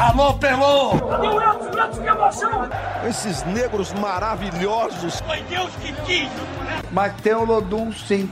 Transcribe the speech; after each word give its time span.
Alô, 0.00 0.32
Pelô! 0.34 0.92
Edson, 0.92 1.84
Edson, 1.84 2.02
que 2.02 2.08
emoção! 2.08 2.68
Esses 3.08 3.42
negros 3.46 3.92
maravilhosos. 3.94 5.20
Foi 5.22 5.42
Deus 5.42 5.74
que 5.76 5.92
quis! 6.02 6.30
Mas 6.92 7.20
tem 7.20 7.34
o 7.34 7.44
Lodum, 7.44 7.90
sim. 7.90 8.30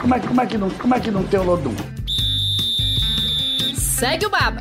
como, 0.00 0.12
é, 0.12 0.18
como, 0.18 0.40
é 0.40 0.46
que 0.46 0.58
não, 0.58 0.70
como 0.70 0.94
é 0.96 0.98
que 0.98 1.10
não 1.12 1.22
tem 1.22 1.38
o 1.38 1.44
Lodum? 1.44 1.74
Segue 3.76 4.26
o 4.26 4.30
Baba! 4.30 4.58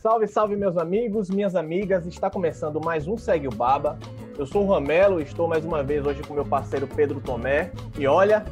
Salve, 0.00 0.28
salve, 0.28 0.54
meus 0.54 0.76
amigos, 0.76 1.28
minhas 1.30 1.56
amigas. 1.56 2.06
Está 2.06 2.30
começando 2.30 2.80
mais 2.80 3.08
um 3.08 3.18
Segue 3.18 3.48
o 3.48 3.50
Baba. 3.50 3.98
Eu 4.38 4.46
sou 4.46 4.64
o 4.64 4.72
Ramelo 4.72 5.18
e 5.18 5.24
estou 5.24 5.48
mais 5.48 5.64
uma 5.64 5.82
vez 5.82 6.06
hoje 6.06 6.22
com 6.22 6.34
meu 6.34 6.44
parceiro 6.44 6.86
Pedro 6.86 7.20
Tomé. 7.20 7.72
E 7.98 8.06
olha, 8.06 8.44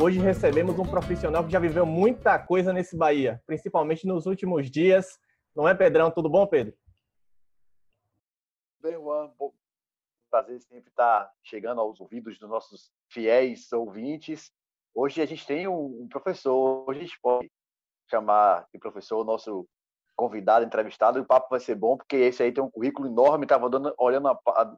hoje 0.00 0.20
recebemos 0.20 0.78
um 0.78 0.84
profissional 0.84 1.44
que 1.44 1.50
já 1.50 1.58
viveu 1.58 1.84
muita 1.84 2.38
coisa 2.38 2.72
nesse 2.72 2.96
Bahia, 2.96 3.42
principalmente 3.46 4.06
nos 4.06 4.26
últimos 4.26 4.70
dias. 4.70 5.18
Não 5.54 5.68
é, 5.68 5.74
Pedrão? 5.74 6.10
Tudo 6.10 6.30
bom, 6.30 6.46
Pedro? 6.46 6.72
Bem, 8.80 8.94
Juan. 8.94 9.32
Bom, 9.36 9.52
prazer 10.30 10.60
sempre 10.62 10.88
estar 10.88 11.32
chegando 11.42 11.80
aos 11.80 12.00
ouvidos 12.00 12.38
dos 12.38 12.48
nossos 12.48 12.92
fiéis 13.08 13.72
ouvintes. 13.72 14.52
Hoje 14.94 15.20
a 15.20 15.26
gente 15.26 15.44
tem 15.46 15.66
um 15.66 16.06
professor, 16.08 16.88
hoje 16.88 17.00
a 17.00 17.02
gente 17.02 17.20
pode 17.20 17.50
chamar 18.08 18.66
de 18.72 18.78
professor 18.78 19.20
o 19.20 19.24
nosso 19.24 19.68
convidado, 20.16 20.64
entrevistado, 20.64 21.18
e 21.18 21.22
o 21.22 21.26
papo 21.26 21.48
vai 21.50 21.60
ser 21.60 21.76
bom, 21.76 21.96
porque 21.96 22.16
esse 22.16 22.42
aí 22.42 22.50
tem 22.50 22.62
um 22.62 22.70
currículo 22.70 23.06
enorme, 23.06 23.44
estava 23.44 23.66
olhando, 23.66 23.94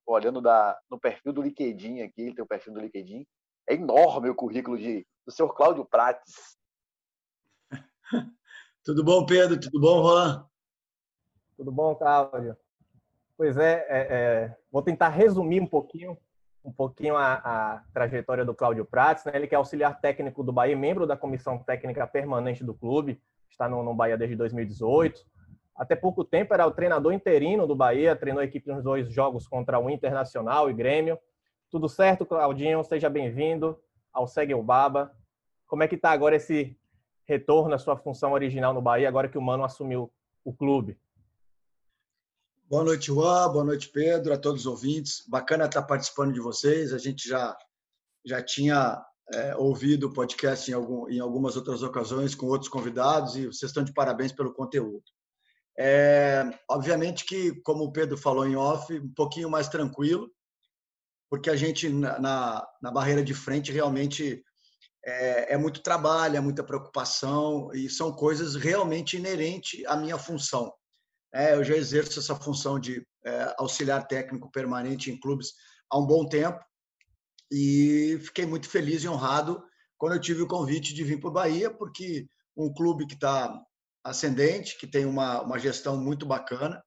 olhando 0.07 0.41
da, 0.43 0.79
no 0.91 1.01
perfil 1.01 1.32
do 1.32 1.41
LinkedIn 1.41 2.02
aqui, 2.02 2.23
ele 2.23 2.34
tem 2.34 2.45
o 2.45 2.48
perfil 2.48 2.74
do 2.74 2.80
LinkedIn, 2.80 3.27
é 3.70 3.74
enorme 3.74 4.29
o 4.29 4.34
currículo 4.34 4.77
de, 4.77 5.06
do 5.24 5.33
senhor 5.33 5.55
Cláudio 5.55 5.84
Prates. 5.84 6.59
Tudo 8.85 9.04
bom, 9.04 9.24
Pedro? 9.24 9.60
Tudo 9.60 9.80
bom, 9.80 10.02
Juan? 10.02 10.46
Tudo 11.57 11.71
bom, 11.71 11.95
Cláudio? 11.95 12.57
Pois 13.37 13.57
é, 13.57 13.87
é, 13.88 13.98
é, 14.10 14.57
vou 14.71 14.82
tentar 14.82 15.09
resumir 15.09 15.60
um 15.60 15.66
pouquinho 15.66 16.18
um 16.63 16.71
pouquinho 16.71 17.16
a, 17.16 17.35
a 17.35 17.82
trajetória 17.93 18.45
do 18.45 18.54
Cláudio 18.54 18.85
Prates. 18.85 19.24
Né? 19.24 19.32
Ele 19.35 19.46
que 19.46 19.54
é 19.54 19.59
auxiliar 19.59 19.98
técnico 19.98 20.43
do 20.43 20.52
Bahia, 20.52 20.76
membro 20.76 21.07
da 21.07 21.16
comissão 21.16 21.59
técnica 21.59 22.07
permanente 22.07 22.63
do 22.63 22.74
clube, 22.74 23.18
está 23.48 23.66
no, 23.66 23.82
no 23.82 23.95
Bahia 23.95 24.18
desde 24.18 24.37
2018. 24.37 25.21
Até 25.74 25.96
pouco 25.96 26.23
tempo 26.23 26.52
era 26.52 26.66
o 26.66 26.71
treinador 26.71 27.15
interino 27.15 27.66
do 27.66 27.74
Bahia, 27.74 28.15
treinou 28.15 28.43
a 28.43 28.45
equipe 28.45 28.71
nos 28.71 28.85
dois 28.85 29.10
jogos 29.10 29.48
contra 29.48 29.79
o 29.79 29.88
Internacional 29.88 30.68
e 30.68 30.74
Grêmio. 30.74 31.18
Tudo 31.71 31.88
certo, 31.88 32.26
Claudinho? 32.26 32.82
Seja 32.82 33.09
bem-vindo 33.09 33.79
ao 34.13 34.26
Segue 34.26 34.52
o 34.54 34.63
Baba. 34.63 35.16
Como 35.68 35.85
é 35.85 35.88
que 35.88 35.95
está 35.95 36.10
agora 36.10 36.35
esse 36.35 36.76
retorno 37.24 37.73
à 37.73 37.79
sua 37.79 37.96
função 37.96 38.32
original 38.32 38.74
no 38.74 38.82
Bahia, 38.82 39.09
agora 39.09 39.29
que 39.29 39.38
o 39.38 39.40
Mano 39.40 39.63
assumiu 39.63 40.13
o 40.45 40.52
clube? 40.52 40.98
Boa 42.68 42.82
noite, 42.82 43.07
Juan. 43.07 43.52
Boa 43.52 43.65
noite, 43.65 43.88
Pedro, 43.88 44.32
a 44.32 44.37
todos 44.37 44.63
os 44.63 44.66
ouvintes. 44.66 45.24
Bacana 45.29 45.66
estar 45.66 45.82
participando 45.82 46.32
de 46.32 46.41
vocês. 46.41 46.93
A 46.93 46.98
gente 46.98 47.29
já, 47.29 47.57
já 48.26 48.43
tinha 48.43 49.01
é, 49.32 49.54
ouvido 49.54 50.09
o 50.09 50.13
podcast 50.13 50.68
em, 50.68 50.74
algum, 50.74 51.09
em 51.09 51.21
algumas 51.21 51.54
outras 51.54 51.85
ocasiões 51.85 52.35
com 52.35 52.46
outros 52.46 52.68
convidados 52.68 53.37
e 53.37 53.46
vocês 53.46 53.71
estão 53.71 53.85
de 53.85 53.93
parabéns 53.93 54.32
pelo 54.32 54.52
conteúdo. 54.52 55.04
É, 55.79 56.51
obviamente 56.68 57.24
que, 57.24 57.54
como 57.63 57.85
o 57.85 57.93
Pedro 57.93 58.18
falou 58.18 58.45
em 58.45 58.57
off, 58.57 58.93
um 58.93 59.15
pouquinho 59.15 59.48
mais 59.48 59.68
tranquilo, 59.68 60.29
porque 61.30 61.48
a 61.48 61.56
gente, 61.56 61.88
na, 61.88 62.66
na 62.82 62.90
barreira 62.90 63.23
de 63.23 63.32
frente, 63.32 63.70
realmente 63.70 64.44
é, 65.04 65.54
é, 65.54 65.56
muito 65.56 65.82
trabalho, 65.82 66.36
é 66.36 66.41
muita 66.41 66.64
preocupação 66.64 67.70
e 67.72 67.88
são 67.88 68.12
coisas 68.12 68.56
realmente 68.56 69.16
inerentes 69.16 69.86
à 69.86 69.97
minha 69.97 70.19
função. 70.19 70.72
É, 71.32 71.54
eu 71.54 71.62
já 71.62 71.76
exerço 71.76 72.19
essa 72.19 72.34
função 72.34 72.78
de 72.80 73.06
é, 73.24 73.54
auxiliar 73.56 74.06
técnico 74.08 74.50
permanente 74.50 75.10
em 75.10 75.19
clubes 75.19 75.52
há 75.88 75.98
um 75.98 76.06
bom 76.06 76.28
tempo 76.28 76.58
e 77.50 78.19
fiquei 78.22 78.44
muito 78.44 78.69
feliz 78.69 79.04
e 79.04 79.08
honrado 79.08 79.62
quando 79.96 80.14
eu 80.14 80.20
tive 80.20 80.42
o 80.42 80.48
convite 80.48 80.92
de 80.92 81.04
vir 81.04 81.20
para 81.20 81.28
o 81.28 81.32
Bahia, 81.32 81.70
porque 81.70 82.26
um 82.56 82.72
clube 82.72 83.06
que 83.06 83.14
está 83.14 83.62
ascendente, 84.02 84.78
que 84.78 84.86
tem 84.86 85.04
uma, 85.04 85.42
uma 85.42 85.58
gestão 85.58 85.96
muito 85.96 86.26
bacana 86.26 86.82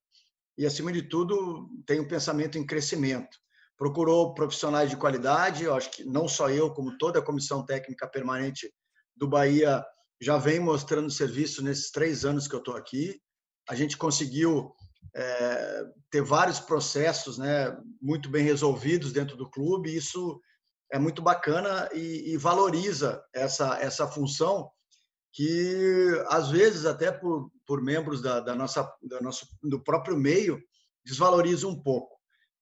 e, 0.57 0.65
acima 0.65 0.91
de 0.91 1.03
tudo, 1.03 1.69
tem 1.85 1.99
um 1.99 2.07
pensamento 2.07 2.57
em 2.57 2.65
crescimento. 2.65 3.42
Procurou 3.83 4.33
profissionais 4.33 4.89
de 4.89 4.95
qualidade, 4.95 5.65
eu 5.65 5.75
acho 5.75 5.91
que 5.91 6.05
não 6.05 6.25
só 6.25 6.49
eu, 6.49 6.73
como 6.73 6.97
toda 6.97 7.19
a 7.19 7.21
comissão 7.21 7.65
técnica 7.65 8.07
permanente 8.07 8.73
do 9.13 9.27
Bahia 9.27 9.85
já 10.21 10.37
vem 10.37 10.57
mostrando 10.57 11.11
serviço 11.11 11.61
nesses 11.61 11.91
três 11.91 12.23
anos 12.23 12.47
que 12.47 12.55
eu 12.55 12.59
estou 12.59 12.77
aqui. 12.77 13.19
A 13.67 13.75
gente 13.75 13.97
conseguiu 13.97 14.73
é, 15.13 15.83
ter 16.09 16.21
vários 16.21 16.61
processos 16.61 17.37
né, 17.37 17.77
muito 18.01 18.29
bem 18.29 18.45
resolvidos 18.45 19.11
dentro 19.11 19.35
do 19.35 19.51
clube, 19.51 19.93
isso 19.93 20.39
é 20.89 20.97
muito 20.97 21.21
bacana 21.21 21.89
e, 21.93 22.31
e, 22.31 22.37
valoriza 22.37 23.21
essa, 23.33 23.77
essa 23.81 24.07
função 24.07 24.71
que, 25.33 26.23
às 26.29 26.49
vezes, 26.49 26.85
até 26.85 27.11
por, 27.11 27.51
por 27.67 27.81
membros 27.81 28.21
da, 28.21 28.39
da 28.39 28.55
nossa, 28.55 28.89
da 29.03 29.19
nosso, 29.19 29.45
do 29.61 29.83
próprio 29.83 30.15
meio, 30.15 30.57
desvaloriza 31.05 31.67
um 31.67 31.83
pouco. 31.83 32.12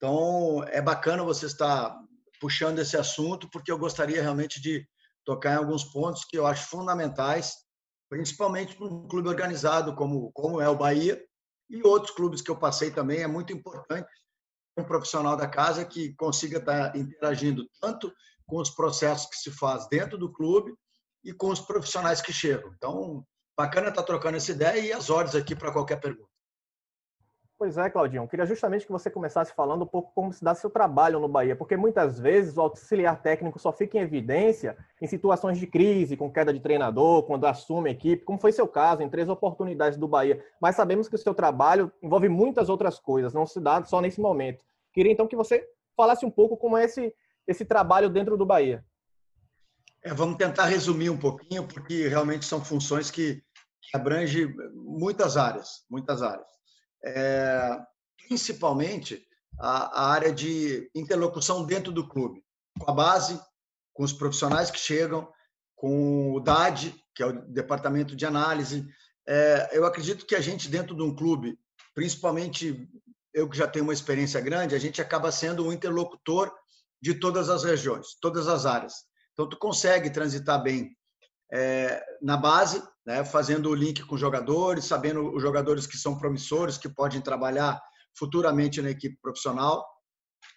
Então, 0.01 0.63
é 0.69 0.81
bacana 0.81 1.23
você 1.23 1.45
estar 1.45 1.95
puxando 2.39 2.79
esse 2.79 2.97
assunto, 2.97 3.47
porque 3.51 3.71
eu 3.71 3.77
gostaria 3.77 4.19
realmente 4.19 4.59
de 4.59 4.83
tocar 5.23 5.53
em 5.53 5.57
alguns 5.57 5.83
pontos 5.83 6.25
que 6.25 6.35
eu 6.35 6.47
acho 6.47 6.67
fundamentais, 6.67 7.53
principalmente 8.09 8.75
para 8.75 8.87
um 8.87 9.07
clube 9.07 9.29
organizado 9.29 9.93
como, 9.93 10.31
como 10.31 10.59
é 10.59 10.67
o 10.67 10.75
Bahia, 10.75 11.23
e 11.69 11.85
outros 11.85 12.15
clubes 12.15 12.41
que 12.41 12.49
eu 12.49 12.57
passei 12.57 12.89
também. 12.89 13.21
É 13.21 13.27
muito 13.27 13.53
importante 13.53 14.09
um 14.75 14.83
profissional 14.83 15.37
da 15.37 15.47
casa 15.47 15.85
que 15.85 16.15
consiga 16.15 16.57
estar 16.57 16.95
interagindo 16.95 17.63
tanto 17.79 18.11
com 18.47 18.59
os 18.59 18.71
processos 18.71 19.29
que 19.29 19.37
se 19.37 19.51
faz 19.51 19.87
dentro 19.87 20.17
do 20.17 20.33
clube 20.33 20.73
e 21.23 21.31
com 21.31 21.49
os 21.49 21.59
profissionais 21.59 22.23
que 22.23 22.33
chegam. 22.33 22.73
Então, 22.75 23.23
bacana 23.55 23.89
estar 23.89 24.01
trocando 24.01 24.37
essa 24.37 24.51
ideia 24.51 24.79
e 24.79 24.91
as 24.91 25.11
ordens 25.11 25.35
aqui 25.35 25.55
para 25.55 25.71
qualquer 25.71 25.99
pergunta. 25.99 26.30
Pois 27.61 27.77
é, 27.77 27.91
Claudinho. 27.91 28.27
Queria 28.27 28.43
justamente 28.43 28.87
que 28.87 28.91
você 28.91 29.07
começasse 29.07 29.53
falando 29.53 29.83
um 29.83 29.87
pouco 29.87 30.11
como 30.15 30.33
se 30.33 30.43
dá 30.43 30.55
seu 30.55 30.67
trabalho 30.67 31.19
no 31.19 31.27
Bahia, 31.27 31.55
porque 31.55 31.77
muitas 31.77 32.19
vezes 32.19 32.57
o 32.57 32.61
auxiliar 32.61 33.21
técnico 33.21 33.59
só 33.59 33.71
fica 33.71 33.99
em 33.99 34.01
evidência 34.01 34.75
em 34.99 35.05
situações 35.05 35.59
de 35.59 35.67
crise, 35.67 36.17
com 36.17 36.31
queda 36.31 36.51
de 36.51 36.59
treinador, 36.59 37.21
quando 37.21 37.45
assume 37.45 37.89
a 37.89 37.91
equipe, 37.91 38.25
como 38.25 38.39
foi 38.39 38.51
seu 38.51 38.67
caso 38.67 39.03
em 39.03 39.09
três 39.11 39.29
oportunidades 39.29 39.99
do 39.99 40.07
Bahia. 40.07 40.43
Mas 40.59 40.75
sabemos 40.75 41.07
que 41.07 41.13
o 41.13 41.19
seu 41.19 41.35
trabalho 41.35 41.91
envolve 42.01 42.27
muitas 42.29 42.67
outras 42.67 42.97
coisas, 42.97 43.31
não 43.31 43.45
se 43.45 43.59
dá 43.59 43.83
só 43.83 44.01
nesse 44.01 44.19
momento. 44.19 44.65
Queria 44.91 45.11
então 45.11 45.27
que 45.27 45.35
você 45.35 45.63
falasse 45.95 46.25
um 46.25 46.31
pouco 46.31 46.57
como 46.57 46.75
é 46.75 46.85
esse, 46.85 47.13
esse 47.47 47.63
trabalho 47.63 48.09
dentro 48.09 48.35
do 48.37 48.43
Bahia. 48.43 48.83
É, 50.03 50.11
vamos 50.15 50.37
tentar 50.37 50.65
resumir 50.65 51.11
um 51.11 51.17
pouquinho, 51.19 51.67
porque 51.67 52.07
realmente 52.07 52.43
são 52.43 52.59
funções 52.59 53.11
que, 53.11 53.35
que 53.83 53.95
abrangem 53.95 54.51
muitas 54.73 55.37
áreas, 55.37 55.85
muitas 55.87 56.23
áreas 56.23 56.59
é, 57.03 57.79
principalmente 58.27 59.25
a, 59.59 60.03
a, 60.03 60.11
área 60.11 60.31
de 60.31 60.89
interlocução 60.95 61.65
dentro 61.65 61.91
do 61.91 62.07
clube, 62.07 62.43
com 62.79 62.89
a 62.89 62.93
base, 62.93 63.39
com 63.93 64.03
os 64.03 64.13
profissionais 64.13 64.71
que 64.71 64.79
chegam, 64.79 65.31
com 65.75 66.33
o 66.33 66.39
DAD, 66.39 66.95
que 67.15 67.23
é 67.23 67.25
o 67.25 67.41
Departamento 67.47 68.15
de 68.15 68.25
Análise. 68.25 68.87
É, 69.27 69.69
eu 69.73 69.85
acredito 69.85 70.25
que 70.25 70.35
a 70.35 70.41
gente, 70.41 70.69
dentro 70.69 70.95
de 70.95 71.03
um 71.03 71.15
clube, 71.15 71.57
principalmente 71.93 72.87
eu 73.33 73.49
que 73.49 73.57
já 73.57 73.67
tenho 73.67 73.83
uma 73.83 73.93
experiência 73.93 74.41
grande, 74.41 74.75
a 74.75 74.79
gente 74.79 75.01
acaba 75.01 75.31
sendo 75.31 75.65
um 75.65 75.73
interlocutor 75.73 76.51
de 77.01 77.15
todas 77.15 77.49
as 77.49 77.63
regiões, 77.63 78.15
todas 78.21 78.47
as 78.47 78.65
áreas. 78.65 78.93
Então, 79.33 79.47
tu 79.47 79.57
consegue 79.57 80.09
transitar 80.09 80.61
bem 80.61 80.95
é, 81.51 82.01
na 82.21 82.37
base, 82.37 82.81
né, 83.05 83.23
fazendo 83.25 83.69
o 83.69 83.75
link 83.75 84.03
com 84.03 84.17
jogadores, 84.17 84.85
sabendo 84.85 85.35
os 85.35 85.41
jogadores 85.41 85.85
que 85.85 85.97
são 85.97 86.17
promissores, 86.17 86.77
que 86.77 86.89
podem 86.89 87.21
trabalhar 87.21 87.81
futuramente 88.17 88.81
na 88.81 88.91
equipe 88.91 89.17
profissional. 89.21 89.85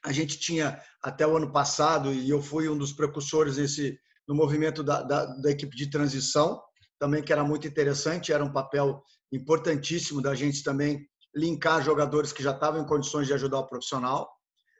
A 0.04 0.12
gente 0.12 0.38
tinha 0.38 0.80
até 1.02 1.26
o 1.26 1.36
ano 1.36 1.52
passado, 1.52 2.12
e 2.12 2.28
eu 2.28 2.40
fui 2.40 2.68
um 2.68 2.78
dos 2.78 2.92
precursores 2.92 3.56
nesse, 3.56 3.98
no 4.28 4.34
movimento 4.34 4.82
da, 4.82 5.02
da, 5.02 5.26
da 5.26 5.50
equipe 5.50 5.76
de 5.76 5.90
transição, 5.90 6.62
também 6.98 7.22
que 7.22 7.32
era 7.32 7.44
muito 7.44 7.66
interessante, 7.66 8.32
era 8.32 8.44
um 8.44 8.52
papel 8.52 9.02
importantíssimo 9.32 10.22
da 10.22 10.34
gente 10.34 10.62
também 10.62 11.06
linkar 11.34 11.82
jogadores 11.82 12.32
que 12.32 12.42
já 12.42 12.52
estavam 12.52 12.82
em 12.82 12.86
condições 12.86 13.26
de 13.26 13.34
ajudar 13.34 13.58
o 13.58 13.66
profissional. 13.66 14.30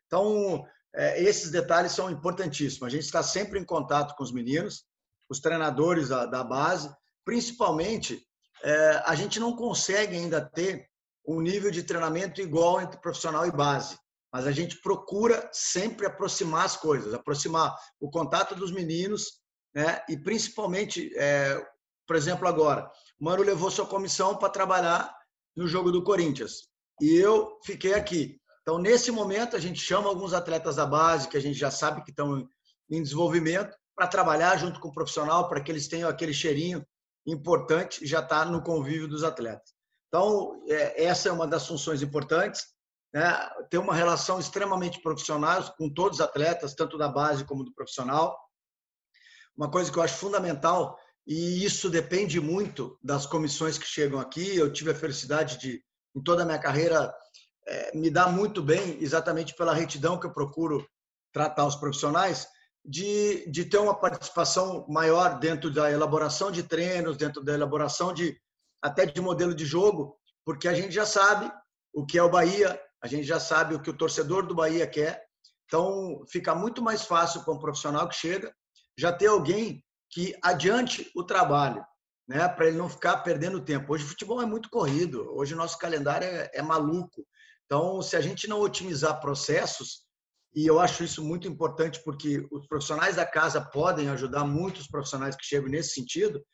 Então, 0.07 0.65
é, 0.95 1.21
esses 1.23 1.51
detalhes 1.51 1.93
são 1.93 2.09
importantíssimos. 2.11 2.87
A 2.87 2.89
gente 2.89 3.05
está 3.05 3.23
sempre 3.23 3.59
em 3.59 3.65
contato 3.65 4.15
com 4.15 4.23
os 4.23 4.33
meninos, 4.33 4.85
os 5.29 5.41
treinadores 5.41 6.09
da, 6.09 6.27
da 6.27 6.45
base, 6.45 6.95
principalmente, 7.25 8.23
é, 8.63 9.03
a 9.05 9.15
gente 9.15 9.41
não 9.41 9.57
consegue 9.57 10.17
ainda 10.17 10.41
ter 10.41 10.89
um 11.27 11.41
nível 11.41 11.71
de 11.71 11.83
treinamento 11.83 12.41
igual 12.41 12.81
entre 12.81 13.01
profissional 13.01 13.47
e 13.47 13.51
base, 13.51 13.99
mas 14.33 14.47
a 14.47 14.53
gente 14.53 14.81
procura 14.81 15.49
sempre 15.53 16.07
aproximar 16.07 16.65
as 16.65 16.77
coisas, 16.77 17.15
aproximar 17.15 17.75
o 18.01 18.11
contato 18.11 18.55
dos 18.55 18.71
meninos, 18.71 19.41
né? 19.75 20.03
E 20.09 20.17
principalmente 20.17 21.11
é, 21.17 21.65
por 22.07 22.17
exemplo, 22.17 22.47
agora, 22.47 22.91
Mano 23.19 23.43
levou 23.43 23.71
sua 23.71 23.87
comissão 23.87 24.37
para 24.37 24.51
trabalhar 24.51 25.15
no 25.57 25.67
jogo 25.67 25.91
do 25.91 26.03
Corinthians 26.03 26.69
e 27.01 27.17
eu 27.17 27.59
fiquei 27.65 27.95
aqui. 27.95 28.39
Então, 28.63 28.79
nesse 28.79 29.11
momento, 29.11 29.57
a 29.57 29.61
gente 29.61 29.81
chama 29.81 30.09
alguns 30.09 30.33
atletas 30.33 30.77
da 30.77 30.87
base, 30.87 31.29
que 31.29 31.37
a 31.37 31.41
gente 31.41 31.59
já 31.59 31.71
sabe 31.71 32.03
que 32.03 32.11
estão 32.11 32.47
em 32.91 33.03
desenvolvimento, 33.03 33.75
para 33.95 34.09
trabalhar 34.09 34.57
junto 34.57 34.81
com 34.81 34.89
o 34.89 34.93
profissional, 34.93 35.49
para 35.49 35.61
que 35.61 35.71
eles 35.71 35.89
tenham 35.89 36.09
aquele 36.09 36.35
cheirinho 36.35 36.85
importante, 37.27 38.07
já 38.07 38.21
está 38.21 38.45
no 38.45 38.63
convívio 38.63 39.09
dos 39.09 39.25
atletas. 39.25 39.73
Então, 40.09 40.63
é, 40.69 41.05
essa 41.05 41.29
é 41.29 41.33
uma 41.33 41.47
das 41.47 41.67
funções 41.67 42.03
importantes, 42.03 42.67
né? 43.13 43.51
ter 43.71 43.79
uma 43.79 43.95
relação 43.95 44.39
extremamente 44.39 45.01
profissional 45.01 45.63
com 45.77 45.89
todos 45.89 46.19
os 46.19 46.25
atletas, 46.25 46.75
tanto 46.75 46.99
da 46.99 47.09
base 47.09 47.45
como 47.45 47.65
do 47.65 47.73
profissional. 47.73 48.39
Uma 49.57 49.71
coisa 49.71 49.91
que 49.91 49.99
eu 49.99 50.03
acho 50.03 50.17
fundamental, 50.17 50.99
e 51.27 51.65
isso 51.65 51.89
depende 51.89 52.41
muito 52.41 52.99
das 53.03 53.25
comissões 53.25 53.79
que 53.79 53.87
chegam 53.87 54.21
aqui, 54.21 54.57
eu 54.57 54.73
tive 54.73 54.91
a 54.91 54.95
felicidade 54.95 55.59
de, 55.59 55.83
em 56.15 56.23
toda 56.23 56.43
a 56.43 56.47
minha 56.47 56.59
carreira, 56.59 57.15
é, 57.67 57.97
me 57.97 58.11
dar 58.11 58.31
muito 58.31 58.63
bem, 58.63 58.99
exatamente 59.01 59.55
pela 59.55 59.73
retidão 59.73 60.19
que 60.19 60.27
eu 60.27 60.35
procuro 60.35 60.87
tratar 61.33 61.67
os 61.67 61.77
profissionais, 61.77 62.47
de, 62.85 63.51
de 63.51 63.65
ter 63.65 63.79
uma 63.79 63.99
participação 63.99 64.85
maior 64.89 65.39
dentro 65.39 65.71
da 65.71 65.91
elaboração 65.91 66.51
de 66.51 66.63
treinos, 66.63 67.17
dentro 67.17 67.43
da 67.43 67.55
elaboração 67.55 68.13
de 68.13 68.39
até 68.83 69.07
de 69.07 69.21
modelo 69.21 69.55
de 69.55 69.65
jogo, 69.65 70.19
porque 70.45 70.69
a 70.69 70.75
gente 70.75 70.93
já 70.93 71.07
sabe 71.07 71.51
o 71.93 72.05
que 72.05 72.19
é 72.19 72.23
o 72.23 72.31
Bahia, 72.31 72.79
a 73.03 73.07
gente 73.07 73.25
já 73.25 73.41
sabe 73.41 73.75
o 73.75 73.81
que 73.81 73.89
o 73.89 73.97
torcedor 73.97 74.47
do 74.47 74.55
Bahia 74.55 74.87
quer. 74.87 75.25
Então, 75.65 76.23
fica 76.29 76.55
muito 76.55 76.83
mais 76.83 77.05
fácil 77.05 77.43
para 77.43 77.55
um 77.55 77.59
profissional 77.59 78.07
que 78.07 78.15
chega 78.15 78.55
já 78.99 79.11
ter 79.11 79.27
alguém 79.27 79.83
que 80.11 80.37
adiante 80.43 81.11
o 81.17 81.25
trabalho, 81.25 81.85
né, 82.29 82.47
para 82.47 82.67
ele 82.67 82.77
não 82.77 82.89
ficar 82.89 83.19
perdendo 83.19 83.65
tempo. 83.65 83.93
Hoje 83.93 84.05
o 84.05 84.09
futebol 84.09 84.41
é 84.43 84.47
muito 84.47 84.69
corrido, 84.69 85.35
hoje 85.35 85.55
o 85.55 85.57
nosso 85.57 85.79
calendário 85.79 86.27
é, 86.29 86.51
é 86.53 86.63
maluco. 86.63 87.27
Então, 87.65 88.03
se 88.03 88.15
a 88.17 88.21
gente 88.21 88.47
não 88.47 88.61
otimizar 88.61 89.21
processos, 89.21 90.04
e 90.55 90.67
eu 90.67 90.79
acho 90.79 91.03
isso 91.03 91.23
muito 91.25 91.49
importante 91.49 92.01
porque 92.05 92.47
os 92.53 92.67
profissionais 92.67 93.17
da 93.17 93.27
casa 93.27 93.61
podem 93.61 94.09
ajudar 94.11 94.45
muitos 94.45 94.87
profissionais 94.87 95.35
que 95.35 95.45
chegam 95.45 95.69
nesse 95.69 95.95
sentido 95.95 96.45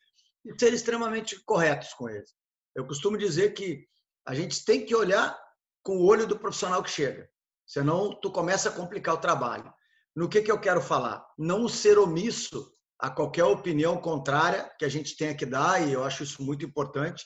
e 0.45 0.59
ser 0.59 0.73
extremamente 0.73 1.39
corretos 1.45 1.93
com 1.93 2.09
eles. 2.09 2.31
Eu 2.75 2.87
costumo 2.87 3.19
dizer 3.19 3.53
que 3.53 3.85
a 4.27 4.35
gente 4.35 4.65
tem 4.65 4.87
que 4.87 4.95
olhar 4.95 5.39
com 5.83 5.99
o 5.99 6.07
olho 6.07 6.27
do 6.27 6.39
profissional 6.39 6.83
que 6.83 6.91
chega, 6.91 7.29
senão 7.67 8.19
tu 8.21 8.31
começa 8.31 8.71
a 8.71 8.73
complicar 8.73 9.15
o 9.15 9.21
trabalho. 9.21 9.73
No 10.17 10.29
que, 10.29 10.43
que 10.43 10.51
eu 10.51 10.61
quero 10.61 10.81
falar? 10.81 11.25
Não 11.39 11.69
ser 11.69 11.99
omisso 11.99 12.73
a 12.99 13.11
qualquer 13.11 13.45
opinião 13.45 13.97
contrária 13.99 14.71
que 14.79 14.85
a 14.85 14.89
gente 14.89 15.17
tenha 15.17 15.35
que 15.35 15.47
dar, 15.47 15.87
e 15.87 15.93
eu 15.93 16.05
acho 16.05 16.23
isso 16.23 16.43
muito 16.43 16.65
importante. 16.65 17.25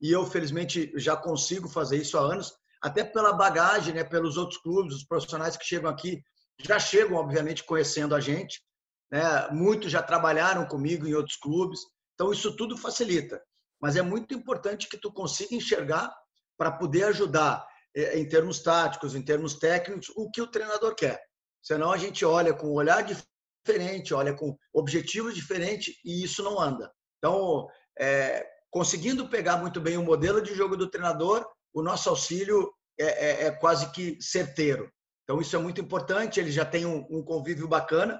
E 0.00 0.10
eu, 0.10 0.26
felizmente, 0.26 0.92
já 0.96 1.16
consigo 1.16 1.68
fazer 1.68 1.96
isso 1.96 2.18
há 2.18 2.20
anos, 2.20 2.52
até 2.82 3.04
pela 3.04 3.32
bagagem, 3.32 3.94
né, 3.94 4.04
pelos 4.04 4.36
outros 4.36 4.60
clubes, 4.60 4.94
os 4.94 5.04
profissionais 5.04 5.56
que 5.56 5.64
chegam 5.64 5.90
aqui 5.90 6.22
já 6.60 6.78
chegam, 6.78 7.16
obviamente, 7.16 7.64
conhecendo 7.64 8.14
a 8.14 8.20
gente. 8.20 8.62
Né? 9.10 9.20
Muitos 9.50 9.90
já 9.90 10.02
trabalharam 10.02 10.66
comigo 10.66 11.06
em 11.06 11.14
outros 11.14 11.36
clubes, 11.36 11.80
então 12.14 12.32
isso 12.32 12.56
tudo 12.56 12.76
facilita. 12.76 13.42
Mas 13.80 13.96
é 13.96 14.02
muito 14.02 14.34
importante 14.34 14.88
que 14.88 14.96
tu 14.96 15.12
consiga 15.12 15.54
enxergar 15.54 16.14
para 16.56 16.72
poder 16.72 17.04
ajudar 17.04 17.66
é, 17.94 18.18
em 18.18 18.28
termos 18.28 18.60
táticos, 18.60 19.14
em 19.14 19.22
termos 19.22 19.54
técnicos, 19.54 20.10
o 20.16 20.30
que 20.30 20.40
o 20.40 20.46
treinador 20.46 20.94
quer. 20.94 21.20
Senão 21.62 21.92
a 21.92 21.98
gente 21.98 22.24
olha 22.24 22.54
com 22.54 22.68
um 22.68 22.74
olhar 22.74 23.02
diferente, 23.02 24.14
olha 24.14 24.34
com 24.34 24.56
objetivos 24.72 25.34
diferentes 25.34 25.94
e 26.04 26.22
isso 26.24 26.42
não 26.42 26.60
anda. 26.60 26.90
Então, 27.18 27.66
é, 27.98 28.46
conseguindo 28.70 29.28
pegar 29.28 29.58
muito 29.58 29.80
bem 29.80 29.96
o 29.96 30.02
modelo 30.02 30.40
de 30.40 30.54
jogo 30.54 30.76
do 30.76 30.88
treinador, 30.88 31.46
o 31.76 31.82
nosso 31.82 32.08
auxílio 32.08 32.72
é, 32.98 33.04
é, 33.04 33.46
é 33.46 33.50
quase 33.50 33.92
que 33.92 34.16
certeiro. 34.18 34.90
Então, 35.22 35.42
isso 35.42 35.54
é 35.54 35.58
muito 35.58 35.78
importante. 35.78 36.40
Ele 36.40 36.50
já 36.50 36.64
tem 36.64 36.86
um, 36.86 37.06
um 37.10 37.22
convívio 37.22 37.68
bacana. 37.68 38.18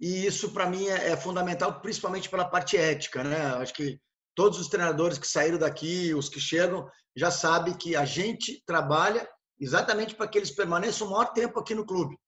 E 0.00 0.26
isso, 0.26 0.52
para 0.52 0.68
mim, 0.68 0.88
é, 0.88 1.10
é, 1.10 1.16
fundamental, 1.16 1.80
principalmente 1.80 2.28
pela 2.28 2.44
parte 2.44 2.76
ética. 2.76 3.22
Né? 3.22 3.40
Acho 3.54 3.72
que 3.72 4.00
todos 4.34 4.58
os 4.58 4.66
treinadores 4.66 5.16
que 5.16 5.28
saíram 5.28 5.58
daqui, 5.58 6.12
os 6.12 6.28
que 6.28 6.40
chegam, 6.40 6.90
já 7.14 7.30
sabem 7.30 7.72
que 7.72 7.94
a 7.94 8.04
gente 8.04 8.60
trabalha 8.66 9.28
exatamente 9.56 10.16
para 10.16 10.26
que 10.26 10.36
eles 10.36 10.50
permaneçam 10.50 11.06
o 11.06 11.10
maior 11.10 11.26
tempo 11.26 11.60
aqui 11.60 11.72
no 11.72 11.86
clube. 11.86 12.18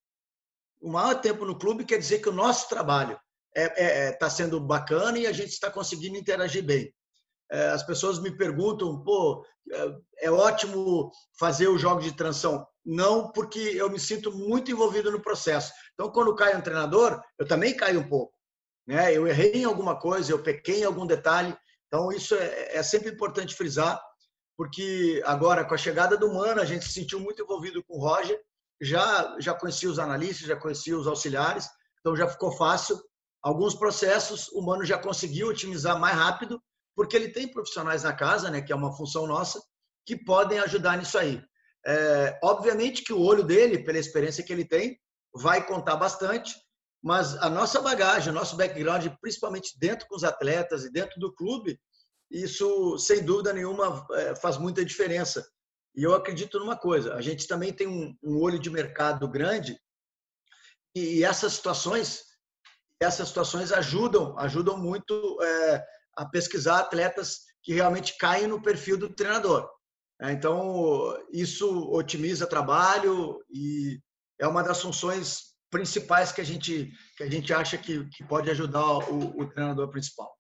O 0.81 0.89
maior 0.89 1.21
tempo 1.21 1.45
no 1.45 1.59
clube 1.59 1.85
quer 1.85 1.99
dizer 1.99 2.21
que 2.21 2.29
o 2.29 2.33
nosso 2.33 2.69
trabalho 2.69 3.19
está 3.57 3.75
é, 3.77 4.09
é, 4.09 4.13
tá 4.13 4.31
sendo 4.31 4.61
bacana 4.61 5.19
e 5.19 5.27
a 5.27 5.33
gente 5.33 5.51
está 5.51 5.69
conseguindo 5.69 6.17
interagir 6.17 6.65
bem. 6.65 6.95
É, 7.53 7.69
as 7.69 7.83
pessoas 7.83 8.19
me 8.19 8.31
perguntam, 8.31 9.05
pô, 9.05 9.45
é, 9.71 10.27
é 10.27 10.31
ótimo 10.31 11.13
fazer 11.39 11.69
o 11.69 11.77
jogo 11.77 12.01
de 12.01 12.17
transição. 12.17 12.67
Não, 12.83 13.31
porque 13.31 13.59
eu 13.59 13.91
me 13.91 14.01
sinto 14.01 14.33
muito 14.33 14.71
envolvido 14.71 15.13
no 15.13 15.21
processo. 15.21 15.71
Então, 15.93 16.11
quando 16.11 16.35
cai 16.35 16.57
um 16.57 16.63
treinador, 16.63 17.23
eu 17.39 17.47
também 17.47 17.77
caio 17.77 18.01
um 18.01 18.09
pouco. 18.09 18.33
Né? 18.87 19.15
Eu 19.15 19.27
errei 19.27 19.53
em 19.53 19.65
alguma 19.65 20.01
coisa, 20.01 20.33
eu 20.33 20.43
pequei 20.43 20.81
em 20.81 20.85
algum 20.85 21.07
detalhe. 21.07 21.55
Então, 21.89 22.11
isso 22.11 22.35
é, 22.35 22.77
é 22.77 22.83
sempre 22.83 23.11
importante 23.11 23.55
frisar, 23.55 24.01
porque 24.57 25.23
agora, 25.27 25.63
com 25.63 25.75
a 25.75 25.79
chegada 25.79 26.17
do 26.17 26.33
Mano, 26.33 26.59
a 26.59 26.65
gente 26.65 26.87
se 26.87 26.93
sentiu 26.93 27.21
muito 27.21 27.43
envolvido 27.43 27.85
com 27.85 27.99
o 27.99 28.01
Roger. 28.01 28.41
Já, 28.81 29.37
já 29.39 29.53
conhecia 29.53 29.91
os 29.91 29.99
analistas, 29.99 30.49
já 30.49 30.57
conhecia 30.57 30.97
os 30.97 31.07
auxiliares, 31.07 31.69
então 32.01 32.17
já 32.17 32.27
ficou 32.27 32.51
fácil. 32.57 32.99
Alguns 33.43 33.75
processos 33.75 34.49
o 34.49 34.63
Mano 34.63 34.87
já 34.87 34.99
conseguiu 34.99 35.49
otimizar 35.49 36.01
mais 36.01 36.17
rápido 36.17 36.61
porque 36.95 37.17
ele 37.17 37.29
tem 37.29 37.49
profissionais 37.49 38.03
na 38.03 38.13
casa, 38.13 38.51
né, 38.51 38.61
que 38.61 38.73
é 38.73 38.77
uma 38.77 38.97
função 38.97 39.27
nossa, 39.27 39.61
que 40.07 40.17
podem 40.17 40.59
ajudar 40.59 40.99
nisso 40.99 41.19
aí. 41.19 41.43
É, 41.85 42.39
obviamente 42.43 43.03
que 43.03 43.13
o 43.13 43.21
olho 43.21 43.43
dele, 43.43 43.85
pela 43.85 43.99
experiência 43.99 44.45
que 44.45 44.53
ele 44.53 44.65
tem, 44.65 44.99
vai 45.35 45.65
contar 45.67 45.97
bastante, 45.97 46.55
mas 47.03 47.35
a 47.37 47.51
nossa 47.51 47.81
bagagem, 47.81 48.31
o 48.31 48.35
nosso 48.35 48.57
background, 48.57 49.07
principalmente 49.21 49.77
dentro 49.79 50.07
com 50.07 50.15
os 50.15 50.23
atletas 50.23 50.85
e 50.85 50.93
dentro 50.93 51.19
do 51.19 51.35
clube, 51.35 51.79
isso, 52.31 52.97
sem 52.99 53.25
dúvida 53.25 53.53
nenhuma, 53.53 54.07
é, 54.13 54.37
faz 54.37 54.57
muita 54.57 54.85
diferença. 54.85 55.45
E 55.95 56.03
eu 56.03 56.15
acredito 56.15 56.59
numa 56.59 56.77
coisa: 56.77 57.15
a 57.15 57.21
gente 57.21 57.47
também 57.47 57.73
tem 57.73 57.87
um, 57.87 58.17
um 58.23 58.41
olho 58.41 58.59
de 58.59 58.71
mercado 58.71 59.29
grande 59.29 59.79
e 60.95 61.25
essas 61.25 61.55
situações, 61.55 62.23
essas 63.01 63.29
situações 63.29 63.73
ajudam, 63.73 64.39
ajudam 64.39 64.79
muito 64.79 65.39
é, 65.43 65.85
a 66.17 66.27
pesquisar 66.27 66.79
atletas 66.79 67.41
que 67.63 67.73
realmente 67.73 68.17
caem 68.19 68.47
no 68.47 68.61
perfil 68.61 68.99
do 68.99 69.15
treinador. 69.15 69.71
É, 70.21 70.33
então, 70.33 71.17
isso 71.33 71.91
otimiza 71.91 72.47
trabalho 72.47 73.45
e 73.51 74.01
é 74.39 74.47
uma 74.47 74.63
das 74.63 74.81
funções 74.81 75.53
principais 75.71 76.31
que 76.33 76.41
a 76.41 76.45
gente, 76.45 76.93
que 77.17 77.23
a 77.25 77.31
gente 77.31 77.53
acha 77.53 77.79
que, 77.79 78.09
que 78.11 78.25
pode 78.25 78.51
ajudar 78.51 79.11
o, 79.11 79.41
o 79.41 79.49
treinador 79.49 79.91
principal. 79.91 80.37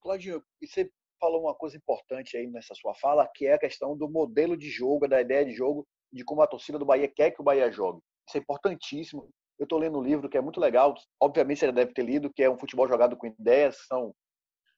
Claudinho, 0.00 0.42
você 0.62 0.90
falou 1.20 1.42
uma 1.42 1.54
coisa 1.54 1.76
importante 1.76 2.36
aí 2.36 2.46
nessa 2.46 2.74
sua 2.74 2.94
fala, 2.94 3.28
que 3.34 3.46
é 3.46 3.54
a 3.54 3.58
questão 3.58 3.96
do 3.96 4.08
modelo 4.08 4.56
de 4.56 4.70
jogo, 4.70 5.08
da 5.08 5.20
ideia 5.20 5.44
de 5.44 5.52
jogo, 5.52 5.86
de 6.12 6.24
como 6.24 6.42
a 6.42 6.46
torcida 6.46 6.78
do 6.78 6.86
Bahia 6.86 7.08
quer 7.08 7.32
que 7.32 7.40
o 7.40 7.44
Bahia 7.44 7.70
jogue. 7.70 8.00
Isso 8.26 8.38
é 8.38 8.40
importantíssimo. 8.40 9.28
Eu 9.58 9.64
estou 9.64 9.78
lendo 9.78 9.98
um 9.98 10.02
livro 10.02 10.28
que 10.28 10.36
é 10.36 10.40
muito 10.40 10.60
legal, 10.60 10.94
obviamente 11.20 11.60
você 11.60 11.66
já 11.66 11.72
deve 11.72 11.92
ter 11.92 12.02
lido, 12.02 12.32
que 12.32 12.42
é 12.42 12.50
um 12.50 12.58
futebol 12.58 12.86
jogado 12.86 13.16
com 13.16 13.26
ideias. 13.26 13.78
São, 13.86 14.14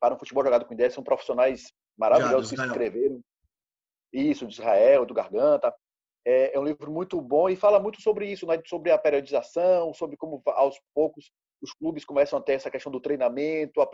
para 0.01 0.15
um 0.15 0.19
futebol 0.19 0.45
jogado 0.45 0.65
com 0.65 0.75
ideias, 0.75 0.95
são 0.95 1.03
profissionais 1.03 1.73
maravilhosos 1.99 2.51
já, 2.51 2.57
que 2.57 2.69
escreveram. 2.69 3.21
Isso, 4.13 4.47
de 4.47 4.55
Israel, 4.55 5.05
do 5.05 5.15
Garganta. 5.15 5.75
É, 6.25 6.55
é, 6.55 6.61
um 6.61 6.65
livro 6.65 6.91
muito 6.91 7.21
bom 7.21 7.49
e 7.49 7.57
fala 7.57 7.81
muito 7.81 8.01
sobre 8.03 8.31
isso, 8.31 8.47
né? 8.47 8.61
sobre 8.67 8.91
a 8.91 8.99
periodização, 8.99 9.93
sobre 9.95 10.17
como 10.17 10.43
aos 10.47 10.79
poucos 10.95 11.31
os 11.61 11.73
clubes 11.73 12.05
começam 12.05 12.39
a 12.39 12.43
ter 12.43 12.53
essa 12.53 12.71
questão 12.71 12.91
do 12.93 13.01
treinamento, 13.01 13.81
a 13.81 13.89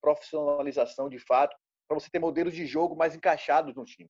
profissionalização 0.00 1.08
de 1.08 1.18
fato, 1.18 1.56
para 1.88 1.98
você 1.98 2.08
ter 2.10 2.18
modelos 2.18 2.54
de 2.54 2.66
jogo 2.66 2.94
mais 2.94 3.14
encaixados 3.14 3.74
no 3.74 3.84
time. 3.84 4.08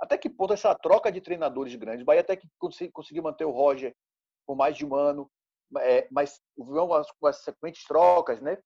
Até 0.00 0.16
que 0.16 0.30
ponto 0.30 0.52
essa 0.52 0.74
troca 0.74 1.10
de 1.10 1.20
treinadores 1.20 1.74
grandes, 1.74 2.04
Bahia 2.04 2.20
até 2.20 2.36
que 2.36 2.48
conseguiu 2.92 3.22
manter 3.22 3.44
o 3.44 3.50
Roger 3.50 3.94
por 4.46 4.56
mais 4.56 4.76
de 4.76 4.86
um 4.86 4.94
ano, 4.94 5.28
é, 5.78 6.08
mas 6.10 6.40
houve 6.56 6.94
as, 6.94 7.06
as 7.24 7.42
sequentes 7.42 7.84
trocas, 7.84 8.40
né? 8.40 8.58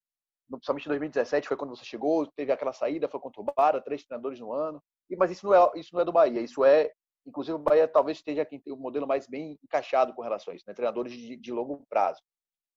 Principalmente 0.51 0.87
em 0.87 0.89
2017 0.89 1.49
foi 1.49 1.57
quando 1.57 1.75
você 1.75 1.85
chegou, 1.85 2.27
teve 2.27 2.53
aquela 2.53 2.73
saída, 2.73 3.09
foi 3.09 3.21
conturbada, 3.21 3.81
três 3.81 4.05
treinadores 4.05 4.39
no 4.39 4.53
ano. 4.53 4.83
E, 5.09 5.17
mas 5.17 5.31
isso 5.31 5.47
não, 5.47 5.55
é, 5.55 5.71
isso 5.77 5.91
não 5.95 6.03
é 6.03 6.05
do 6.05 6.13
Bahia, 6.13 6.41
isso 6.41 6.65
é. 6.65 6.93
Inclusive, 7.27 7.55
o 7.55 7.59
Bahia 7.59 7.87
talvez 7.87 8.19
esteja 8.19 8.45
quem 8.45 8.61
tem 8.61 8.73
o 8.73 8.77
modelo 8.77 9.07
mais 9.07 9.27
bem 9.27 9.59
encaixado 9.63 10.13
com 10.13 10.23
relação 10.23 10.53
a 10.53 10.57
isso, 10.57 10.65
né? 10.67 10.75
treinadores 10.75 11.13
de, 11.13 11.37
de 11.37 11.53
longo 11.53 11.85
prazo. 11.89 12.21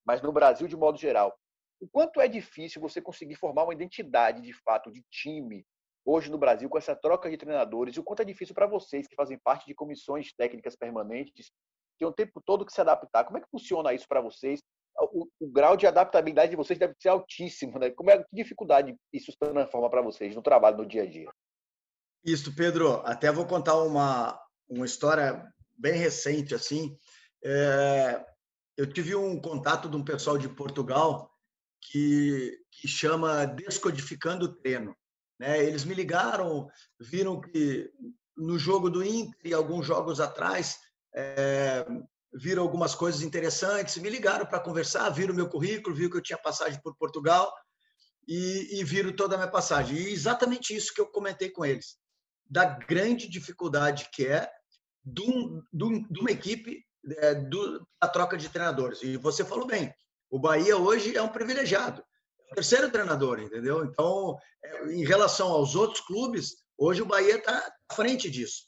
Mas 0.05 0.21
no 0.21 0.31
Brasil, 0.31 0.67
de 0.67 0.77
modo 0.77 0.97
geral, 0.97 1.35
o 1.81 1.87
quanto 1.87 2.21
é 2.21 2.27
difícil 2.27 2.79
você 2.79 3.01
conseguir 3.01 3.35
formar 3.35 3.63
uma 3.63 3.73
identidade 3.73 4.41
de 4.41 4.53
fato 4.53 4.91
de 4.91 5.03
time 5.09 5.65
hoje 6.05 6.29
no 6.29 6.37
Brasil 6.37 6.69
com 6.69 6.77
essa 6.77 6.95
troca 6.95 7.29
de 7.29 7.37
treinadores 7.37 7.95
e 7.95 7.99
o 7.99 8.03
quanto 8.03 8.21
é 8.21 8.25
difícil 8.25 8.53
para 8.53 8.67
vocês 8.67 9.07
que 9.07 9.15
fazem 9.15 9.39
parte 9.39 9.65
de 9.65 9.73
comissões 9.73 10.31
técnicas 10.33 10.75
permanentes 10.75 11.51
tem 11.97 12.07
um 12.07 12.11
tempo 12.11 12.41
todo 12.45 12.65
que 12.65 12.73
se 12.73 12.81
adaptar. 12.81 13.23
Como 13.23 13.37
é 13.37 13.41
que 13.41 13.49
funciona 13.49 13.93
isso 13.93 14.07
para 14.07 14.21
vocês? 14.21 14.61
o, 14.99 15.27
o, 15.39 15.47
grau 15.47 15.75
de 15.75 15.85
adaptabilidade 15.85 16.51
de 16.51 16.55
vocês 16.55 16.79
deve 16.79 16.95
ser 16.99 17.09
altíssimo, 17.09 17.77
né? 17.77 17.89
Como 17.89 18.09
é 18.09 18.17
que 18.17 18.25
dificuldade 18.31 18.95
isso 19.11 19.31
se 19.31 19.37
transforma 19.37 19.89
para 19.89 20.01
vocês 20.01 20.35
no 20.35 20.41
trabalho, 20.41 20.77
no 20.77 20.85
dia 20.85 21.03
a 21.03 21.05
dia? 21.05 21.29
Isso, 22.23 22.55
Pedro. 22.55 23.01
Até 23.05 23.31
vou 23.31 23.45
contar 23.45 23.75
uma, 23.81 24.39
uma 24.67 24.85
história 24.85 25.45
bem 25.77 25.93
recente, 25.93 26.55
assim. 26.55 26.97
É, 27.43 28.25
eu 28.77 28.91
tive 28.91 29.15
um 29.15 29.39
contato 29.39 29.89
de 29.89 29.95
um 29.95 30.03
pessoal 30.03 30.37
de 30.37 30.49
Portugal 30.49 31.29
que, 31.81 32.57
que 32.71 32.87
chama 32.87 33.45
Descodificando 33.45 34.45
o 34.45 34.55
Treino. 34.55 34.95
Né? 35.39 35.63
Eles 35.63 35.83
me 35.83 35.93
ligaram, 35.93 36.67
viram 36.99 37.41
que 37.41 37.91
no 38.35 38.57
jogo 38.57 38.89
do 38.89 39.03
Inter 39.03 39.39
e 39.43 39.53
alguns 39.53 39.85
jogos 39.85 40.19
atrás 40.19 40.79
é, 41.15 41.85
viram 42.33 42.61
algumas 42.61 42.93
coisas 42.93 43.21
interessantes, 43.21 43.97
me 43.97 44.09
ligaram 44.09 44.45
para 44.45 44.59
conversar, 44.59 45.09
viram 45.09 45.33
meu 45.33 45.47
currículo, 45.47 45.95
viram 45.95 46.11
que 46.11 46.17
eu 46.17 46.21
tinha 46.21 46.37
passagem 46.37 46.79
por 46.81 46.95
Portugal 46.97 47.53
e, 48.27 48.79
e 48.79 48.83
viram 48.83 49.15
toda 49.15 49.35
a 49.35 49.37
minha 49.37 49.49
passagem. 49.49 49.97
E 49.97 50.11
exatamente 50.11 50.75
isso 50.75 50.93
que 50.93 50.99
eu 50.99 51.07
comentei 51.07 51.49
com 51.49 51.65
eles, 51.65 51.97
da 52.45 52.65
grande 52.65 53.29
dificuldade 53.29 54.09
que 54.11 54.27
é 54.27 54.49
de, 55.03 55.21
um, 55.21 55.63
de, 55.71 55.83
um, 55.83 56.05
uma 56.19 56.31
equipe 56.31 56.83
é, 57.17 57.35
do, 57.35 57.87
da 58.01 58.07
troca 58.09 58.35
de 58.35 58.49
treinadores. 58.49 59.01
E 59.01 59.15
você 59.15 59.45
falou 59.45 59.65
bem, 59.65 59.93
o 60.29 60.37
Bahia 60.37 60.75
hoje 60.75 61.15
é 61.15 61.21
um 61.21 61.29
privilegiado, 61.29 62.03
é 62.51 62.55
terceiro 62.55 62.91
treinador, 62.91 63.39
entendeu? 63.39 63.85
Então, 63.85 64.37
é, 64.61 64.91
em 64.91 65.05
relação 65.05 65.47
aos 65.47 65.75
outros 65.75 66.01
clubes, 66.01 66.55
hoje 66.77 67.01
o 67.01 67.05
Bahia 67.05 67.37
está 67.37 67.73
à 67.89 67.93
frente 67.93 68.29
disso. 68.29 68.63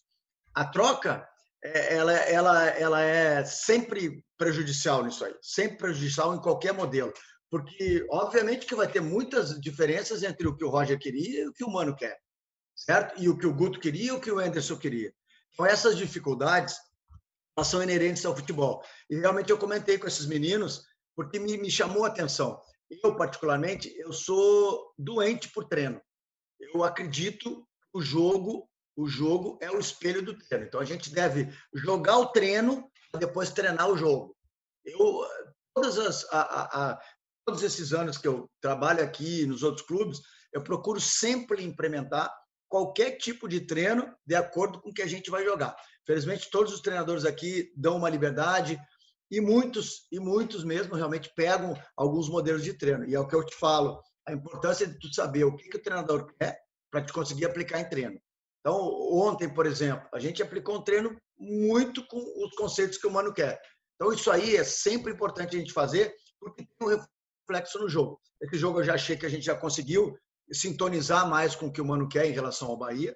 A 0.54 0.66
troca 0.66 1.28
ela, 1.64 2.14
ela, 2.14 2.66
ela 2.68 3.02
é 3.02 3.44
sempre 3.44 4.24
prejudicial 4.38 5.04
nisso 5.04 5.26
aí, 5.26 5.36
sempre 5.42 5.78
prejudicial 5.78 6.36
em 6.36 6.42
qualquer 6.42 6.74
modelo, 6.74 7.12
porque 7.50 8.06
obviamente 8.10 8.66
que 8.66 8.76
vai 8.76 8.88
ter 8.88 9.02
muitas 9.02 9.60
diferenças 9.60 10.24
entre 10.24 10.48
o 10.48 10.56
que 10.56 10.64
o 10.64 10.70
Roger 10.70 11.00
queria 11.00 11.42
e 11.42 11.48
o 11.48 11.54
que 11.54 11.64
o 11.64 11.72
Mano 11.72 11.96
quer, 11.96 12.18
certo? 12.76 13.20
E 13.22 13.28
o 13.28 13.38
que 13.38 13.48
o 13.48 13.54
Guto 13.54 13.80
queria 13.80 14.10
e 14.10 14.12
o 14.12 14.20
que 14.20 14.32
o 14.32 14.40
Anderson 14.40 14.78
queria. 14.78 15.14
Então 15.54 15.66
essas 15.66 15.98
dificuldades 15.98 16.76
são 17.64 17.82
inerentes 17.82 18.26
ao 18.26 18.36
futebol. 18.36 18.84
E 19.10 19.16
realmente 19.16 19.50
eu 19.50 19.58
comentei 19.58 19.98
com 19.98 20.08
esses 20.08 20.28
meninos 20.28 20.86
porque 21.16 21.40
me, 21.40 21.58
me 21.58 21.72
chamou 21.72 22.06
a 22.06 22.10
atenção. 22.10 22.62
Eu 23.04 23.16
particularmente 23.16 23.92
eu 23.98 24.14
sou 24.14 24.94
doente 24.98 25.50
por 25.50 25.66
treino. 25.66 26.00
Eu 26.60 26.84
acredito 26.84 27.68
que 27.92 27.98
o 27.98 28.02
jogo 28.02 28.70
o 28.98 29.08
jogo 29.08 29.60
é 29.62 29.70
o 29.70 29.80
espelho 29.80 30.24
do 30.24 30.36
treino. 30.36 30.66
Então 30.66 30.82
a 30.82 30.86
gente 30.86 31.12
deve 31.12 31.54
jogar 31.74 32.18
o 32.18 32.28
treino 32.28 32.90
para 33.12 33.22
depois 33.22 33.52
treinar 33.52 33.88
o 33.88 33.96
jogo. 33.96 34.36
Eu 34.84 35.24
todas 35.74 36.00
as 36.00 36.26
a, 36.34 36.42
a, 36.42 36.92
a, 36.92 37.00
todos 37.46 37.62
esses 37.62 37.94
anos 37.94 38.18
que 38.18 38.28
eu 38.28 38.50
trabalho 38.60 39.04
aqui 39.04 39.46
nos 39.46 39.62
outros 39.62 39.86
clubes, 39.86 40.20
eu 40.52 40.64
procuro 40.64 41.00
sempre 41.00 41.64
implementar 41.64 42.34
qualquer 42.68 43.12
tipo 43.12 43.48
de 43.48 43.62
treino 43.62 44.12
de 44.26 44.34
acordo 44.34 44.82
com 44.82 44.90
o 44.90 44.94
que 44.94 45.04
a 45.04 45.08
gente 45.08 45.30
vai 45.30 45.46
jogar. 45.46 45.76
Felizmente 46.06 46.50
todos 46.50 46.74
os 46.74 46.82
treinadores 46.82 47.24
aqui 47.24 47.72
dão 47.78 47.98
uma 47.98 48.10
liberdade 48.10 48.80
e 49.30 49.40
muitos 49.40 50.08
e 50.12 50.20
muitos 50.20 50.64
mesmo 50.64 50.96
realmente 50.96 51.32
pegam 51.36 51.80
alguns 51.96 52.28
modelos 52.28 52.64
de 52.64 52.74
treino. 52.74 53.06
E 53.06 53.14
é 53.14 53.20
o 53.20 53.28
que 53.28 53.36
eu 53.36 53.46
te 53.46 53.56
falo, 53.56 54.02
a 54.28 54.34
importância 54.34 54.88
de 54.88 54.98
tu 54.98 55.14
saber 55.14 55.44
o 55.44 55.56
que, 55.56 55.70
que 55.70 55.78
o 55.78 55.82
treinador 55.82 56.34
quer 56.40 56.60
para 56.90 57.04
te 57.04 57.14
conseguir 57.14 57.46
aplicar 57.46 57.80
em 57.80 57.88
treino. 57.88 58.20
Então, 58.68 58.86
ontem, 59.14 59.48
por 59.48 59.66
exemplo, 59.66 60.06
a 60.14 60.20
gente 60.20 60.44
aplicou 60.44 60.76
um 60.76 60.82
treino 60.82 61.18
muito 61.40 62.06
com 62.06 62.18
os 62.18 62.54
conceitos 62.58 62.98
que 62.98 63.08
o 63.08 63.12
Mano 63.12 63.34
quer. 63.34 63.58
Então, 63.96 64.12
isso 64.12 64.30
aí 64.30 64.58
é 64.58 64.64
sempre 64.66 65.14
importante 65.14 65.56
a 65.56 65.60
gente 65.60 65.72
fazer, 65.72 66.14
porque 66.38 66.66
tem 66.66 66.86
um 66.86 67.00
reflexo 67.48 67.80
no 67.80 67.88
jogo. 67.88 68.20
Esse 68.42 68.58
jogo 68.58 68.82
eu 68.82 68.84
já 68.84 68.96
achei 68.96 69.16
que 69.16 69.26
a 69.26 69.30
gente 69.30 69.46
já 69.46 69.56
conseguiu 69.56 70.18
sintonizar 70.52 71.30
mais 71.30 71.56
com 71.56 71.68
o 71.68 71.72
que 71.72 71.80
o 71.80 71.86
Mano 71.86 72.10
quer 72.10 72.26
em 72.26 72.34
relação 72.34 72.68
ao 72.68 72.76
Bahia. 72.76 73.16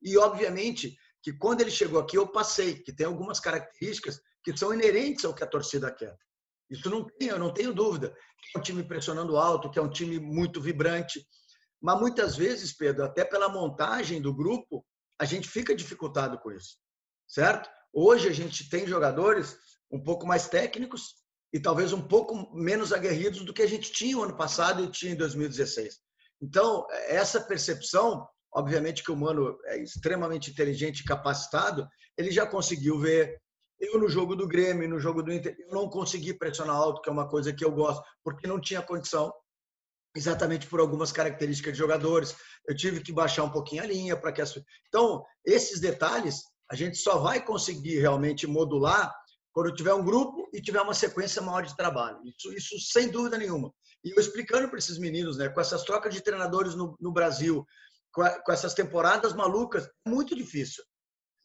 E, 0.00 0.16
obviamente, 0.16 0.96
que 1.20 1.32
quando 1.32 1.62
ele 1.62 1.70
chegou 1.72 1.98
aqui, 1.98 2.16
eu 2.16 2.28
passei, 2.28 2.74
que 2.74 2.92
tem 2.92 3.04
algumas 3.04 3.40
características 3.40 4.20
que 4.44 4.56
são 4.56 4.72
inerentes 4.72 5.24
ao 5.24 5.34
que 5.34 5.42
a 5.42 5.48
torcida 5.48 5.90
quer. 5.90 6.16
Isso 6.70 6.88
não 6.88 7.04
tem, 7.18 7.26
eu 7.26 7.40
não 7.40 7.52
tenho 7.52 7.74
dúvida. 7.74 8.10
Que 8.52 8.56
é 8.56 8.60
um 8.60 8.62
time 8.62 8.84
pressionando 8.84 9.36
alto, 9.36 9.68
que 9.68 9.80
é 9.80 9.82
um 9.82 9.90
time 9.90 10.20
muito 10.20 10.60
vibrante. 10.60 11.26
Mas 11.80 11.98
muitas 11.98 12.36
vezes, 12.36 12.72
Pedro, 12.72 13.04
até 13.04 13.24
pela 13.24 13.48
montagem 13.48 14.22
do 14.22 14.32
grupo, 14.32 14.86
a 15.22 15.24
gente 15.24 15.48
fica 15.48 15.72
dificultado 15.72 16.36
com 16.36 16.50
isso, 16.50 16.78
certo? 17.28 17.70
Hoje 17.92 18.28
a 18.28 18.32
gente 18.32 18.68
tem 18.68 18.88
jogadores 18.88 19.56
um 19.88 20.02
pouco 20.02 20.26
mais 20.26 20.48
técnicos 20.48 21.14
e 21.52 21.60
talvez 21.60 21.92
um 21.92 22.02
pouco 22.02 22.52
menos 22.52 22.92
aguerridos 22.92 23.44
do 23.44 23.54
que 23.54 23.62
a 23.62 23.68
gente 23.68 23.92
tinha 23.92 24.16
no 24.16 24.24
ano 24.24 24.36
passado 24.36 24.82
e 24.82 24.90
tinha 24.90 25.12
em 25.12 25.16
2016. 25.16 26.00
Então, 26.42 26.84
essa 27.06 27.40
percepção, 27.40 28.26
obviamente 28.52 29.04
que 29.04 29.12
o 29.12 29.16
Mano 29.16 29.56
é 29.66 29.80
extremamente 29.80 30.50
inteligente 30.50 31.00
e 31.00 31.04
capacitado, 31.04 31.86
ele 32.18 32.32
já 32.32 32.44
conseguiu 32.44 32.98
ver. 32.98 33.40
Eu, 33.78 34.00
no 34.00 34.08
jogo 34.08 34.34
do 34.34 34.48
Grêmio, 34.48 34.88
no 34.88 34.98
jogo 34.98 35.22
do 35.22 35.32
Inter, 35.32 35.54
eu 35.56 35.72
não 35.72 35.88
consegui 35.88 36.34
pressionar 36.34 36.74
alto, 36.74 37.00
que 37.00 37.08
é 37.08 37.12
uma 37.12 37.28
coisa 37.28 37.52
que 37.52 37.64
eu 37.64 37.70
gosto, 37.70 38.02
porque 38.24 38.48
não 38.48 38.60
tinha 38.60 38.82
condição 38.82 39.32
exatamente 40.14 40.66
por 40.66 40.80
algumas 40.80 41.12
características 41.12 41.72
de 41.72 41.78
jogadores. 41.78 42.34
Eu 42.66 42.76
tive 42.76 43.00
que 43.00 43.12
baixar 43.12 43.44
um 43.44 43.50
pouquinho 43.50 43.82
a 43.82 43.86
linha 43.86 44.16
para 44.16 44.32
que 44.32 44.42
as... 44.42 44.54
Então, 44.88 45.24
esses 45.44 45.80
detalhes 45.80 46.42
a 46.70 46.74
gente 46.74 46.96
só 46.96 47.18
vai 47.18 47.44
conseguir 47.44 47.98
realmente 47.98 48.46
modular 48.46 49.14
quando 49.52 49.74
tiver 49.74 49.92
um 49.92 50.04
grupo 50.04 50.48
e 50.52 50.60
tiver 50.60 50.80
uma 50.80 50.94
sequência 50.94 51.42
maior 51.42 51.62
de 51.62 51.76
trabalho. 51.76 52.18
Isso, 52.24 52.52
isso 52.52 52.92
sem 52.92 53.10
dúvida 53.10 53.36
nenhuma. 53.36 53.72
E 54.02 54.10
eu 54.10 54.20
explicando 54.20 54.68
para 54.68 54.78
esses 54.78 54.98
meninos, 54.98 55.36
né, 55.36 55.48
com 55.48 55.60
essas 55.60 55.82
trocas 55.82 56.14
de 56.14 56.22
treinadores 56.22 56.74
no, 56.74 56.96
no 56.98 57.12
Brasil, 57.12 57.64
com, 58.12 58.22
a, 58.22 58.30
com, 58.42 58.52
essas 58.52 58.74
temporadas 58.74 59.34
malucas, 59.34 59.86
é 60.06 60.10
muito 60.10 60.34
difícil. 60.34 60.82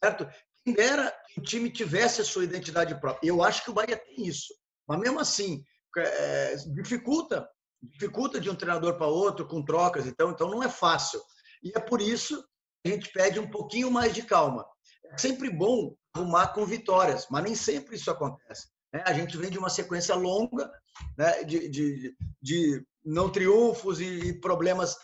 Certo? 0.02 0.26
Quem 0.64 0.74
dera 0.74 1.14
que 1.28 1.40
o 1.40 1.42
time 1.42 1.70
tivesse 1.70 2.20
a 2.20 2.24
sua 2.24 2.44
identidade 2.44 2.98
própria. 2.98 3.28
Eu 3.28 3.42
acho 3.42 3.62
que 3.62 3.70
o 3.70 3.74
Bahia 3.74 3.96
tem 3.96 4.26
isso. 4.26 4.54
Mas 4.86 4.98
mesmo 4.98 5.20
assim, 5.20 5.62
é, 5.96 6.56
dificulta 6.74 7.48
dificulta 7.82 8.40
de 8.40 8.50
um 8.50 8.54
treinador 8.54 8.96
para 8.96 9.06
outro 9.06 9.46
com 9.46 9.64
trocas, 9.64 10.06
então, 10.06 10.30
então 10.30 10.50
não 10.50 10.62
é 10.62 10.68
fácil. 10.68 11.20
E 11.62 11.72
é 11.74 11.80
por 11.80 12.00
isso 12.00 12.42
que 12.82 12.90
a 12.90 12.94
gente 12.94 13.12
pede 13.12 13.38
um 13.38 13.50
pouquinho 13.50 13.90
mais 13.90 14.12
de 14.12 14.22
calma. 14.22 14.66
É 15.06 15.18
sempre 15.18 15.50
bom 15.50 15.94
arrumar 16.14 16.48
com 16.48 16.66
vitórias, 16.66 17.26
mas 17.30 17.44
nem 17.44 17.54
sempre 17.54 17.96
isso 17.96 18.10
acontece. 18.10 18.68
Né? 18.92 19.02
A 19.06 19.12
gente 19.12 19.36
vem 19.36 19.50
de 19.50 19.58
uma 19.58 19.70
sequência 19.70 20.14
longa 20.14 20.70
né, 21.16 21.44
de, 21.44 21.68
de, 21.68 22.16
de 22.42 22.86
não 23.04 23.30
triunfos 23.30 24.00
e 24.00 24.38
problemas 24.40 24.96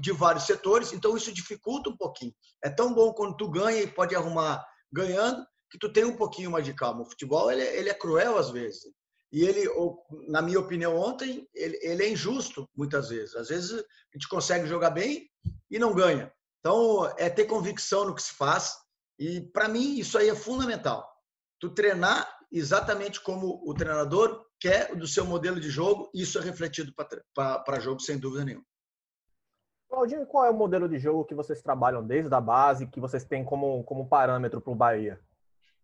de 0.00 0.12
vários 0.12 0.44
setores, 0.44 0.92
então 0.92 1.16
isso 1.16 1.32
dificulta 1.32 1.90
um 1.90 1.96
pouquinho. 1.96 2.34
É 2.64 2.70
tão 2.70 2.94
bom 2.94 3.12
quando 3.12 3.36
tu 3.36 3.50
ganha 3.50 3.82
e 3.82 3.86
pode 3.86 4.14
arrumar 4.14 4.64
ganhando, 4.90 5.46
que 5.70 5.78
tu 5.78 5.92
tem 5.92 6.04
um 6.04 6.16
pouquinho 6.16 6.50
mais 6.50 6.64
de 6.64 6.72
calma. 6.72 7.02
O 7.02 7.10
futebol 7.10 7.50
ele, 7.50 7.62
é, 7.62 7.78
ele 7.78 7.90
é 7.90 7.94
cruel 7.94 8.38
às 8.38 8.50
vezes. 8.50 8.82
E 9.32 9.44
ele, 9.44 9.68
na 10.28 10.40
minha 10.40 10.60
opinião, 10.60 10.96
ontem, 10.96 11.48
ele, 11.54 11.78
ele 11.82 12.04
é 12.04 12.10
injusto 12.10 12.68
muitas 12.74 13.08
vezes. 13.08 13.34
Às 13.34 13.48
vezes 13.48 13.72
a 13.72 13.84
gente 14.14 14.28
consegue 14.28 14.66
jogar 14.66 14.90
bem 14.90 15.28
e 15.70 15.78
não 15.78 15.94
ganha. 15.94 16.32
Então, 16.60 17.06
é 17.16 17.28
ter 17.28 17.44
convicção 17.44 18.04
no 18.04 18.14
que 18.14 18.22
se 18.22 18.32
faz. 18.32 18.76
E, 19.18 19.40
para 19.40 19.68
mim, 19.68 19.98
isso 19.98 20.16
aí 20.16 20.28
é 20.28 20.34
fundamental. 20.34 21.06
Tu 21.58 21.70
treinar 21.70 22.36
exatamente 22.50 23.20
como 23.20 23.62
o 23.68 23.74
treinador 23.74 24.46
quer 24.58 24.94
do 24.94 25.06
seu 25.06 25.24
modelo 25.24 25.60
de 25.60 25.68
jogo, 25.68 26.10
isso 26.14 26.38
é 26.38 26.42
refletido 26.42 26.92
para 27.34 27.80
jogo, 27.80 28.00
sem 28.00 28.18
dúvida 28.18 28.44
nenhuma. 28.44 28.64
Claudinho, 29.88 30.26
qual 30.26 30.44
é 30.44 30.50
o 30.50 30.54
modelo 30.54 30.88
de 30.88 30.98
jogo 30.98 31.24
que 31.24 31.34
vocês 31.34 31.62
trabalham 31.62 32.04
desde 32.04 32.34
a 32.34 32.40
base, 32.40 32.86
que 32.86 33.00
vocês 33.00 33.24
têm 33.24 33.44
como, 33.44 33.84
como 33.84 34.08
parâmetro 34.08 34.60
para 34.60 34.72
o 34.72 34.76
Bahia? 34.76 35.20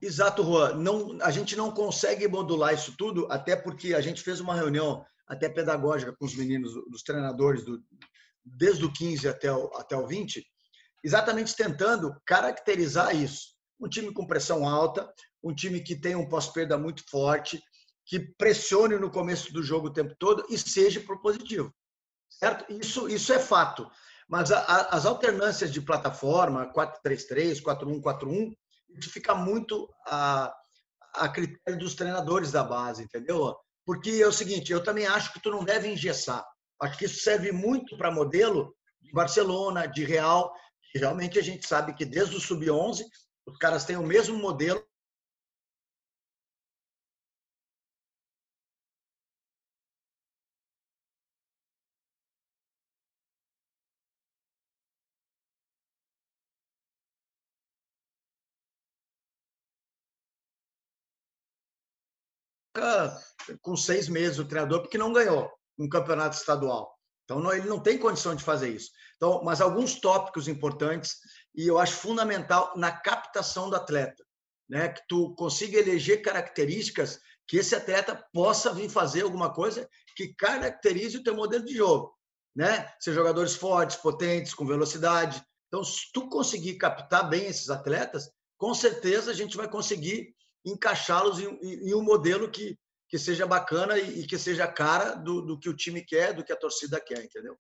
Exato, 0.03 0.43
Juan. 0.43 0.75
Não, 0.75 1.17
a 1.23 1.31
gente 1.31 1.55
não 1.55 1.71
consegue 1.71 2.27
modular 2.27 2.75
isso 2.75 2.97
tudo, 2.99 3.29
até 3.31 3.55
porque 3.55 3.95
a 3.95 4.01
gente 4.01 4.21
fez 4.21 4.41
uma 4.41 4.53
reunião 4.53 5.07
até 5.29 5.49
pedagógica 5.49 6.13
com 6.13 6.25
os 6.25 6.35
meninos, 6.35 6.75
os 6.93 7.05
treinadores, 7.05 7.65
do, 7.65 7.81
desde 8.45 8.85
o 8.85 8.93
15 8.93 9.29
até 9.29 9.53
o, 9.53 9.71
até 9.77 9.97
o 9.97 10.05
20, 10.05 10.45
exatamente 11.05 11.55
tentando 11.55 12.21
caracterizar 12.27 13.15
isso. 13.15 13.53
Um 13.79 13.89
time 13.89 14.13
com 14.13 14.27
pressão 14.27 14.69
alta, 14.69 15.09
um 15.41 15.55
time 15.55 15.81
que 15.81 15.95
tem 15.95 16.17
um 16.17 16.29
pós-perda 16.29 16.77
muito 16.77 17.05
forte, 17.09 17.63
que 18.05 18.19
pressione 18.37 18.99
no 18.99 19.09
começo 19.09 19.53
do 19.53 19.63
jogo 19.63 19.87
o 19.87 19.93
tempo 19.93 20.17
todo 20.19 20.45
e 20.51 20.59
seja 20.59 20.99
propositivo. 20.99 21.73
Certo? 22.29 22.73
Isso, 22.73 23.09
isso 23.09 23.33
é 23.33 23.39
fato. 23.39 23.89
Mas 24.29 24.51
a, 24.51 24.59
a, 24.59 24.97
as 24.97 25.07
alternâncias 25.07 25.73
de 25.73 25.81
plataforma, 25.81 26.73
4-3-3, 26.73 27.63
4-1-4-1, 27.63 28.53
isso 28.99 29.11
fica 29.11 29.35
muito 29.35 29.89
a, 30.07 30.53
a 31.15 31.29
critério 31.29 31.79
dos 31.79 31.95
treinadores 31.95 32.53
da 32.53 32.63
base, 32.63 33.05
entendeu? 33.05 33.57
Porque 33.85 34.11
é 34.11 34.27
o 34.27 34.33
seguinte, 34.33 34.73
eu 34.73 34.83
também 34.83 35.07
acho 35.07 35.33
que 35.33 35.41
tu 35.41 35.51
não 35.51 35.65
deve 35.65 35.89
engessar. 35.89 36.45
Acho 36.81 36.99
que 36.99 37.05
isso 37.05 37.23
serve 37.23 37.53
muito 37.53 37.97
para 37.97 38.11
modelo 38.11 38.75
de 39.01 39.13
Barcelona, 39.13 39.87
de 39.87 40.05
Real, 40.05 40.53
realmente 40.95 41.39
a 41.39 41.43
gente 41.43 41.67
sabe 41.67 41.95
que 41.95 42.05
desde 42.05 42.37
o 42.37 42.41
sub-11 42.41 43.03
os 43.47 43.57
caras 43.59 43.85
têm 43.85 43.97
o 43.97 44.07
mesmo 44.07 44.37
modelo 44.37 44.85
com 63.61 63.77
seis 63.77 64.09
meses 64.09 64.39
o 64.39 64.45
treinador, 64.45 64.81
porque 64.81 64.99
não 64.99 65.13
ganhou 65.13 65.51
um 65.79 65.89
campeonato 65.89 66.37
estadual. 66.37 66.97
Então, 67.25 67.41
não, 67.41 67.53
ele 67.53 67.69
não 67.69 67.81
tem 67.81 67.99
condição 67.99 68.35
de 68.35 68.45
fazer 68.45 68.71
isso. 68.71 68.91
Então, 69.17 69.43
mas 69.45 69.61
alguns 69.61 70.01
tópicos 70.01 70.49
importantes 70.49 71.17
e 71.55 71.67
eu 71.67 71.79
acho 71.79 71.95
fundamental 71.95 72.73
na 72.77 72.91
captação 72.91 73.71
do 73.71 73.77
atleta, 73.77 74.25
né? 74.69 74.89
Que 74.89 75.03
tu 75.09 75.35
consiga 75.35 75.79
eleger 75.79 76.23
características 76.23 77.21
que 77.47 77.59
esse 77.59 77.75
atleta 77.75 78.23
possa 78.33 78.73
vir 78.73 78.89
fazer 78.89 79.23
alguma 79.23 79.53
coisa 79.53 79.89
que 80.17 80.35
caracterize 80.35 81.17
o 81.17 81.23
teu 81.23 81.35
modelo 81.35 81.65
de 81.65 81.75
jogo, 81.75 82.15
né? 82.55 82.91
Ser 83.01 83.13
jogadores 83.13 83.55
fortes, 83.55 83.97
potentes, 83.97 84.55
com 84.55 84.67
velocidade. 84.67 85.43
Então, 85.69 85.85
se 85.85 86.11
tu 86.13 86.29
conseguir 86.29 86.77
captar 86.77 87.29
bem 87.29 87.47
esses 87.47 87.71
atletas, 87.71 88.31
com 88.59 88.75
certeza 88.75 89.31
a 89.31 89.35
gente 89.35 89.57
vai 89.57 89.69
conseguir 89.69 90.35
encaixá-los 90.65 91.41
em, 91.41 91.49
em, 91.63 91.95
um 91.95 92.03
modelo 92.03 92.51
que, 92.51 92.79
que 93.09 93.19
seja 93.19 93.47
bacana 93.47 93.99
e, 93.99 94.21
e 94.21 94.27
que 94.27 94.39
seja 94.39 94.65
a 94.65 94.73
cara 94.73 95.15
do, 95.15 95.43
do 95.43 95.59
que 95.59 95.69
o 95.69 95.77
time 95.77 96.05
quer, 96.05 96.33
do 96.33 96.45
que 96.45 96.53
a 96.53 96.57
torcida 96.57 97.01
quer, 97.01 97.25
entendeu? 97.25 97.57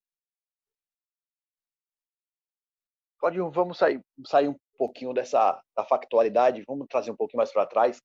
Claudio, 3.18 3.50
vamos 3.50 3.78
sair, 3.78 4.00
sair 4.26 4.48
um 4.48 4.56
pouquinho 4.76 5.12
dessa 5.12 5.62
da 5.76 5.84
factualidade, 5.84 6.64
vamos 6.66 6.86
trazer 6.88 7.10
um 7.10 7.16
pouquinho 7.16 7.38
mais 7.38 7.52
para 7.52 7.66
trás. 7.66 7.98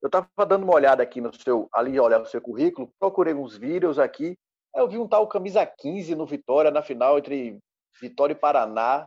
Eu 0.00 0.06
estava 0.06 0.28
dando 0.46 0.64
uma 0.64 0.74
olhada 0.74 1.02
aqui 1.02 1.20
no 1.20 1.34
seu, 1.34 1.68
ali 1.72 1.98
olhar 1.98 2.18
no 2.18 2.26
seu 2.26 2.40
currículo, 2.40 2.90
procurei 2.98 3.34
uns 3.34 3.56
vídeos 3.56 3.98
aqui, 3.98 4.36
eu 4.74 4.88
vi 4.88 4.98
um 4.98 5.08
tal 5.08 5.26
camisa 5.26 5.66
15 5.66 6.14
no 6.14 6.26
Vitória 6.26 6.70
na 6.70 6.82
final 6.82 7.18
entre 7.18 7.58
Vitória 8.00 8.32
e 8.32 8.38
Paraná. 8.38 9.06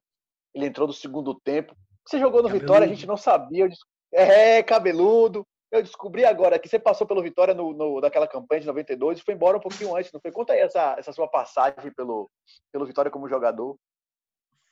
Ele 0.54 0.66
entrou 0.66 0.88
no 0.88 0.94
segundo 0.94 1.34
tempo. 1.34 1.76
Você 2.06 2.20
jogou 2.20 2.42
no 2.42 2.50
cabeludo. 2.50 2.66
Vitória, 2.66 2.86
a 2.86 2.90
gente 2.90 3.08
não 3.08 3.18
sabia. 3.18 3.68
É, 4.14 4.62
cabeludo. 4.62 5.46
Eu 5.72 5.82
descobri 5.82 6.24
agora 6.24 6.60
que 6.60 6.70
você 6.70 6.78
passou 6.78 7.08
pelo 7.08 7.24
Vitória 7.24 7.54
no, 7.54 7.74
no, 7.74 8.00
naquela 8.00 8.28
campanha 8.28 8.62
de 8.62 8.68
92 8.68 9.18
e 9.18 9.24
foi 9.24 9.34
embora 9.34 9.58
um 9.58 9.62
pouquinho 9.62 9.96
antes, 9.96 10.12
não 10.12 10.22
foi? 10.22 10.32
Conta 10.32 10.54
aí 10.54 10.60
essa, 10.60 10.96
essa 11.00 11.12
sua 11.12 11.28
passagem 11.28 11.92
pelo, 11.96 12.30
pelo 12.72 12.86
Vitória 12.86 13.10
como 13.10 13.28
jogador. 13.28 13.76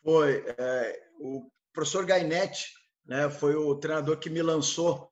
Foi. 0.03 0.45
É, 0.59 1.03
o 1.19 1.49
professor 1.73 2.05
Gainetti 2.05 2.67
né, 3.03 3.31
foi 3.31 3.55
o 3.55 3.75
treinador 3.75 4.19
que 4.19 4.29
me 4.29 4.43
lançou 4.43 5.09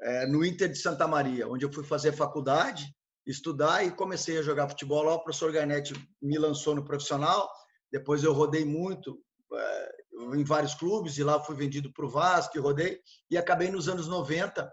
é, 0.00 0.26
no 0.26 0.42
Inter 0.42 0.70
de 0.70 0.78
Santa 0.78 1.06
Maria, 1.06 1.46
onde 1.46 1.66
eu 1.66 1.72
fui 1.72 1.84
fazer 1.84 2.12
faculdade, 2.12 2.86
estudar 3.26 3.84
e 3.84 3.90
comecei 3.90 4.38
a 4.38 4.42
jogar 4.42 4.70
futebol 4.70 5.02
lá. 5.02 5.14
O 5.14 5.22
professor 5.22 5.52
Gainetti 5.52 5.92
me 6.22 6.38
lançou 6.38 6.74
no 6.74 6.84
profissional. 6.84 7.46
Depois 7.92 8.24
eu 8.24 8.32
rodei 8.32 8.64
muito 8.64 9.20
é, 9.52 9.96
em 10.34 10.44
vários 10.44 10.74
clubes 10.74 11.18
e 11.18 11.24
lá 11.24 11.40
fui 11.40 11.54
vendido 11.54 11.92
para 11.92 12.04
o 12.04 12.08
Vasco 12.08 12.56
e 12.56 12.60
rodei. 12.60 13.00
E 13.30 13.36
acabei 13.36 13.70
nos 13.70 13.88
anos 13.88 14.08
90, 14.08 14.72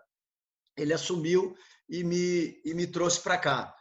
ele 0.78 0.94
assumiu 0.94 1.56
e 1.90 2.04
me, 2.04 2.62
e 2.66 2.74
me 2.74 2.88
trouxe 2.88 3.22
para 3.22 3.38
cá. 3.38 3.76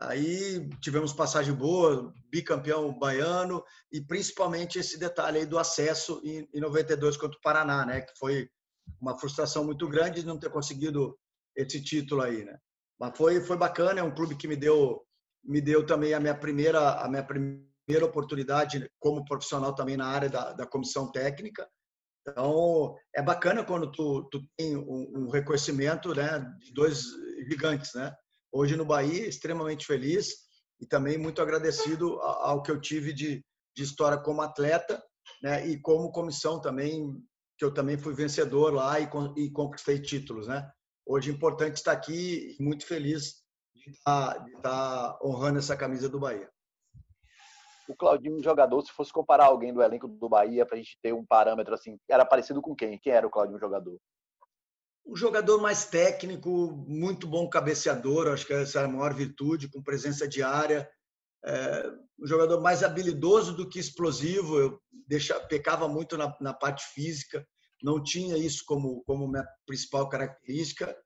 Aí 0.00 0.68
tivemos 0.80 1.12
passagem 1.12 1.54
boa, 1.54 2.12
bicampeão 2.28 2.98
baiano 2.98 3.62
e 3.92 4.00
principalmente 4.00 4.78
esse 4.78 4.98
detalhe 4.98 5.38
aí 5.38 5.46
do 5.46 5.58
acesso 5.58 6.20
em, 6.24 6.48
92 6.60 7.16
contra 7.16 7.38
o 7.38 7.40
Paraná, 7.40 7.86
né? 7.86 8.00
Que 8.00 8.12
foi 8.18 8.48
uma 9.00 9.16
frustração 9.16 9.64
muito 9.64 9.88
grande 9.88 10.20
de 10.20 10.26
não 10.26 10.38
ter 10.38 10.50
conseguido 10.50 11.16
esse 11.54 11.80
título 11.80 12.22
aí, 12.22 12.44
né? 12.44 12.58
Mas 12.98 13.16
foi 13.16 13.40
foi 13.42 13.56
bacana, 13.56 14.00
é 14.00 14.02
um 14.02 14.14
clube 14.14 14.34
que 14.34 14.48
me 14.48 14.56
deu 14.56 15.00
me 15.44 15.60
deu 15.60 15.84
também 15.84 16.14
a 16.14 16.20
minha 16.20 16.34
primeira 16.34 17.00
a 17.00 17.08
minha 17.08 17.22
primeira 17.22 17.71
oportunidade 18.00 18.88
como 18.98 19.24
profissional 19.24 19.74
também 19.74 19.96
na 19.96 20.06
área 20.06 20.28
da, 20.28 20.52
da 20.52 20.66
comissão 20.66 21.10
técnica. 21.10 21.68
Então 22.20 22.94
é 23.14 23.20
bacana 23.20 23.64
quando 23.64 23.90
tu, 23.90 24.28
tu 24.30 24.40
tem 24.56 24.76
um, 24.76 25.26
um 25.26 25.30
reconhecimento, 25.30 26.14
né? 26.14 26.38
De 26.60 26.72
dois 26.72 27.04
gigantes, 27.48 27.92
né? 27.94 28.14
hoje 28.52 28.76
no 28.76 28.84
Bahia, 28.84 29.26
extremamente 29.26 29.86
feliz 29.86 30.34
e 30.80 30.86
também 30.86 31.16
muito 31.16 31.40
agradecido 31.40 32.20
ao 32.20 32.62
que 32.62 32.70
eu 32.70 32.80
tive 32.80 33.12
de, 33.12 33.42
de 33.74 33.82
história 33.82 34.18
como 34.18 34.42
atleta 34.42 35.02
né, 35.42 35.66
e 35.66 35.80
como 35.80 36.12
comissão 36.12 36.60
também, 36.60 37.16
que 37.58 37.64
eu 37.64 37.72
também 37.72 37.96
fui 37.96 38.12
vencedor 38.14 38.74
lá 38.74 39.00
e, 39.00 39.08
e 39.36 39.50
conquistei 39.50 40.00
títulos. 40.00 40.46
Né? 40.46 40.68
Hoje 41.06 41.30
é 41.30 41.34
importante 41.34 41.76
estar 41.76 41.92
aqui 41.92 42.56
e 42.58 42.62
muito 42.62 42.84
feliz 42.84 43.42
de 43.74 43.90
estar, 43.90 44.38
de 44.44 44.52
estar 44.52 45.18
honrando 45.24 45.58
essa 45.58 45.76
camisa 45.76 46.08
do 46.08 46.20
Bahia. 46.20 46.50
O 47.88 47.96
Claudinho, 47.96 48.42
jogador, 48.42 48.82
se 48.82 48.92
fosse 48.92 49.12
comparar 49.12 49.46
alguém 49.46 49.72
do 49.72 49.82
elenco 49.82 50.06
do 50.06 50.28
Bahia 50.28 50.64
para 50.64 50.76
a 50.76 50.78
gente 50.78 50.98
ter 51.02 51.12
um 51.12 51.24
parâmetro 51.24 51.74
assim, 51.74 51.98
era 52.08 52.24
parecido 52.24 52.62
com 52.62 52.74
quem? 52.74 52.98
Quem 52.98 53.12
era 53.12 53.26
o 53.26 53.30
Claudinho 53.30 53.58
jogador? 53.58 53.98
o 55.04 55.16
jogador 55.16 55.60
mais 55.60 55.84
técnico, 55.84 56.72
muito 56.86 57.26
bom 57.26 57.48
cabeceador, 57.48 58.28
acho 58.28 58.46
que 58.46 58.52
essa 58.52 58.80
é 58.80 58.84
a 58.84 58.88
maior 58.88 59.14
virtude, 59.14 59.68
com 59.68 59.82
presença 59.82 60.28
de 60.28 60.42
área. 60.42 60.88
É, 61.44 61.90
um 62.20 62.26
jogador 62.26 62.60
mais 62.60 62.84
habilidoso 62.84 63.52
do 63.54 63.68
que 63.68 63.80
explosivo, 63.80 64.58
eu 64.58 64.80
deixa, 65.08 65.38
pecava 65.40 65.88
muito 65.88 66.16
na, 66.16 66.34
na 66.40 66.54
parte 66.54 66.84
física, 66.94 67.46
não 67.82 68.02
tinha 68.02 68.36
isso 68.36 68.62
como, 68.64 69.02
como 69.02 69.26
minha 69.26 69.44
principal 69.66 70.08
característica, 70.08 70.96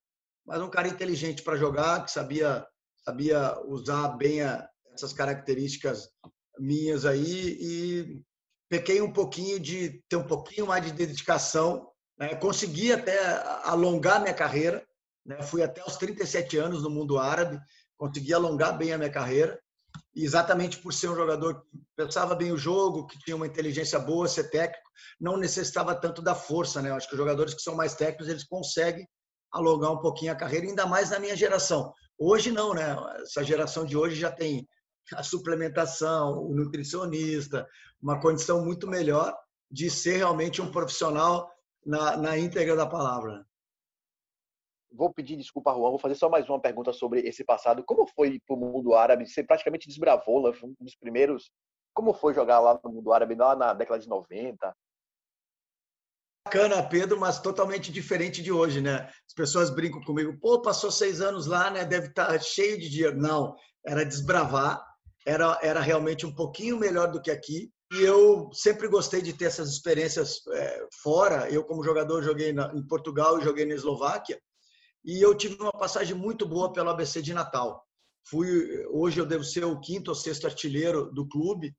mas 0.45 0.61
um 0.61 0.71
cara 0.71 0.89
inteligente 0.89 1.43
para 1.43 1.57
jogar, 1.57 2.05
que 2.05 2.11
sabia, 2.11 2.67
sabia 3.03 3.59
usar 3.65 4.09
bem 4.09 4.43
a, 4.43 4.69
essas 4.93 5.13
características 5.15 6.11
minhas 6.59 7.05
aí 7.05 7.57
e 7.61 8.23
pequei 8.69 9.01
um 9.01 9.13
pouquinho 9.13 9.61
de 9.61 10.03
ter 10.09 10.17
um 10.17 10.27
pouquinho 10.27 10.67
mais 10.67 10.85
de 10.85 10.93
dedicação 10.93 11.87
né? 12.19 12.35
Consegui 12.35 12.93
até 12.93 13.19
alongar 13.65 14.21
minha 14.21 14.35
carreira, 14.35 14.87
né? 15.25 15.43
fui 15.43 15.63
até 15.63 15.85
os 15.85 15.97
37 15.97 16.57
anos 16.57 16.83
no 16.83 16.91
mundo 16.91 17.19
árabe, 17.19 17.61
consegui 17.97 18.33
alongar 18.33 18.77
bem 18.77 18.93
a 18.93 18.99
minha 18.99 19.11
carreira, 19.11 19.61
e 20.15 20.25
exatamente 20.25 20.79
por 20.79 20.93
ser 20.93 21.09
um 21.09 21.15
jogador 21.15 21.61
que 21.61 21.67
pensava 21.97 22.35
bem 22.35 22.53
o 22.53 22.59
jogo, 22.59 23.07
que 23.07 23.19
tinha 23.21 23.37
uma 23.37 23.47
inteligência 23.47 23.99
boa, 23.99 24.29
ser 24.29 24.51
técnico, 24.51 24.89
não 25.21 25.37
necessitava 25.37 25.95
tanto 25.95 26.23
da 26.23 26.35
força. 26.35 26.81
Né? 26.81 26.91
acho 26.91 27.09
que 27.09 27.15
os 27.15 27.19
jogadores 27.19 27.55
que 27.55 27.63
são 27.63 27.75
mais 27.75 27.95
técnicos, 27.95 28.29
eles 28.29 28.45
conseguem 28.45 29.07
alongar 29.53 29.93
um 29.93 30.01
pouquinho 30.01 30.33
a 30.33 30.37
carreira, 30.37 30.67
ainda 30.67 30.87
mais 30.87 31.11
na 31.11 31.19
minha 31.19 31.37
geração. 31.37 31.93
Hoje 32.19 32.51
não, 32.51 32.75
né? 32.75 32.97
Essa 33.23 33.45
geração 33.45 33.85
de 33.85 33.97
hoje 33.97 34.17
já 34.17 34.31
tem 34.31 34.67
a 35.15 35.23
suplementação, 35.23 36.43
o 36.45 36.55
nutricionista, 36.55 37.67
uma 38.03 38.21
condição 38.21 38.65
muito 38.65 38.87
melhor 38.87 39.37
de 39.71 39.91
ser 39.91 40.19
realmente 40.19 40.61
um 40.61 40.71
profissional 40.71 41.51
na, 41.85 42.17
na 42.17 42.39
íntegra 42.39 42.75
da 42.75 42.87
palavra. 42.87 43.47
Vou 44.93 45.13
pedir 45.13 45.37
desculpa, 45.37 45.73
Juan, 45.73 45.91
vou 45.91 45.99
fazer 45.99 46.15
só 46.15 46.29
mais 46.29 46.49
uma 46.49 46.61
pergunta 46.61 46.93
sobre 46.93 47.21
esse 47.21 47.45
passado. 47.45 47.85
Como 47.85 48.07
foi 48.09 48.41
para 48.47 48.57
o 48.57 48.59
mundo 48.59 48.95
árabe? 48.95 49.27
Você 49.27 49.45
praticamente 49.45 49.89
desbravou, 49.89 50.41
lá, 50.41 50.53
foi 50.53 50.71
um 50.71 50.75
dos 50.81 50.97
primeiros. 50.97 51.51
Como 51.93 52.15
foi 52.15 52.33
jogar 52.33 52.61
lá 52.61 52.81
no 52.83 52.91
mundo 52.91 53.13
árabe, 53.13 53.35
lá 53.35 53.55
na 53.55 53.75
década 53.75 54.01
de 54.01 54.09
90? 54.09 54.75
Bacana, 56.47 56.81
Pedro, 56.89 57.19
mas 57.19 57.41
totalmente 57.41 57.91
diferente 57.91 58.41
de 58.41 58.53
hoje, 58.53 58.81
né? 58.81 59.11
As 59.27 59.35
pessoas 59.35 59.69
brincam 59.69 60.01
comigo, 60.03 60.39
pô, 60.39 60.63
passou 60.63 60.93
seis 60.93 61.21
anos 61.21 61.47
lá, 61.47 61.71
né? 61.71 61.85
Deve 61.85 62.07
estar 62.07 62.27
tá 62.27 62.39
cheio 62.39 62.79
de 62.79 62.89
dinheiro. 62.89 63.17
Não, 63.17 63.57
era 63.85 64.05
desbravar, 64.05 64.81
era, 65.27 65.59
era 65.61 65.81
realmente 65.81 66.25
um 66.25 66.33
pouquinho 66.33 66.79
melhor 66.79 67.11
do 67.11 67.21
que 67.21 67.33
aqui. 67.33 67.71
E 67.93 68.03
eu 68.03 68.49
sempre 68.53 68.89
gostei 68.89 69.21
de 69.21 69.33
ter 69.33 69.47
essas 69.47 69.69
experiências 69.69 70.41
é, 70.53 70.87
fora. 71.03 71.51
Eu, 71.51 71.65
como 71.65 71.83
jogador, 71.83 72.23
joguei 72.23 72.53
na, 72.53 72.73
em 72.75 72.87
Portugal 72.87 73.39
e 73.39 73.45
joguei 73.45 73.67
na 73.67 73.75
Eslováquia. 73.75 74.41
E 75.05 75.21
eu 75.21 75.37
tive 75.37 75.61
uma 75.61 75.73
passagem 75.73 76.15
muito 76.15 76.47
boa 76.47 76.73
pelo 76.73 76.91
ABC 76.91 77.21
de 77.21 77.35
Natal. 77.35 77.85
Fui, 78.29 78.87
hoje 78.91 79.21
eu 79.21 79.27
devo 79.27 79.45
ser 79.45 79.65
o 79.65 79.81
quinto 79.81 80.11
ou 80.11 80.15
sexto 80.15 80.47
artilheiro 80.47 81.13
do 81.13 81.29
clube. 81.29 81.75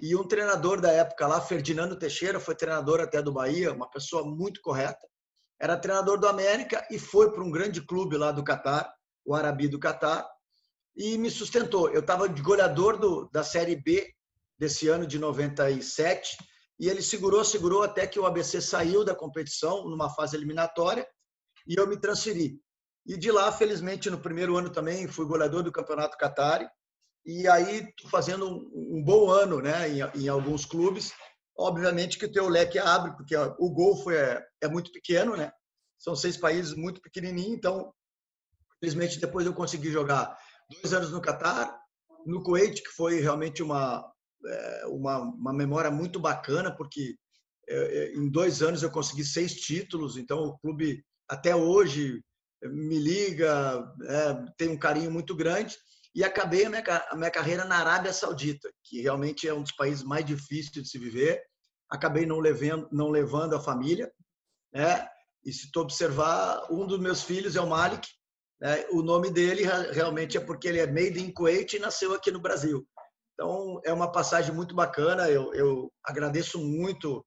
E 0.00 0.14
um 0.16 0.26
treinador 0.26 0.80
da 0.80 0.90
época 0.90 1.26
lá, 1.26 1.40
Ferdinando 1.40 1.98
Teixeira, 1.98 2.40
foi 2.40 2.54
treinador 2.54 3.00
até 3.00 3.22
do 3.22 3.32
Bahia, 3.32 3.72
uma 3.72 3.88
pessoa 3.88 4.24
muito 4.24 4.60
correta. 4.60 5.06
Era 5.60 5.76
treinador 5.76 6.18
do 6.18 6.26
América 6.26 6.86
e 6.90 6.98
foi 6.98 7.30
para 7.32 7.44
um 7.44 7.50
grande 7.50 7.80
clube 7.80 8.16
lá 8.16 8.32
do 8.32 8.42
Catar, 8.42 8.92
o 9.24 9.34
Arabi 9.34 9.68
do 9.68 9.78
Catar, 9.78 10.26
e 10.96 11.16
me 11.18 11.30
sustentou. 11.30 11.90
Eu 11.90 12.00
estava 12.00 12.28
de 12.28 12.42
goleador 12.42 12.98
do, 12.98 13.28
da 13.32 13.42
Série 13.42 13.76
B 13.76 14.12
desse 14.58 14.88
ano 14.88 15.06
de 15.06 15.18
97, 15.18 16.36
e 16.78 16.88
ele 16.88 17.02
segurou, 17.02 17.44
segurou 17.44 17.82
até 17.82 18.06
que 18.06 18.18
o 18.18 18.26
ABC 18.26 18.60
saiu 18.60 19.04
da 19.04 19.14
competição 19.14 19.88
numa 19.88 20.10
fase 20.10 20.36
eliminatória 20.36 21.06
e 21.66 21.78
eu 21.78 21.86
me 21.86 21.96
transferi. 21.96 22.60
E 23.06 23.16
de 23.16 23.30
lá, 23.30 23.50
felizmente, 23.52 24.10
no 24.10 24.20
primeiro 24.20 24.56
ano 24.56 24.70
também 24.70 25.08
fui 25.08 25.26
goleador 25.26 25.62
do 25.62 25.72
Campeonato 25.72 26.16
Qatari 26.16 26.68
e 27.24 27.46
aí 27.48 27.88
fazendo 28.10 28.48
um, 28.48 28.98
um, 28.98 29.04
bom 29.04 29.30
ano, 29.30 29.60
né, 29.60 29.88
em, 29.88 30.22
em, 30.22 30.28
alguns 30.28 30.64
clubes. 30.64 31.12
Obviamente 31.56 32.18
que 32.18 32.26
o 32.26 32.32
teu 32.32 32.48
leque 32.48 32.78
abre, 32.78 33.12
porque 33.16 33.36
o 33.36 33.70
Golfo 33.70 34.10
é, 34.10 34.44
é 34.60 34.68
muito 34.68 34.90
pequeno, 34.90 35.36
né? 35.36 35.52
São 35.98 36.16
seis 36.16 36.36
países 36.36 36.74
muito 36.74 37.00
pequenininhos, 37.00 37.58
então 37.58 37.92
felizmente 38.80 39.20
depois 39.20 39.46
eu 39.46 39.54
consegui 39.54 39.90
jogar 39.90 40.36
dois 40.70 40.92
anos 40.92 41.10
no 41.10 41.20
Catar, 41.20 41.78
no 42.26 42.42
Kuwait, 42.42 42.82
que 42.82 42.90
foi 42.90 43.20
realmente 43.20 43.62
uma, 43.62 44.04
é, 44.46 44.86
uma, 44.86 45.18
uma 45.18 45.52
memória 45.52 45.90
muito 45.90 46.20
bacana, 46.20 46.74
porque 46.74 47.16
é, 47.68 47.74
é, 47.76 48.14
em 48.14 48.28
dois 48.30 48.62
anos 48.62 48.82
eu 48.82 48.90
consegui 48.90 49.24
seis 49.24 49.54
títulos, 49.54 50.16
então 50.16 50.38
o 50.44 50.58
clube 50.58 51.04
até 51.28 51.54
hoje 51.54 52.22
me 52.62 52.98
liga, 52.98 53.84
é, 54.04 54.52
tem 54.56 54.68
um 54.68 54.78
carinho 54.78 55.10
muito 55.10 55.34
grande. 55.34 55.76
E 56.14 56.22
acabei 56.22 56.66
a 56.66 56.70
minha, 56.70 56.82
a 57.10 57.16
minha 57.16 57.30
carreira 57.30 57.64
na 57.64 57.78
Arábia 57.78 58.12
Saudita, 58.12 58.70
que 58.84 59.00
realmente 59.00 59.48
é 59.48 59.54
um 59.54 59.62
dos 59.62 59.72
países 59.72 60.04
mais 60.04 60.24
difíceis 60.24 60.70
de 60.70 60.88
se 60.88 60.98
viver. 60.98 61.42
Acabei 61.90 62.26
não 62.26 62.38
levando, 62.38 62.86
não 62.92 63.08
levando 63.08 63.56
a 63.56 63.60
família, 63.60 64.12
né? 64.72 65.08
E 65.44 65.52
se 65.52 65.70
tu 65.72 65.80
observar, 65.80 66.66
um 66.70 66.86
dos 66.86 67.00
meus 67.00 67.22
filhos 67.22 67.56
é 67.56 67.60
o 67.60 67.68
Malik. 67.68 68.06
Né? 68.62 68.86
O 68.92 69.02
nome 69.02 69.28
dele 69.28 69.64
realmente 69.90 70.36
é 70.36 70.40
porque 70.40 70.68
ele 70.68 70.78
é 70.78 70.86
made 70.86 71.20
in 71.20 71.32
Kuwait 71.32 71.74
e 71.74 71.80
nasceu 71.80 72.14
aqui 72.14 72.30
no 72.30 72.40
Brasil. 72.40 72.86
Então, 73.34 73.80
é 73.84 73.92
uma 73.92 74.12
passagem 74.12 74.54
muito 74.54 74.72
bacana. 74.72 75.28
Eu, 75.28 75.52
eu 75.52 75.92
agradeço 76.04 76.60
muito 76.60 77.26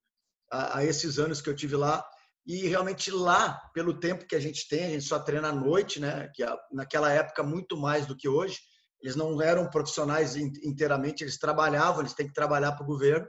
a, 0.49 0.77
a, 0.77 0.85
esses 0.85 1.19
anos 1.19 1.41
que 1.41 1.49
eu 1.49 1.55
tive 1.55 1.75
lá. 1.75 2.07
E 2.47 2.67
realmente 2.67 3.11
lá, 3.11 3.59
pelo 3.73 3.99
tempo 3.99 4.25
que 4.25 4.35
a 4.35 4.39
gente 4.39 4.65
tem, 4.69 4.85
a 4.85 4.89
gente 4.89 5.03
só 5.03 5.19
treina 5.19 5.49
à 5.49 5.51
noite, 5.51 5.99
né? 5.99 6.31
Que 6.33 6.45
naquela 6.71 7.11
época 7.11 7.43
muito 7.43 7.75
mais 7.75 8.05
do 8.05 8.15
que 8.15 8.29
hoje. 8.29 8.59
Eles 9.01 9.15
não 9.15 9.41
eram 9.41 9.69
profissionais 9.69 10.37
inteiramente, 10.37 11.21
eles 11.21 11.37
trabalhavam, 11.37 11.99
eles 11.99 12.13
têm 12.13 12.27
que 12.27 12.33
trabalhar 12.33 12.71
para 12.71 12.83
o 12.83 12.87
governo. 12.87 13.27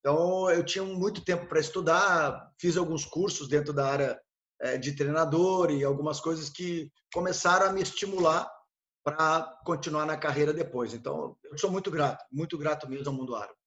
Então, 0.00 0.50
eu 0.50 0.64
tinha 0.64 0.84
muito 0.84 1.24
tempo 1.24 1.46
para 1.46 1.60
estudar, 1.60 2.50
fiz 2.60 2.76
alguns 2.76 3.04
cursos 3.04 3.48
dentro 3.48 3.72
da 3.72 3.86
área 3.86 4.20
de 4.80 4.94
treinador 4.94 5.70
e 5.70 5.82
algumas 5.82 6.20
coisas 6.20 6.48
que 6.48 6.90
começaram 7.12 7.66
a 7.66 7.72
me 7.72 7.82
estimular 7.82 8.50
para 9.04 9.42
continuar 9.64 10.06
na 10.06 10.16
carreira 10.16 10.52
depois. 10.52 10.94
Então, 10.94 11.36
eu 11.44 11.58
sou 11.58 11.70
muito 11.70 11.90
grato, 11.90 12.24
muito 12.30 12.56
grato 12.56 12.88
mesmo 12.88 13.08
ao 13.08 13.14
mundo 13.14 13.34
árabe. 13.34 13.58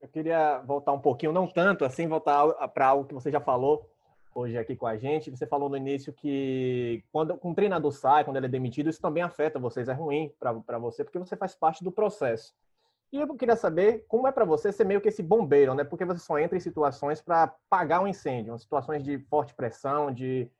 Eu 0.00 0.08
queria 0.08 0.58
voltar 0.58 0.92
um 0.92 1.00
pouquinho, 1.00 1.32
não 1.32 1.46
tanto 1.46 1.84
assim, 1.84 2.06
voltar 2.06 2.46
para 2.68 2.86
algo 2.86 3.06
que 3.06 3.14
você 3.14 3.32
já 3.32 3.40
falou 3.40 3.90
hoje 4.34 4.56
aqui 4.56 4.76
com 4.76 4.86
a 4.86 4.96
gente. 4.96 5.30
Você 5.30 5.46
falou 5.46 5.68
no 5.68 5.76
início 5.76 6.12
que 6.12 7.02
quando 7.10 7.38
um 7.42 7.54
treinador 7.54 7.90
sai, 7.90 8.24
quando 8.24 8.36
ele 8.36 8.46
é 8.46 8.50
demitido, 8.50 8.88
isso 8.88 9.00
também 9.00 9.22
afeta 9.22 9.58
vocês, 9.58 9.88
é 9.88 9.92
ruim 9.92 10.32
para 10.38 10.78
você, 10.78 11.02
porque 11.02 11.18
você 11.18 11.36
faz 11.36 11.54
parte 11.54 11.82
do 11.82 11.90
processo. 11.90 12.54
E 13.10 13.20
eu 13.20 13.34
queria 13.36 13.56
saber 13.56 14.04
como 14.06 14.28
é 14.28 14.32
para 14.32 14.44
você 14.44 14.70
ser 14.70 14.84
meio 14.84 15.00
que 15.00 15.08
esse 15.08 15.22
bombeiro, 15.22 15.74
né? 15.74 15.82
Porque 15.82 16.04
você 16.04 16.20
só 16.20 16.38
entra 16.38 16.58
em 16.58 16.60
situações 16.60 17.22
para 17.22 17.44
apagar 17.44 18.02
um 18.02 18.06
incêndio, 18.06 18.58
situações 18.58 19.02
de 19.02 19.18
forte 19.30 19.54
pressão, 19.54 20.12
de 20.12 20.50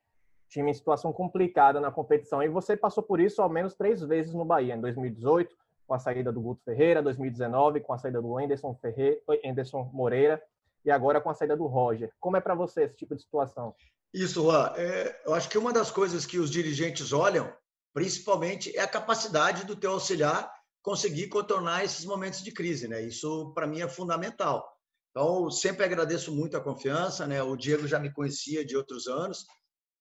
time 0.49 0.71
em 0.71 0.73
situação 0.73 1.13
complicada 1.13 1.79
na 1.79 1.91
competição. 1.91 2.41
E 2.41 2.49
você 2.49 2.75
passou 2.75 3.03
por 3.03 3.19
isso 3.19 3.41
ao 3.41 3.49
menos 3.49 3.75
três 3.75 4.01
vezes 4.01 4.33
no 4.33 4.43
Bahia, 4.43 4.75
em 4.75 4.81
2018, 4.81 5.55
com 5.87 5.93
a 5.93 5.99
saída 5.99 6.31
do 6.31 6.41
Guto 6.41 6.63
Ferreira, 6.63 7.03
2019, 7.03 7.81
com 7.81 7.93
a 7.93 7.97
saída 7.99 8.19
do 8.19 8.37
Anderson, 8.37 8.73
Ferreira, 8.81 9.21
Anderson 9.45 9.89
Moreira 9.93 10.41
e 10.83 10.89
agora 10.89 11.21
com 11.21 11.29
a 11.29 11.35
saída 11.35 11.55
do 11.55 11.67
Roger. 11.67 12.11
Como 12.19 12.35
é 12.35 12.41
para 12.41 12.55
você 12.55 12.83
esse 12.83 12.95
tipo 12.95 13.15
de 13.15 13.21
situação? 13.21 13.75
Isso, 14.11 14.41
Juan. 14.41 14.73
É, 14.75 15.21
eu 15.25 15.35
acho 15.35 15.47
que 15.49 15.57
uma 15.57 15.71
das 15.71 15.91
coisas 15.91 16.25
que 16.25 16.39
os 16.39 16.49
dirigentes 16.49 17.13
olham, 17.13 17.51
principalmente, 17.93 18.75
é 18.75 18.81
a 18.81 18.87
capacidade 18.87 19.65
do 19.65 19.75
teu 19.75 19.91
auxiliar 19.91 20.51
conseguir 20.81 21.27
contornar 21.27 21.83
esses 21.83 22.05
momentos 22.05 22.41
de 22.43 22.51
crise, 22.51 22.87
né? 22.87 23.01
Isso 23.01 23.51
para 23.53 23.67
mim 23.67 23.81
é 23.81 23.87
fundamental. 23.87 24.67
Então, 25.11 25.49
sempre 25.49 25.83
agradeço 25.83 26.33
muito 26.33 26.55
a 26.55 26.61
confiança, 26.61 27.27
né? 27.27 27.41
O 27.41 27.55
Diego 27.55 27.87
já 27.87 27.99
me 27.99 28.11
conhecia 28.11 28.65
de 28.65 28.77
outros 28.77 29.07
anos, 29.07 29.45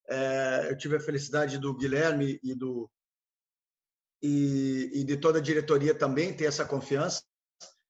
é, 0.08 0.68
eu 0.70 0.76
tive 0.76 0.96
a 0.96 1.00
felicidade 1.00 1.58
do 1.58 1.74
Guilherme 1.74 2.40
e 2.42 2.54
do 2.54 2.90
e, 4.22 4.90
e 4.94 5.04
de 5.04 5.16
toda 5.16 5.38
a 5.38 5.42
diretoria 5.42 5.94
também 5.94 6.34
ter 6.34 6.46
essa 6.46 6.64
confiança. 6.64 7.22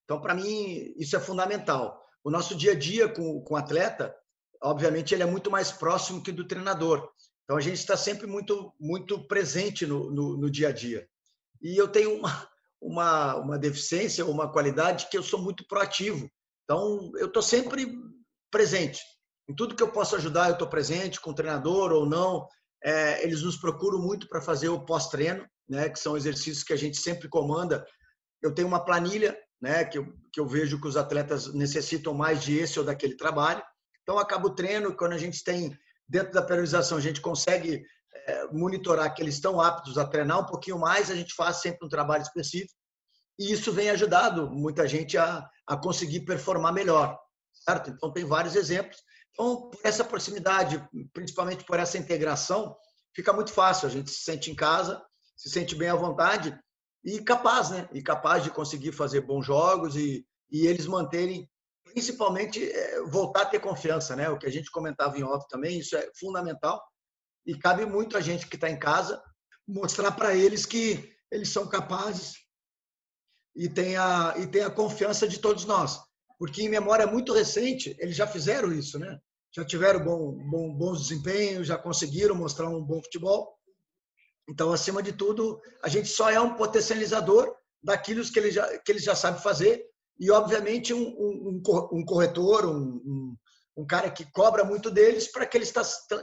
Então, 0.04 0.20
para 0.20 0.34
mim, 0.34 0.94
isso 0.96 1.16
é 1.16 1.20
fundamental. 1.20 2.04
O 2.24 2.30
nosso 2.30 2.54
dia 2.54 2.72
a 2.72 2.74
dia 2.74 3.08
com, 3.08 3.40
com 3.42 3.54
o 3.54 3.56
atleta, 3.56 4.14
obviamente, 4.62 5.14
ele 5.14 5.22
é 5.22 5.26
muito 5.26 5.50
mais 5.50 5.70
próximo 5.70 6.22
que 6.22 6.32
do 6.32 6.46
treinador. 6.46 7.08
Então, 7.44 7.56
a 7.56 7.60
gente 7.60 7.78
está 7.78 7.96
sempre 7.96 8.26
muito, 8.26 8.74
muito 8.78 9.26
presente 9.26 9.86
no, 9.86 10.10
no, 10.10 10.36
no, 10.36 10.50
dia 10.50 10.68
a 10.68 10.72
dia. 10.72 11.08
E 11.62 11.76
eu 11.76 11.88
tenho 11.88 12.18
uma, 12.18 12.48
uma, 12.80 13.36
uma 13.36 13.58
deficiência, 13.58 14.24
uma 14.24 14.50
qualidade 14.50 15.08
que 15.10 15.18
eu 15.18 15.22
sou 15.22 15.40
muito 15.40 15.66
proativo. 15.66 16.30
Então, 16.64 17.10
eu 17.16 17.26
estou 17.26 17.42
sempre 17.42 17.98
presente. 18.50 19.00
Em 19.48 19.54
tudo 19.54 19.74
que 19.74 19.82
eu 19.82 19.90
posso 19.90 20.14
ajudar, 20.16 20.48
eu 20.48 20.52
estou 20.52 20.68
presente, 20.68 21.20
com 21.20 21.30
o 21.30 21.34
treinador 21.34 21.92
ou 21.92 22.06
não. 22.06 22.46
É, 22.82 23.22
eles 23.24 23.42
nos 23.42 23.56
procuram 23.56 23.98
muito 23.98 24.28
para 24.28 24.40
fazer 24.40 24.68
o 24.68 24.84
pós-treino, 24.84 25.46
né, 25.68 25.88
que 25.88 25.98
são 25.98 26.16
exercícios 26.16 26.62
que 26.62 26.72
a 26.72 26.76
gente 26.76 26.98
sempre 26.98 27.28
comanda. 27.28 27.84
Eu 28.42 28.54
tenho 28.54 28.68
uma 28.68 28.84
planilha 28.84 29.36
né, 29.60 29.84
que, 29.84 29.98
eu, 29.98 30.06
que 30.32 30.38
eu 30.38 30.46
vejo 30.46 30.80
que 30.80 30.86
os 30.86 30.96
atletas 30.96 31.52
necessitam 31.52 32.14
mais 32.14 32.42
de 32.42 32.56
esse 32.58 32.78
ou 32.78 32.84
daquele 32.84 33.16
trabalho. 33.16 33.62
Então, 34.02 34.18
acaba 34.18 34.46
o 34.46 34.54
treino, 34.54 34.96
quando 34.96 35.12
a 35.12 35.18
gente 35.18 35.42
tem, 35.42 35.76
dentro 36.08 36.32
da 36.32 36.42
periodização, 36.42 36.96
a 36.96 37.00
gente 37.00 37.20
consegue 37.20 37.82
monitorar 38.52 39.14
que 39.14 39.22
eles 39.22 39.34
estão 39.34 39.60
aptos 39.60 39.98
a 39.98 40.06
treinar 40.06 40.40
um 40.40 40.46
pouquinho 40.46 40.78
mais, 40.78 41.10
a 41.10 41.14
gente 41.14 41.34
faz 41.34 41.56
sempre 41.56 41.86
um 41.86 41.88
trabalho 41.88 42.22
específico. 42.22 42.74
E 43.38 43.52
isso 43.52 43.72
vem 43.72 43.90
ajudado 43.90 44.50
muita 44.50 44.86
gente 44.88 45.16
a, 45.16 45.48
a 45.66 45.76
conseguir 45.76 46.20
performar 46.20 46.72
melhor, 46.72 47.18
certo? 47.52 47.90
Então, 47.90 48.12
tem 48.12 48.24
vários 48.24 48.56
exemplos. 48.56 48.98
Então, 49.30 49.70
por 49.70 49.80
essa 49.84 50.04
proximidade, 50.04 50.84
principalmente 51.12 51.64
por 51.64 51.78
essa 51.78 51.96
integração, 51.96 52.76
fica 53.14 53.32
muito 53.32 53.52
fácil. 53.52 53.86
A 53.86 53.90
gente 53.90 54.10
se 54.10 54.24
sente 54.24 54.50
em 54.50 54.54
casa, 54.54 55.00
se 55.36 55.48
sente 55.48 55.76
bem 55.76 55.88
à 55.88 55.94
vontade 55.94 56.58
e 57.04 57.20
capaz, 57.22 57.70
né? 57.70 57.88
E 57.92 58.02
capaz 58.02 58.42
de 58.42 58.50
conseguir 58.50 58.90
fazer 58.90 59.20
bons 59.20 59.46
jogos 59.46 59.94
e, 59.94 60.26
e 60.50 60.66
eles 60.66 60.86
manterem, 60.86 61.48
principalmente, 61.84 62.60
é, 62.60 63.02
voltar 63.04 63.42
a 63.42 63.46
ter 63.46 63.60
confiança, 63.60 64.16
né? 64.16 64.28
O 64.28 64.38
que 64.38 64.46
a 64.46 64.50
gente 64.50 64.70
comentava 64.72 65.16
em 65.16 65.22
off 65.22 65.46
também, 65.48 65.78
isso 65.78 65.96
é 65.96 66.10
fundamental. 66.18 66.82
E 67.48 67.58
cabe 67.58 67.84
muito 67.86 68.16
a 68.16 68.20
gente 68.20 68.46
que 68.46 68.56
está 68.56 68.70
em 68.70 68.78
casa 68.78 69.20
mostrar 69.66 70.12
para 70.12 70.36
eles 70.36 70.64
que 70.64 71.12
eles 71.30 71.48
são 71.48 71.66
capazes 71.66 72.34
e 73.56 73.68
tem, 73.68 73.96
a, 73.96 74.34
e 74.36 74.46
tem 74.46 74.62
a 74.62 74.70
confiança 74.70 75.26
de 75.26 75.38
todos 75.38 75.64
nós. 75.64 75.98
Porque 76.38 76.62
em 76.62 76.68
memória 76.68 77.06
muito 77.06 77.32
recente, 77.32 77.96
eles 77.98 78.14
já 78.14 78.26
fizeram 78.26 78.70
isso, 78.70 78.98
né? 78.98 79.18
já 79.50 79.64
tiveram 79.64 80.04
bom, 80.04 80.32
bom, 80.50 80.74
bons 80.74 81.08
desempenhos, 81.08 81.66
já 81.66 81.78
conseguiram 81.78 82.34
mostrar 82.34 82.68
um 82.68 82.84
bom 82.84 83.02
futebol. 83.02 83.56
Então, 84.48 84.72
acima 84.72 85.02
de 85.02 85.12
tudo, 85.12 85.60
a 85.82 85.88
gente 85.88 86.08
só 86.08 86.30
é 86.30 86.40
um 86.40 86.54
potencializador 86.54 87.54
daquilo 87.82 88.22
que 88.30 88.38
ele 88.38 88.50
já, 88.50 88.78
que 88.78 88.92
ele 88.92 88.98
já 88.98 89.14
sabe 89.14 89.42
fazer 89.42 89.84
e, 90.18 90.30
obviamente, 90.30 90.92
um, 90.92 91.02
um, 91.02 91.62
um 91.92 92.04
corretor, 92.04 92.66
um, 92.66 93.36
um, 93.78 93.86
cara 93.86 94.10
que 94.10 94.30
cobra 94.32 94.64
muito 94.64 94.90
deles 94.90 95.30
para 95.30 95.46
que 95.46 95.56
eles 95.56 95.72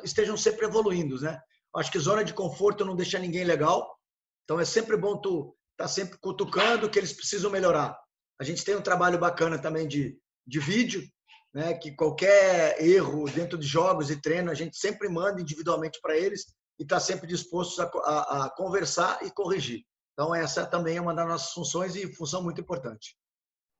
estejam 0.03 0.35
sempre 0.35 0.65
evoluindo, 0.65 1.19
né? 1.21 1.39
Acho 1.75 1.91
que 1.91 1.99
zona 1.99 2.23
de 2.23 2.33
conforto 2.33 2.85
não 2.85 2.95
deixa 2.95 3.19
ninguém 3.19 3.43
legal. 3.43 3.97
Então, 4.43 4.59
é 4.59 4.65
sempre 4.65 4.95
bom 4.95 5.19
tu 5.19 5.55
estar 5.71 5.85
tá 5.85 5.87
sempre 5.87 6.17
cutucando 6.19 6.89
que 6.89 6.97
eles 6.99 7.13
precisam 7.13 7.51
melhorar. 7.51 7.97
A 8.39 8.43
gente 8.43 8.63
tem 8.63 8.75
um 8.75 8.81
trabalho 8.81 9.17
bacana 9.17 9.57
também 9.57 9.87
de, 9.87 10.17
de 10.45 10.59
vídeo, 10.59 11.03
né, 11.53 11.73
que 11.73 11.95
qualquer 11.95 12.81
erro 12.83 13.25
dentro 13.29 13.57
de 13.57 13.65
jogos 13.65 14.11
e 14.11 14.21
treino 14.21 14.51
a 14.51 14.53
gente 14.53 14.77
sempre 14.77 15.07
manda 15.07 15.41
individualmente 15.41 15.99
para 16.01 16.17
eles 16.17 16.53
e 16.77 16.83
está 16.83 16.99
sempre 16.99 17.25
disposto 17.27 17.81
a, 17.81 17.85
a, 17.85 18.45
a, 18.45 18.49
conversar 18.49 19.25
e 19.25 19.31
corrigir. 19.31 19.85
Então 20.11 20.35
essa 20.35 20.65
também 20.65 20.97
é 20.97 21.01
uma 21.01 21.13
das 21.13 21.27
nossas 21.27 21.53
funções 21.53 21.95
e 21.95 22.13
função 22.13 22.43
muito 22.43 22.59
importante. 22.59 23.17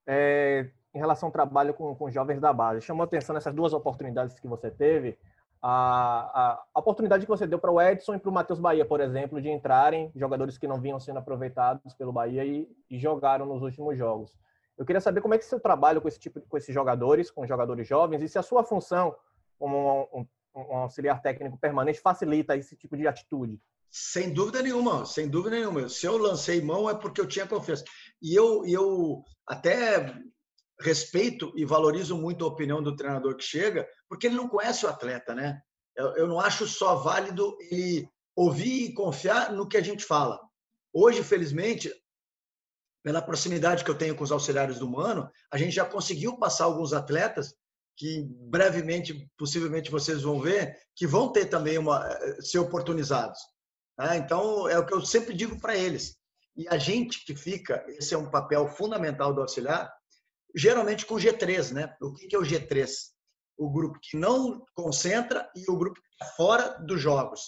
É, 0.08 0.72
em 0.96 1.00
relação 1.00 1.28
ao 1.28 1.34
trabalho 1.34 1.74
com, 1.74 1.94
com 1.94 2.10
jovens 2.10 2.40
da 2.40 2.54
base, 2.54 2.82
chamou 2.82 3.04
atenção 3.04 3.34
nessas 3.36 3.54
duas 3.54 3.74
oportunidades 3.74 4.40
que 4.40 4.48
você 4.48 4.72
teve, 4.72 5.18
a, 5.62 6.62
a 6.74 6.80
oportunidade 6.80 7.26
que 7.26 7.30
você 7.30 7.46
deu 7.46 7.60
para 7.60 7.72
o 7.72 7.82
Edson 7.82 8.16
e 8.16 8.20
para 8.20 8.30
o 8.30 8.34
Matheus 8.34 8.60
Bahia, 8.60 8.86
por 8.86 9.02
exemplo, 9.02 9.42
de 9.42 9.50
entrarem 9.50 10.12
jogadores 10.16 10.58
que 10.58 10.68
não 10.68 10.80
vinham 10.80 11.00
sendo 11.00 11.20
aproveitados 11.20 11.94
pelo 11.96 12.14
Bahia 12.14 12.46
e, 12.46 12.68
e 12.90 12.98
jogaram 12.98 13.46
nos 13.46 13.62
últimos 13.62 13.98
jogos. 13.98 14.38
Eu 14.78 14.86
queria 14.86 15.02
saber 15.02 15.22
como 15.22 15.34
é 15.34 15.38
que 15.38 15.46
seu 15.46 15.60
trabalho 15.60 16.02
com 16.02 16.08
esse 16.08 16.20
tipo, 16.20 16.40
com 16.42 16.58
esses 16.58 16.74
jogadores, 16.74 17.32
com 17.32 17.46
jogadores 17.46 17.88
jovens, 17.88 18.22
e 18.22 18.30
se 18.30 18.38
a 18.38 18.44
sua 18.44 18.64
função 18.64 19.16
como 19.58 20.08
um, 20.14 20.20
um, 20.56 20.62
um 20.62 20.78
auxiliar 20.78 21.22
técnico 21.22 21.58
permanente 21.58 22.00
facilita 22.00 22.56
esse 22.56 22.76
tipo 22.76 22.96
de 22.96 23.08
atitude. 23.08 23.60
Sem 23.90 24.34
dúvida 24.34 24.62
nenhuma, 24.62 25.06
sem 25.06 25.28
dúvida 25.28 25.56
nenhuma. 25.56 25.88
Se 25.88 26.06
eu 26.06 26.18
lancei 26.18 26.62
mão 26.62 26.90
é 26.90 26.94
porque 26.94 27.22
eu 27.22 27.28
tinha 27.28 27.48
confiança. 27.48 27.86
E 28.22 28.36
eu, 28.36 28.66
eu 28.66 29.24
até 29.48 30.14
respeito 30.80 31.52
e 31.56 31.66
valorizo 31.66 32.18
muito 32.18 32.44
a 32.44 32.48
opinião 32.48 32.82
do 32.82 32.96
treinador 32.96 33.36
que 33.36 33.44
chega, 33.44 33.88
porque 34.10 34.28
ele 34.28 34.36
não 34.36 34.48
conhece 34.48 34.86
o 34.86 34.90
atleta, 34.90 35.34
né? 35.34 35.60
Eu, 35.96 36.28
não 36.28 36.40
acho 36.40 36.68
só 36.68 36.96
válido 36.96 37.58
ele 37.72 38.10
ouvir 38.36 38.90
e 38.90 38.94
confiar 38.94 39.54
no 39.54 39.68
que 39.68 39.78
a 39.78 39.82
gente 39.82 40.04
fala. 40.04 40.40
Hoje, 40.94 41.24
felizmente, 41.24 41.94
pela 43.02 43.22
proximidade 43.22 43.84
que 43.84 43.90
eu 43.90 43.98
tenho 43.98 44.16
com 44.16 44.24
os 44.24 44.32
auxiliares 44.32 44.80
do 44.80 44.90
Mano, 44.90 45.30
a 45.52 45.58
gente 45.58 45.72
já 45.72 45.86
conseguiu 45.86 46.38
passar 46.38 46.66
alguns 46.66 46.92
atletas 46.92 47.56
que 47.98 48.28
brevemente, 48.30 49.30
possivelmente 49.38 49.90
vocês 49.90 50.24
vão 50.24 50.42
ver, 50.42 50.78
que 50.96 51.08
vão 51.08 51.32
ter 51.32 51.46
também 51.46 51.78
uma 51.78 52.06
eh, 52.06 52.42
ser 52.42 52.60
oportunizados. 52.60 53.40
Né? 53.98 54.18
Então 54.18 54.68
é 54.68 54.78
o 54.78 54.86
que 54.86 54.94
eu 54.94 55.06
sempre 55.06 55.34
digo 55.34 55.60
para 55.62 55.78
eles. 55.78 56.18
E 56.58 56.68
a 56.68 56.78
gente 56.78 57.24
que 57.26 57.36
fica, 57.36 57.86
esse 57.88 58.14
é 58.14 58.18
um 58.18 58.30
papel 58.30 58.68
fundamental 58.68 59.34
do 59.34 59.42
auxiliar, 59.42 59.92
geralmente 60.56 61.06
com 61.06 61.16
G3, 61.16 61.72
né? 61.72 61.96
O 62.02 62.14
que 62.14 62.36
é 62.36 62.40
o 62.40 62.44
G3? 62.44 62.88
o 63.58 63.70
grupo 63.70 64.00
que 64.02 64.18
não 64.18 64.64
concentra 64.74 65.50
e 65.56 65.70
o 65.70 65.78
grupo 65.78 66.00
que 66.00 66.08
está 66.12 66.26
fora 66.36 66.78
dos 66.86 67.00
jogos. 67.00 67.42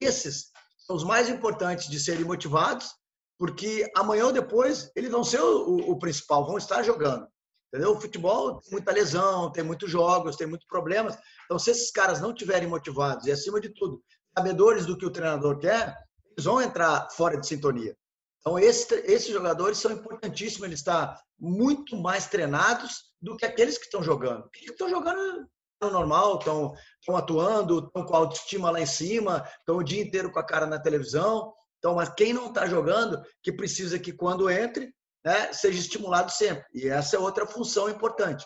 Esses 0.00 0.50
são 0.78 0.96
os 0.96 1.04
mais 1.04 1.28
importantes 1.28 1.88
de 1.88 1.98
serem 1.98 2.24
motivados, 2.24 2.90
porque 3.38 3.90
amanhã 3.96 4.26
ou 4.26 4.32
depois 4.32 4.90
eles 4.94 5.10
vão 5.10 5.24
ser 5.24 5.40
o, 5.40 5.90
o 5.90 5.98
principal, 5.98 6.46
vão 6.46 6.58
estar 6.58 6.82
jogando. 6.82 7.26
Entendeu? 7.68 7.92
O 7.92 8.00
futebol 8.00 8.60
tem 8.60 8.72
muita 8.72 8.92
lesão, 8.92 9.50
tem 9.50 9.64
muitos 9.64 9.90
jogos, 9.90 10.36
tem 10.36 10.46
muitos 10.46 10.66
problemas. 10.66 11.16
Então, 11.44 11.58
se 11.58 11.70
esses 11.70 11.90
caras 11.90 12.20
não 12.20 12.34
tiverem 12.34 12.68
motivados 12.68 13.26
e, 13.26 13.32
acima 13.32 13.60
de 13.60 13.70
tudo, 13.70 14.02
sabedores 14.36 14.84
do 14.84 14.96
que 14.96 15.06
o 15.06 15.10
treinador 15.10 15.58
quer, 15.58 15.96
eles 16.30 16.44
vão 16.44 16.60
entrar 16.60 17.08
fora 17.12 17.40
de 17.40 17.46
sintonia. 17.46 17.96
Então, 18.42 18.58
esse, 18.58 18.92
esses 19.06 19.32
jogadores 19.32 19.78
são 19.78 19.92
importantíssimos, 19.92 20.66
eles 20.66 20.80
estão 20.80 21.14
muito 21.38 21.96
mais 21.96 22.26
treinados 22.26 23.12
do 23.20 23.36
que 23.36 23.46
aqueles 23.46 23.78
que 23.78 23.84
estão 23.84 24.02
jogando. 24.02 24.44
Aqueles 24.46 24.66
que 24.66 24.72
estão 24.72 24.90
jogando 24.90 25.48
no 25.80 25.90
normal, 25.90 26.38
estão, 26.38 26.74
estão 27.00 27.16
atuando, 27.16 27.86
estão 27.86 28.04
com 28.04 28.14
a 28.14 28.18
autoestima 28.18 28.70
lá 28.70 28.80
em 28.80 28.86
cima, 28.86 29.48
estão 29.60 29.76
o 29.76 29.82
dia 29.82 30.02
inteiro 30.02 30.30
com 30.32 30.40
a 30.40 30.46
cara 30.46 30.66
na 30.66 30.80
televisão. 30.80 31.52
Então, 31.78 31.94
mas 31.94 32.12
quem 32.14 32.32
não 32.32 32.48
está 32.48 32.66
jogando, 32.66 33.22
que 33.42 33.52
precisa 33.52 33.98
que 33.98 34.12
quando 34.12 34.50
entre, 34.50 34.92
né, 35.24 35.52
seja 35.52 35.78
estimulado 35.78 36.32
sempre. 36.32 36.64
E 36.74 36.88
essa 36.88 37.14
é 37.16 37.20
outra 37.20 37.46
função 37.46 37.88
importante. 37.88 38.44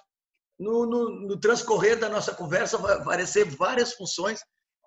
No, 0.58 0.84
no, 0.86 1.10
no 1.26 1.40
transcorrer 1.40 1.98
da 1.98 2.08
nossa 2.08 2.34
conversa, 2.34 2.76
vai 2.76 2.96
aparecer 2.96 3.44
várias 3.44 3.94
funções 3.94 4.40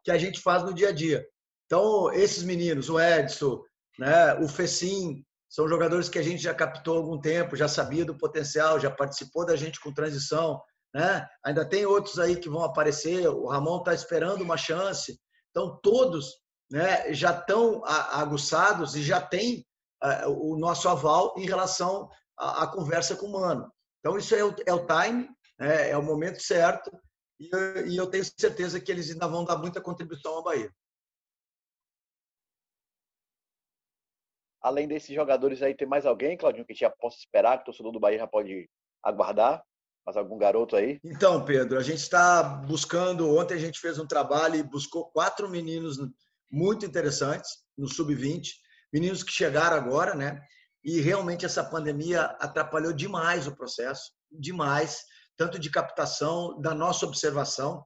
que 0.03 0.11
a 0.11 0.17
gente 0.19 0.39
faz 0.39 0.63
no 0.63 0.73
dia 0.73 0.89
a 0.89 0.91
dia. 0.91 1.25
Então, 1.65 2.11
esses 2.13 2.43
meninos, 2.43 2.89
o 2.89 2.99
Edson, 2.99 3.63
né? 3.99 4.33
O 4.35 4.47
Fecim 4.47 5.25
são 5.49 5.67
jogadores 5.67 6.07
que 6.07 6.17
a 6.17 6.23
gente 6.23 6.41
já 6.41 6.53
captou 6.53 6.95
há 6.95 6.97
algum 6.97 7.19
tempo, 7.19 7.57
já 7.57 7.67
sabia 7.67 8.05
do 8.05 8.17
potencial, 8.17 8.79
já 8.79 8.89
participou 8.89 9.45
da 9.45 9.57
gente 9.57 9.79
com 9.79 9.93
transição, 9.93 10.61
né? 10.95 11.27
Ainda 11.43 11.67
tem 11.67 11.85
outros 11.85 12.17
aí 12.17 12.37
que 12.37 12.49
vão 12.49 12.63
aparecer. 12.63 13.27
O 13.27 13.47
Ramon 13.47 13.79
está 13.79 13.93
esperando 13.93 14.41
uma 14.41 14.55
chance. 14.55 15.19
Então 15.51 15.77
todos, 15.83 16.27
né? 16.71 17.13
Já 17.13 17.37
estão 17.37 17.83
aguçados 17.85 18.95
e 18.95 19.03
já 19.03 19.19
tem 19.19 19.65
uh, 20.01 20.29
o 20.29 20.57
nosso 20.57 20.87
aval 20.87 21.33
em 21.37 21.45
relação 21.45 22.09
à, 22.37 22.63
à, 22.63 22.67
conversa 22.67 23.17
com 23.17 23.27
o 23.27 23.33
Mano. 23.33 23.69
Então 23.99 24.17
isso 24.17 24.33
é 24.33 24.45
o, 24.45 24.55
é 24.65 24.73
o 24.73 24.87
time, 24.87 25.29
né? 25.59 25.89
é 25.89 25.97
o 25.97 26.03
momento 26.03 26.41
certo 26.41 26.89
e, 27.37 27.49
e 27.87 27.97
eu 27.97 28.07
tenho 28.07 28.23
certeza 28.23 28.79
que 28.79 28.89
eles 28.89 29.11
ainda 29.11 29.27
vão 29.27 29.43
dar 29.43 29.57
muita 29.57 29.81
contribuição 29.81 30.35
ao 30.35 30.43
Bahia. 30.43 30.71
Além 34.61 34.87
desses 34.87 35.15
jogadores 35.15 35.61
aí, 35.61 35.73
tem 35.73 35.87
mais 35.87 36.05
alguém, 36.05 36.35
Claudinho, 36.35 36.65
que 36.65 36.73
já 36.73 36.89
possa 36.89 37.17
esperar, 37.17 37.57
que 37.57 37.63
o 37.63 37.65
torcedor 37.65 37.91
do 37.93 37.99
Bahia 37.99 38.19
já 38.19 38.27
pode 38.27 38.69
aguardar? 39.03 39.63
Mais 40.05 40.17
algum 40.17 40.37
garoto 40.37 40.75
aí? 40.75 40.99
Então, 41.03 41.43
Pedro, 41.45 41.77
a 41.77 41.83
gente 41.83 41.99
está 41.99 42.43
buscando. 42.43 43.37
Ontem 43.37 43.53
a 43.53 43.59
gente 43.59 43.79
fez 43.79 43.97
um 43.99 44.07
trabalho 44.07 44.55
e 44.55 44.63
buscou 44.63 45.09
quatro 45.11 45.49
meninos 45.49 45.97
muito 46.51 46.85
interessantes 46.85 47.49
no 47.77 47.87
sub-20, 47.87 48.49
meninos 48.91 49.23
que 49.23 49.31
chegaram 49.31 49.77
agora, 49.77 50.13
né? 50.13 50.41
E 50.83 50.99
realmente 50.99 51.45
essa 51.45 51.63
pandemia 51.63 52.23
atrapalhou 52.39 52.91
demais 52.91 53.47
o 53.47 53.55
processo, 53.55 54.11
demais, 54.31 55.03
tanto 55.37 55.59
de 55.59 55.69
captação, 55.69 56.59
da 56.59 56.73
nossa 56.73 57.05
observação. 57.05 57.85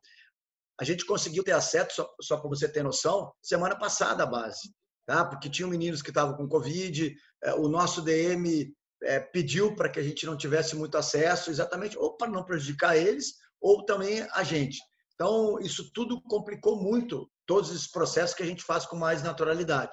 A 0.79 0.83
gente 0.83 1.05
conseguiu 1.05 1.43
ter 1.43 1.51
acesso, 1.51 1.95
só, 1.95 2.15
só 2.21 2.37
para 2.37 2.49
você 2.49 2.67
ter 2.67 2.83
noção, 2.83 3.31
semana 3.41 3.77
passada 3.77 4.23
a 4.23 4.27
base 4.27 4.73
tá? 5.05 5.25
porque 5.25 5.49
tinham 5.49 5.69
meninos 5.69 6.01
que 6.01 6.09
estavam 6.09 6.35
com 6.35 6.47
Covid, 6.47 7.15
é, 7.43 7.53
o 7.55 7.67
nosso 7.67 8.01
DM 8.01 8.73
é, 9.03 9.19
pediu 9.19 9.75
para 9.75 9.89
que 9.89 9.99
a 9.99 10.03
gente 10.03 10.25
não 10.25 10.37
tivesse 10.37 10.75
muito 10.75 10.97
acesso, 10.97 11.49
exatamente, 11.49 11.97
ou 11.97 12.15
para 12.15 12.31
não 12.31 12.43
prejudicar 12.43 12.97
eles, 12.97 13.35
ou 13.61 13.85
também 13.85 14.25
a 14.33 14.43
gente. 14.43 14.79
Então, 15.15 15.59
isso 15.59 15.91
tudo 15.93 16.21
complicou 16.23 16.81
muito 16.81 17.29
todos 17.45 17.69
esses 17.69 17.87
processos 17.87 18.35
que 18.35 18.43
a 18.43 18.45
gente 18.45 18.63
faz 18.63 18.85
com 18.85 18.95
mais 18.95 19.21
naturalidade. 19.21 19.91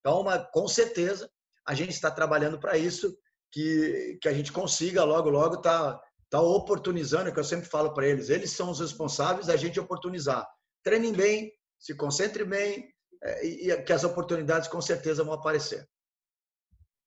Então, 0.00 0.24
com 0.52 0.68
certeza, 0.68 1.30
a 1.66 1.74
gente 1.74 1.90
está 1.90 2.10
trabalhando 2.10 2.58
para 2.58 2.78
isso, 2.78 3.16
que, 3.52 4.18
que 4.20 4.28
a 4.28 4.32
gente 4.32 4.52
consiga 4.52 5.04
logo, 5.04 5.30
logo 5.30 5.58
tá, 5.58 6.00
tá 6.28 6.40
oportunizando, 6.40 7.32
que 7.32 7.38
eu 7.38 7.44
sempre 7.44 7.68
falo 7.68 7.92
para 7.92 8.06
eles, 8.06 8.28
eles 8.28 8.52
são 8.52 8.70
os 8.70 8.80
responsáveis 8.80 9.46
da 9.46 9.56
gente 9.56 9.80
oportunizar. 9.80 10.46
Treinem 10.82 11.12
bem, 11.12 11.52
se 11.78 11.94
concentrem 11.94 12.46
bem, 12.46 12.88
é, 13.22 13.46
e 13.46 13.82
que 13.82 13.92
as 13.92 14.04
oportunidades 14.04 14.68
com 14.68 14.80
certeza 14.80 15.24
vão 15.24 15.34
aparecer. 15.34 15.86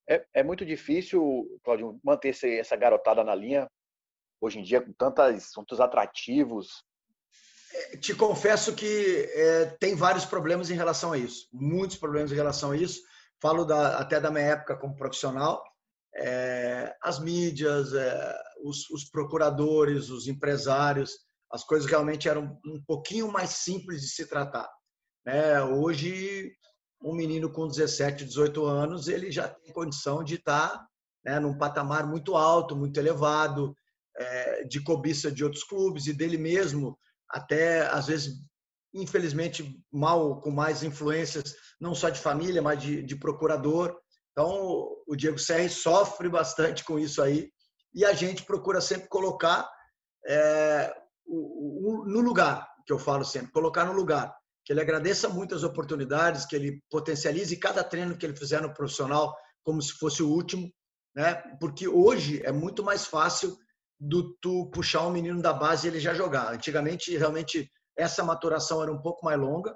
É, 0.10 0.26
é 0.34 0.44
muito 0.44 0.66
difícil, 0.66 1.60
Claudio, 1.64 2.00
manter 2.04 2.36
essa 2.60 2.76
garotada 2.76 3.24
na 3.24 3.36
linha 3.36 3.70
hoje 4.42 4.60
em 4.60 4.64
dia 4.64 4.82
com 4.82 4.92
tantos, 4.94 5.52
tantos 5.52 5.80
atrativos. 5.80 6.84
É, 7.74 7.98
te 7.98 8.16
confesso 8.16 8.74
que 8.74 9.30
é, 9.34 9.66
tem 9.80 9.96
vários 9.96 10.26
problemas 10.26 10.72
em 10.72 10.76
relação 10.76 11.12
a 11.12 11.18
isso, 11.18 11.48
muitos 11.54 11.98
problemas 11.98 12.32
em 12.32 12.36
relação 12.36 12.72
a 12.72 12.78
isso. 12.78 13.02
Falo 13.42 13.64
da, 13.64 13.98
até 14.00 14.20
da 14.20 14.32
minha 14.32 14.46
época 14.46 14.78
como 14.78 14.96
profissional. 14.96 15.64
É, 16.16 16.96
as 17.04 17.20
mídias, 17.20 17.94
é, 17.94 18.36
os, 18.64 18.90
os 18.90 19.06
procuradores, 19.06 20.10
os 20.10 20.28
empresários, 20.28 21.20
as 21.52 21.64
coisas 21.64 21.90
realmente 21.90 22.28
eram 22.28 22.60
um 22.66 22.82
pouquinho 22.86 23.32
mais 23.32 23.52
simples 23.52 24.02
de 24.02 24.10
se 24.10 24.28
tratar. 24.28 24.70
É, 25.32 25.62
hoje, 25.62 26.52
um 27.04 27.14
menino 27.14 27.52
com 27.52 27.68
17, 27.68 28.26
18 28.26 28.66
anos, 28.66 29.08
ele 29.08 29.32
já 29.32 29.48
tem 29.48 29.72
condição 29.72 30.24
de 30.24 30.36
estar 30.36 30.84
né, 31.24 31.40
num 31.40 31.56
patamar 31.56 32.08
muito 32.08 32.36
alto, 32.36 32.76
muito 32.76 33.00
elevado, 33.00 33.76
é, 34.18 34.64
de 34.64 34.84
cobiça 34.84 35.32
de 35.32 35.44
outros 35.44 35.64
clubes 35.64 36.08
e 36.08 36.14
dele 36.14 36.36
mesmo, 36.36 36.98
até 37.30 37.86
às 37.90 38.08
vezes, 38.08 38.38
infelizmente, 38.92 39.80
mal 39.92 40.42
com 40.42 40.50
mais 40.50 40.82
influências, 40.82 41.54
não 41.80 41.94
só 41.94 42.10
de 42.10 42.20
família, 42.20 42.60
mas 42.60 42.82
de, 42.82 43.04
de 43.04 43.16
procurador. 43.16 43.96
Então, 44.32 44.90
o 45.08 45.16
Diego 45.16 45.38
Serri 45.38 45.70
sofre 45.70 46.28
bastante 46.28 46.84
com 46.84 46.98
isso 46.98 47.22
aí 47.22 47.52
e 47.94 48.04
a 48.04 48.14
gente 48.14 48.44
procura 48.44 48.82
sempre 48.82 49.08
colocar 49.08 49.70
é, 50.26 50.92
o, 51.24 52.02
o, 52.02 52.06
no 52.06 52.20
lugar, 52.20 52.68
que 52.84 52.92
eu 52.92 52.98
falo 52.98 53.24
sempre, 53.24 53.52
colocar 53.52 53.86
no 53.86 53.94
lugar 53.94 54.39
que 54.70 54.74
ele 54.74 54.82
agradeça 54.82 55.28
muito 55.28 55.56
as 55.56 55.64
oportunidades, 55.64 56.46
que 56.46 56.56
ele 56.56 56.80
potencialize 56.92 57.58
cada 57.58 57.84
treino 57.84 58.16
que 58.16 58.24
ele 58.24 58.36
fizer 58.36 58.62
no 58.62 58.72
profissional 58.72 59.36
como 59.64 59.82
se 59.82 59.94
fosse 59.94 60.22
o 60.22 60.30
último, 60.30 60.72
né? 61.16 61.34
Porque 61.60 61.88
hoje 61.88 62.40
é 62.46 62.52
muito 62.52 62.84
mais 62.84 63.04
fácil 63.04 63.58
do 64.00 64.32
tu 64.36 64.70
puxar 64.70 65.08
um 65.08 65.12
menino 65.12 65.42
da 65.42 65.52
base 65.52 65.88
e 65.88 65.90
ele 65.90 66.00
já 66.00 66.14
jogar. 66.14 66.54
Antigamente, 66.54 67.18
realmente, 67.18 67.68
essa 67.98 68.24
maturação 68.24 68.84
era 68.84 68.94
um 68.94 69.02
pouco 69.02 69.26
mais 69.26 69.40
longa. 69.40 69.76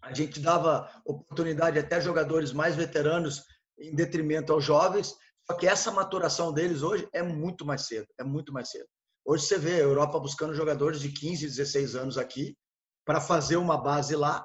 A 0.00 0.14
gente 0.14 0.40
dava 0.40 0.90
oportunidade 1.04 1.78
até 1.78 2.00
jogadores 2.00 2.54
mais 2.54 2.74
veteranos 2.74 3.44
em 3.78 3.94
detrimento 3.94 4.50
aos 4.50 4.64
jovens, 4.64 5.14
só 5.46 5.54
que 5.54 5.66
essa 5.66 5.90
maturação 5.90 6.54
deles 6.54 6.80
hoje 6.80 7.06
é 7.12 7.22
muito 7.22 7.66
mais 7.66 7.82
cedo, 7.82 8.06
é 8.18 8.24
muito 8.24 8.50
mais 8.50 8.70
cedo. 8.70 8.88
Hoje 9.26 9.44
você 9.44 9.58
vê 9.58 9.74
a 9.74 9.80
Europa 9.80 10.18
buscando 10.18 10.54
jogadores 10.54 11.00
de 11.00 11.10
15, 11.10 11.44
16 11.44 11.94
anos 11.94 12.16
aqui, 12.16 12.56
para 13.06 13.20
fazer 13.20 13.56
uma 13.56 13.80
base 13.80 14.16
lá, 14.16 14.44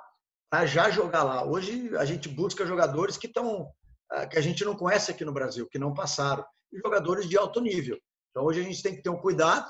para 0.50 0.67
já 0.67 0.89
jogar 0.91 1.24
lá. 1.24 1.43
Hoje 1.43 1.93
a 1.97 2.06
gente 2.06 2.30
busca 2.30 2.65
jogadores 2.65 3.17
que 3.17 3.26
estão 3.28 3.69
ah, 4.12 4.28
que 4.28 4.38
a 4.38 4.41
gente 4.41 4.63
não 4.63 4.76
conhece 4.76 5.10
aqui 5.10 5.26
no 5.26 5.34
Brasil, 5.34 5.67
que 5.67 5.80
não 5.80 5.93
passaram, 5.93 6.45
e 6.71 6.78
jogadores 6.78 7.28
de 7.28 7.38
alto 7.38 7.60
nível. 7.60 7.97
Então 8.30 8.45
hoje 8.45 8.62
a 8.62 8.63
gente 8.63 8.84
tem 8.84 8.95
que 8.95 9.02
ter 9.02 9.10
um 9.10 9.19
cuidado. 9.19 9.69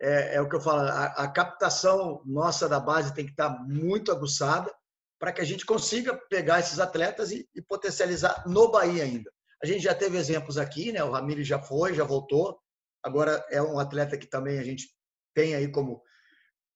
É, 0.00 0.36
é 0.36 0.40
o 0.40 0.48
que 0.48 0.56
eu 0.56 0.60
falo, 0.60 0.80
a, 0.80 1.06
a, 1.06 1.28
captação 1.28 2.22
nossa 2.24 2.68
da 2.68 2.80
base 2.80 3.14
tem 3.14 3.24
que 3.24 3.30
estar 3.32 3.50
tá 3.50 3.62
muito 3.62 4.10
aguçada 4.10 4.72
para 5.18 5.32
que 5.32 5.40
a 5.40 5.44
gente 5.44 5.64
consiga 5.64 6.14
pegar 6.28 6.60
esses 6.60 6.78
atletas 6.78 7.30
e, 7.30 7.48
e, 7.54 7.62
potencializar 7.62 8.44
no 8.46 8.70
Bahia 8.70 9.04
ainda. 9.04 9.30
A 9.62 9.66
gente 9.66 9.82
já 9.82 9.94
teve 9.94 10.18
exemplos 10.18 10.58
aqui, 10.58 10.92
né? 10.92 11.02
O 11.02 11.12
Ramiro 11.12 11.42
já 11.42 11.58
foi, 11.58 11.94
já 11.94 12.04
voltou. 12.04 12.58
Agora 13.02 13.44
é 13.50 13.62
um 13.62 13.78
atleta 13.78 14.18
que 14.18 14.26
também 14.26 14.58
a 14.58 14.64
gente 14.64 14.88
tem 15.34 15.54
aí 15.54 15.70
como 15.70 16.02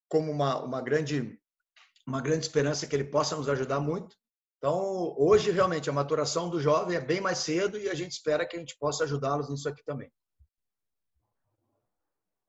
como 0.09 0.31
uma, 0.31 0.62
uma, 0.64 0.81
grande, 0.81 1.38
uma 2.07 2.21
grande 2.21 2.47
esperança 2.47 2.87
que 2.87 2.97
ele 2.97 3.05
possa 3.05 3.37
nos 3.37 3.49
ajudar 3.49 3.81
muito. 3.81 4.16
Então, 4.59 5.14
hoje, 5.16 5.51
realmente, 5.51 5.88
a 5.88 5.92
maturação 5.92 6.49
do 6.49 6.61
jovem 6.61 6.97
é 6.97 7.01
bem 7.01 7.21
mais 7.21 7.38
cedo 7.38 7.79
e 7.79 7.88
a 7.88 7.94
gente 7.94 8.12
espera 8.12 8.47
que 8.47 8.57
a 8.57 8.59
gente 8.59 8.77
possa 8.77 9.05
ajudá-los 9.05 9.49
nisso 9.49 9.68
aqui 9.68 9.85
também. 9.85 10.11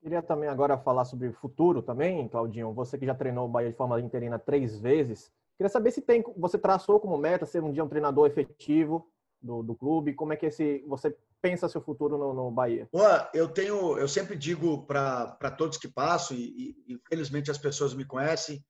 Queria 0.01 0.23
também 0.23 0.49
agora 0.49 0.77
falar 0.77 1.05
sobre 1.05 1.31
futuro 1.33 1.81
também, 1.81 2.27
Claudinho. 2.27 2.73
Você 2.73 2.97
que 2.97 3.05
já 3.05 3.13
treinou 3.13 3.45
o 3.45 3.51
Bahia 3.51 3.69
de 3.69 3.75
forma 3.75 3.99
interina 3.99 4.39
três 4.39 4.79
vezes. 4.79 5.31
Queria 5.57 5.69
saber 5.69 5.91
se 5.91 6.01
tem, 6.01 6.23
você 6.37 6.57
traçou 6.57 6.99
como 6.99 7.17
meta 7.17 7.45
ser 7.45 7.61
um 7.61 7.71
dia 7.71 7.83
um 7.83 7.89
treinador 7.89 8.25
efetivo 8.25 9.11
do, 9.41 9.61
do 9.61 9.75
clube. 9.75 10.13
Como 10.13 10.31
é 10.31 10.37
que 10.37 10.45
esse, 10.45 10.83
você 10.87 11.15
pensa 11.41 11.69
seu 11.69 11.81
futuro 11.81 12.17
no, 12.17 12.33
no 12.33 12.51
Bahia? 12.51 12.87
Boa, 12.91 13.29
eu 13.33 13.47
tenho, 13.47 13.97
eu 13.97 14.07
sempre 14.07 14.35
digo 14.37 14.85
para 14.85 15.51
todos 15.57 15.77
que 15.77 15.87
passo 15.87 16.33
e, 16.33 16.75
e 16.87 16.93
infelizmente 16.93 17.51
as 17.51 17.57
pessoas 17.57 17.93
me 17.93 18.05
conhecem, 18.05 18.63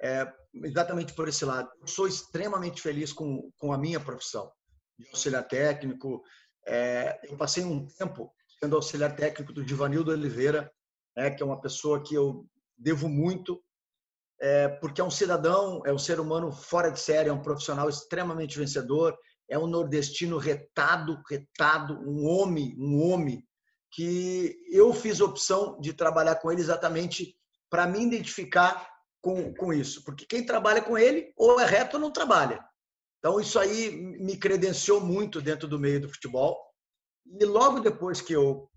é, 0.00 0.30
exatamente 0.54 1.12
por 1.14 1.28
esse 1.28 1.44
lado. 1.44 1.70
Eu 1.80 1.86
sou 1.86 2.06
extremamente 2.06 2.80
feliz 2.80 3.12
com, 3.12 3.50
com 3.58 3.72
a 3.72 3.78
minha 3.78 4.00
profissão 4.00 4.50
de 4.98 5.06
auxiliar 5.08 5.46
técnico. 5.46 6.22
É, 6.66 7.20
eu 7.24 7.36
passei 7.36 7.64
um 7.64 7.86
tempo 7.86 8.32
sendo 8.58 8.76
auxiliar 8.76 9.14
técnico 9.16 9.52
do 9.52 9.64
Divanildo 9.64 10.10
Oliveira, 10.10 10.70
né, 11.16 11.30
que 11.30 11.42
é 11.42 11.46
uma 11.46 11.60
pessoa 11.60 12.02
que 12.02 12.14
eu 12.14 12.46
devo 12.76 13.08
muito, 13.08 13.62
é, 14.40 14.68
porque 14.68 15.00
é 15.00 15.04
um 15.04 15.10
cidadão, 15.10 15.82
é 15.84 15.92
um 15.92 15.98
ser 15.98 16.18
humano 16.18 16.50
fora 16.50 16.90
de 16.90 16.98
série, 16.98 17.28
é 17.28 17.32
um 17.32 17.42
profissional 17.42 17.88
extremamente 17.88 18.58
vencedor, 18.58 19.16
é 19.50 19.58
um 19.58 19.66
nordestino 19.66 20.38
retado, 20.38 21.20
retado, 21.28 22.00
um 22.08 22.24
homem, 22.24 22.74
um 22.78 23.02
homem 23.02 23.44
que 23.90 24.56
eu 24.70 24.94
fiz 24.94 25.20
opção 25.20 25.78
de 25.80 25.92
trabalhar 25.92 26.36
com 26.36 26.52
ele 26.52 26.60
exatamente 26.60 27.36
para 27.68 27.86
me 27.86 28.00
identificar 28.00 28.88
com, 29.20 29.52
com 29.54 29.72
isso, 29.72 30.04
porque 30.04 30.24
quem 30.24 30.46
trabalha 30.46 30.80
com 30.80 30.96
ele 30.96 31.32
ou 31.36 31.60
é 31.60 31.66
reto 31.66 31.96
ou 31.96 32.00
não 32.00 32.12
trabalha. 32.12 32.64
Então 33.18 33.40
isso 33.40 33.58
aí 33.58 33.90
me 33.90 34.36
credenciou 34.36 35.00
muito 35.00 35.42
dentro 35.42 35.68
do 35.68 35.78
meio 35.78 36.00
do 36.00 36.08
futebol. 36.08 36.56
E 37.26 37.44
logo 37.44 37.80
depois 37.80 38.20
que 38.20 38.32
eu 38.32 38.70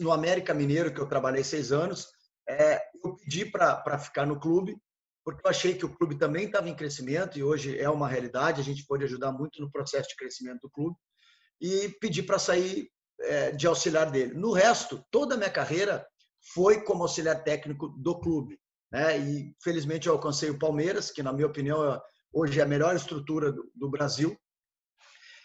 no 0.00 0.12
América 0.12 0.54
Mineiro 0.54 0.92
que 0.92 1.00
eu 1.00 1.08
trabalhei 1.08 1.44
seis 1.44 1.70
anos, 1.70 2.08
é, 2.48 2.80
eu 3.04 3.16
pedi 3.16 3.44
para 3.44 3.98
ficar 3.98 4.24
no 4.24 4.38
clube 4.40 4.76
porque 5.24 5.40
eu 5.44 5.50
achei 5.50 5.74
que 5.74 5.86
o 5.86 5.96
clube 5.96 6.16
também 6.16 6.44
estava 6.44 6.68
em 6.68 6.76
crescimento 6.76 7.38
e 7.38 7.42
hoje 7.42 7.78
é 7.78 7.88
uma 7.88 8.06
realidade, 8.06 8.60
a 8.60 8.64
gente 8.64 8.84
pode 8.86 9.04
ajudar 9.04 9.32
muito 9.32 9.60
no 9.60 9.70
processo 9.70 10.10
de 10.10 10.16
crescimento 10.16 10.60
do 10.62 10.70
clube, 10.70 10.96
e 11.60 11.88
pedi 12.00 12.22
para 12.22 12.38
sair 12.38 12.90
é, 13.20 13.50
de 13.52 13.66
auxiliar 13.66 14.10
dele. 14.10 14.34
No 14.34 14.52
resto, 14.52 15.02
toda 15.10 15.34
a 15.34 15.38
minha 15.38 15.50
carreira 15.50 16.06
foi 16.52 16.82
como 16.82 17.02
auxiliar 17.02 17.42
técnico 17.42 17.88
do 17.88 18.20
clube. 18.20 18.60
Né? 18.92 19.18
E 19.18 19.56
felizmente 19.62 20.08
eu 20.08 20.12
alcancei 20.12 20.50
o 20.50 20.58
Palmeiras, 20.58 21.10
que 21.10 21.22
na 21.22 21.32
minha 21.32 21.46
opinião 21.46 21.98
hoje 22.32 22.60
é 22.60 22.62
a 22.62 22.68
melhor 22.68 22.94
estrutura 22.94 23.50
do, 23.50 23.70
do 23.74 23.88
Brasil. 23.88 24.36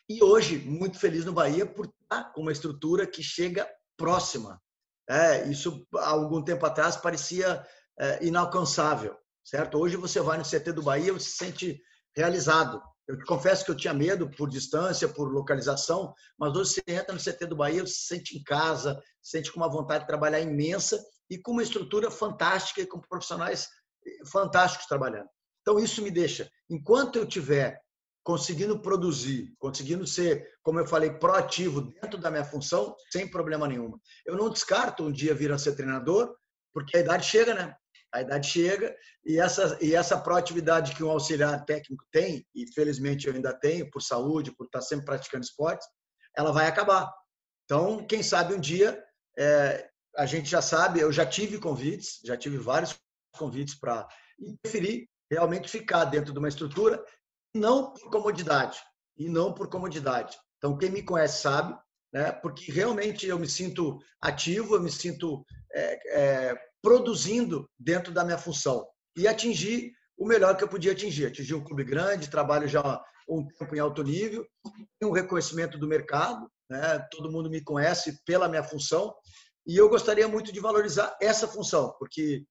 E 0.09 0.21
hoje, 0.21 0.57
muito 0.57 0.99
feliz 0.99 1.23
no 1.23 1.31
Bahia 1.31 1.65
por 1.65 1.85
estar 1.85 2.33
com 2.33 2.41
uma 2.41 2.51
estrutura 2.51 3.07
que 3.07 3.23
chega 3.23 3.69
próxima. 3.95 4.59
É, 5.07 5.47
isso, 5.47 5.87
há 5.95 6.09
algum 6.09 6.43
tempo 6.43 6.65
atrás, 6.65 6.97
parecia 6.97 7.65
é, 7.97 8.25
inalcançável 8.25 9.15
certo? 9.49 9.79
Hoje 9.79 9.97
você 9.97 10.21
vai 10.21 10.37
no 10.37 10.43
CT 10.43 10.73
do 10.73 10.83
Bahia, 10.83 11.11
você 11.11 11.29
se 11.29 11.37
sente 11.37 11.81
realizado. 12.15 12.79
Eu 13.07 13.17
te 13.17 13.25
confesso 13.25 13.65
que 13.65 13.71
eu 13.71 13.75
tinha 13.75 13.93
medo 13.93 14.29
por 14.29 14.47
distância, 14.47 15.09
por 15.09 15.31
localização, 15.31 16.13
mas 16.37 16.55
hoje 16.55 16.73
você 16.73 16.83
entra 16.87 17.13
no 17.13 17.19
CT 17.19 17.47
do 17.47 17.55
Bahia, 17.55 17.81
você 17.81 17.93
se 17.93 18.05
sente 18.05 18.37
em 18.37 18.43
casa, 18.43 19.01
se 19.21 19.31
sente 19.31 19.51
com 19.51 19.59
uma 19.59 19.69
vontade 19.69 20.03
de 20.03 20.07
trabalhar 20.07 20.39
imensa 20.39 21.03
e 21.27 21.39
com 21.39 21.53
uma 21.53 21.63
estrutura 21.63 22.11
fantástica 22.11 22.81
e 22.81 22.85
com 22.85 22.99
profissionais 22.99 23.67
fantásticos 24.31 24.85
trabalhando. 24.85 25.27
Então 25.61 25.79
isso 25.79 26.03
me 26.03 26.11
deixa, 26.11 26.49
enquanto 26.69 27.17
eu 27.17 27.25
tiver 27.25 27.79
conseguindo 28.23 28.79
produzir, 28.79 29.55
conseguindo 29.57 30.05
ser, 30.05 30.47
como 30.61 30.79
eu 30.79 30.85
falei, 30.85 31.09
proativo 31.09 31.81
dentro 31.81 32.19
da 32.19 32.29
minha 32.29 32.45
função, 32.45 32.95
sem 33.11 33.27
problema 33.27 33.67
nenhum. 33.67 33.97
Eu 34.23 34.37
não 34.37 34.51
descarto 34.51 35.03
um 35.03 35.11
dia 35.11 35.33
vir 35.33 35.51
a 35.51 35.57
ser 35.57 35.75
treinador, 35.75 36.35
porque 36.71 36.95
a 36.95 36.99
idade 36.99 37.25
chega, 37.25 37.55
né? 37.55 37.75
A 38.13 38.21
idade 38.21 38.47
chega 38.47 38.95
e 39.25 39.39
essa, 39.39 39.77
e 39.81 39.95
essa 39.95 40.19
proatividade 40.19 40.95
que 40.95 41.03
um 41.03 41.11
auxiliar 41.11 41.63
técnico 41.65 42.05
tem, 42.11 42.45
e 42.55 42.65
felizmente 42.73 43.27
eu 43.27 43.33
ainda 43.33 43.53
tenho, 43.53 43.89
por 43.89 44.01
saúde, 44.01 44.55
por 44.55 44.65
estar 44.65 44.81
sempre 44.81 45.05
praticando 45.05 45.43
esportes, 45.43 45.87
ela 46.35 46.51
vai 46.51 46.67
acabar. 46.67 47.11
Então, 47.65 48.05
quem 48.05 48.23
sabe 48.23 48.53
um 48.53 48.59
dia, 48.59 49.03
é, 49.37 49.89
a 50.17 50.25
gente 50.25 50.49
já 50.49 50.61
sabe, 50.61 50.99
eu 50.99 51.11
já 51.11 51.25
tive 51.25 51.59
convites, 51.59 52.19
já 52.25 52.35
tive 52.35 52.57
vários 52.57 52.97
convites 53.37 53.75
para 53.75 54.07
e 54.39 54.57
preferi 54.61 55.07
realmente 55.29 55.69
ficar 55.69 56.05
dentro 56.05 56.33
de 56.33 56.39
uma 56.39 56.47
estrutura, 56.47 57.03
não 57.53 57.93
por 57.93 58.09
comodidade, 58.09 58.79
e 59.17 59.29
não 59.29 59.53
por 59.53 59.69
comodidade. 59.69 60.37
Então, 60.57 60.77
quem 60.77 60.89
me 60.89 61.03
conhece 61.03 61.41
sabe, 61.41 61.77
né, 62.11 62.31
porque 62.31 62.71
realmente 62.71 63.27
eu 63.27 63.37
me 63.37 63.47
sinto 63.47 63.99
ativo, 64.21 64.75
eu 64.75 64.81
me 64.81 64.91
sinto 64.91 65.45
é, 65.71 66.19
é, 66.19 66.68
produzindo 66.81 67.69
dentro 67.77 68.13
da 68.13 68.23
minha 68.23 68.37
função 68.37 68.87
e 69.15 69.27
atingir 69.27 69.91
o 70.17 70.25
melhor 70.25 70.55
que 70.55 70.63
eu 70.63 70.67
podia 70.67 70.91
atingir. 70.91 71.27
Atingir 71.27 71.55
um 71.55 71.63
clube 71.63 71.83
grande, 71.83 72.29
trabalho 72.29 72.67
já 72.67 73.01
um 73.27 73.45
tempo 73.47 73.75
em 73.75 73.79
alto 73.79 74.03
nível, 74.03 74.45
um 75.03 75.11
reconhecimento 75.11 75.77
do 75.77 75.87
mercado, 75.87 76.49
né? 76.69 76.99
todo 77.11 77.31
mundo 77.31 77.49
me 77.49 77.63
conhece 77.63 78.19
pela 78.25 78.49
minha 78.49 78.63
função 78.63 79.13
e 79.67 79.77
eu 79.77 79.87
gostaria 79.87 80.27
muito 80.27 80.51
de 80.51 80.59
valorizar 80.59 81.15
essa 81.21 81.47
função, 81.47 81.93
porque 81.99 82.43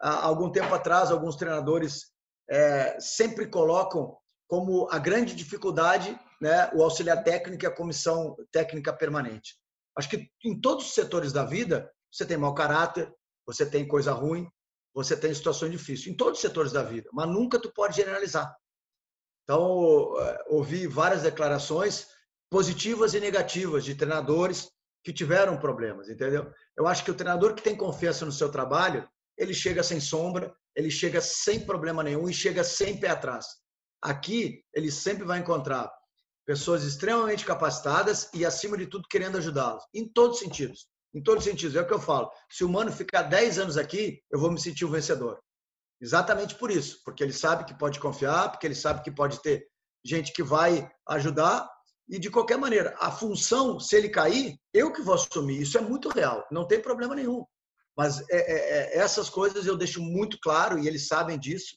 há 0.00 0.24
algum 0.24 0.50
tempo 0.50 0.74
atrás 0.74 1.10
alguns 1.10 1.36
treinadores 1.36 2.10
é, 2.48 2.98
sempre 2.98 3.46
colocam 3.46 4.16
como 4.48 4.88
a 4.90 4.98
grande 4.98 5.34
dificuldade 5.34 6.18
né, 6.40 6.68
o 6.74 6.82
auxiliar 6.82 7.22
técnico 7.22 7.64
e 7.64 7.68
a 7.68 7.74
comissão 7.74 8.36
técnica 8.50 8.92
permanente. 8.92 9.56
Acho 9.96 10.08
que 10.08 10.28
em 10.44 10.60
todos 10.60 10.86
os 10.86 10.94
setores 10.94 11.32
da 11.32 11.44
vida 11.44 11.88
você 12.10 12.26
tem 12.26 12.36
mau 12.36 12.52
caráter, 12.52 13.10
você 13.46 13.66
tem 13.66 13.86
coisa 13.86 14.12
ruim, 14.12 14.48
você 14.94 15.16
tem 15.16 15.32
situações 15.32 15.72
difíceis, 15.72 16.06
em 16.06 16.16
todos 16.16 16.38
os 16.38 16.42
setores 16.42 16.72
da 16.72 16.82
vida, 16.82 17.08
mas 17.12 17.28
nunca 17.28 17.58
tu 17.58 17.72
pode 17.72 17.96
generalizar. 17.96 18.54
Então, 19.44 20.14
eh, 20.20 20.44
ouvi 20.48 20.86
várias 20.86 21.22
declarações 21.22 22.06
positivas 22.50 23.14
e 23.14 23.20
negativas 23.20 23.84
de 23.84 23.94
treinadores 23.94 24.70
que 25.02 25.12
tiveram 25.12 25.58
problemas, 25.58 26.08
entendeu? 26.08 26.52
Eu 26.76 26.86
acho 26.86 27.04
que 27.04 27.10
o 27.10 27.14
treinador 27.14 27.54
que 27.54 27.62
tem 27.62 27.76
confiança 27.76 28.24
no 28.24 28.30
seu 28.30 28.50
trabalho, 28.50 29.08
ele 29.36 29.54
chega 29.54 29.82
sem 29.82 29.98
sombra, 29.98 30.54
ele 30.76 30.90
chega 30.90 31.20
sem 31.20 31.64
problema 31.64 32.02
nenhum 32.02 32.28
e 32.28 32.34
chega 32.34 32.62
sem 32.62 33.00
pé 33.00 33.08
atrás. 33.08 33.46
Aqui, 34.00 34.62
ele 34.74 34.90
sempre 34.90 35.24
vai 35.24 35.38
encontrar 35.38 35.90
pessoas 36.46 36.84
extremamente 36.84 37.44
capacitadas 37.44 38.28
e, 38.34 38.44
acima 38.44 38.76
de 38.76 38.86
tudo, 38.86 39.08
querendo 39.08 39.38
ajudá-los, 39.38 39.84
em 39.94 40.08
todos 40.08 40.36
os 40.36 40.42
sentidos 40.42 40.91
em 41.14 41.22
todos 41.22 41.44
os 41.44 41.50
sentidos. 41.50 41.76
É 41.76 41.80
o 41.80 41.86
que 41.86 41.92
eu 41.92 42.00
falo. 42.00 42.30
Se 42.50 42.64
o 42.64 42.68
Mano 42.68 42.90
ficar 42.90 43.22
10 43.22 43.58
anos 43.58 43.76
aqui, 43.76 44.22
eu 44.30 44.38
vou 44.38 44.50
me 44.50 44.60
sentir 44.60 44.84
um 44.84 44.90
vencedor. 44.90 45.38
Exatamente 46.00 46.54
por 46.54 46.70
isso. 46.70 47.00
Porque 47.04 47.22
ele 47.22 47.32
sabe 47.32 47.64
que 47.64 47.78
pode 47.78 48.00
confiar, 48.00 48.50
porque 48.50 48.66
ele 48.66 48.74
sabe 48.74 49.02
que 49.02 49.10
pode 49.10 49.40
ter 49.40 49.66
gente 50.04 50.32
que 50.32 50.42
vai 50.42 50.90
ajudar. 51.08 51.68
E 52.08 52.18
de 52.18 52.30
qualquer 52.30 52.58
maneira, 52.58 52.94
a 52.98 53.10
função, 53.10 53.78
se 53.78 53.96
ele 53.96 54.08
cair, 54.08 54.56
eu 54.74 54.92
que 54.92 55.02
vou 55.02 55.14
assumir. 55.14 55.60
Isso 55.60 55.78
é 55.78 55.80
muito 55.80 56.08
real. 56.08 56.44
Não 56.50 56.66
tem 56.66 56.80
problema 56.80 57.14
nenhum. 57.14 57.44
Mas 57.96 58.20
é, 58.30 58.36
é, 58.36 58.96
é, 58.96 58.98
essas 58.98 59.28
coisas 59.28 59.66
eu 59.66 59.76
deixo 59.76 60.00
muito 60.00 60.38
claro 60.40 60.78
e 60.78 60.88
eles 60.88 61.06
sabem 61.06 61.38
disso, 61.38 61.76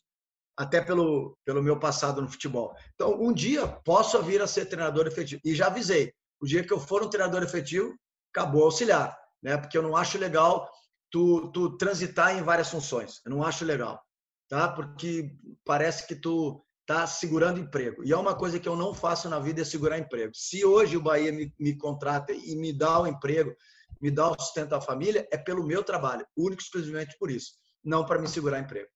até 0.58 0.82
pelo, 0.82 1.38
pelo 1.46 1.62
meu 1.62 1.78
passado 1.78 2.22
no 2.22 2.30
futebol. 2.30 2.74
Então, 2.94 3.22
um 3.22 3.34
dia 3.34 3.68
posso 3.68 4.22
vir 4.24 4.42
a 4.42 4.48
ser 4.48 4.66
treinador 4.66 5.06
efetivo. 5.06 5.42
E 5.44 5.54
já 5.54 5.68
avisei: 5.68 6.14
o 6.42 6.46
dia 6.46 6.66
que 6.66 6.72
eu 6.72 6.80
for 6.80 7.04
um 7.04 7.10
treinador 7.10 7.44
efetivo, 7.44 7.94
acabou 8.34 8.64
auxiliar 8.64 9.16
né? 9.46 9.58
Porque 9.58 9.78
eu 9.78 9.84
não 9.84 9.96
acho 9.96 10.18
legal 10.18 10.68
tu, 11.12 11.52
tu 11.52 11.78
transitar 11.78 12.36
em 12.36 12.42
várias 12.42 12.68
funções. 12.68 13.22
Eu 13.24 13.30
não 13.30 13.44
acho 13.44 13.64
legal, 13.64 14.04
tá? 14.50 14.68
Porque 14.68 15.38
parece 15.64 16.08
que 16.08 16.16
tu 16.16 16.66
tá 16.84 17.06
segurando 17.06 17.60
emprego. 17.60 18.04
E 18.04 18.12
é 18.12 18.18
uma 18.18 18.36
coisa 18.36 18.60
que 18.60 18.68
eu 18.68 18.76
não 18.76 18.92
faço 18.92 19.30
na 19.30 19.38
vida 19.38 19.62
é 19.62 19.64
segurar 19.64 20.00
emprego. 20.00 20.34
Se 20.34 20.66
hoje 20.66 20.98
o 20.98 21.02
Bahia 21.02 21.32
me, 21.32 21.54
me 21.60 21.78
contrata 21.78 22.34
e 22.34 22.56
me 22.56 22.74
dá 22.74 23.00
o 23.02 23.06
emprego, 23.06 23.56
me 24.02 24.10
dá 24.10 24.32
o 24.32 24.40
sustento 24.40 24.70
da 24.70 24.82
família, 24.82 25.28
é 25.32 25.38
pelo 25.38 25.64
meu 25.64 25.84
trabalho, 25.84 26.26
único 26.36 26.64
e 26.64 26.66
exclusivamente 26.66 27.16
por 27.20 27.30
isso, 27.30 27.54
não 27.84 28.04
para 28.04 28.20
me 28.20 28.28
segurar 28.28 28.60
emprego. 28.60 28.90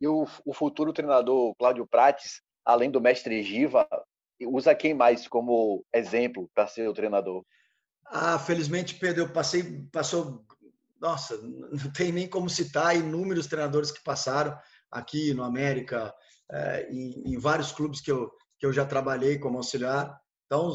E 0.00 0.06
o, 0.06 0.28
o 0.46 0.54
futuro 0.54 0.92
treinador 0.92 1.56
Cláudio 1.56 1.84
Prates, 1.88 2.40
além 2.64 2.88
do 2.88 3.00
mestre 3.00 3.42
Giva, 3.42 3.88
usa 4.46 4.74
quem 4.74 4.94
mais 4.94 5.26
como 5.26 5.84
exemplo 5.94 6.50
para 6.54 6.66
ser 6.66 6.88
o 6.88 6.94
treinador? 6.94 7.44
Ah, 8.06 8.38
felizmente, 8.38 8.94
Pedro, 8.94 9.24
eu 9.24 9.32
passei, 9.32 9.86
passou, 9.92 10.44
nossa, 11.00 11.36
não 11.36 11.92
tem 11.92 12.10
nem 12.10 12.28
como 12.28 12.48
citar 12.48 12.96
inúmeros 12.96 13.46
treinadores 13.46 13.90
que 13.90 14.02
passaram 14.02 14.58
aqui 14.90 15.34
no 15.34 15.42
América, 15.42 16.14
é, 16.50 16.88
em, 16.90 17.34
em, 17.34 17.38
vários 17.38 17.72
clubes 17.72 18.00
que 18.00 18.10
eu, 18.10 18.30
que 18.58 18.64
eu 18.64 18.72
já 18.72 18.84
trabalhei 18.86 19.38
como 19.38 19.58
auxiliar. 19.58 20.18
Então, 20.46 20.72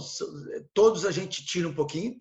todos 0.74 1.06
a 1.06 1.12
gente 1.12 1.44
tira 1.44 1.68
um 1.68 1.74
pouquinho, 1.74 2.20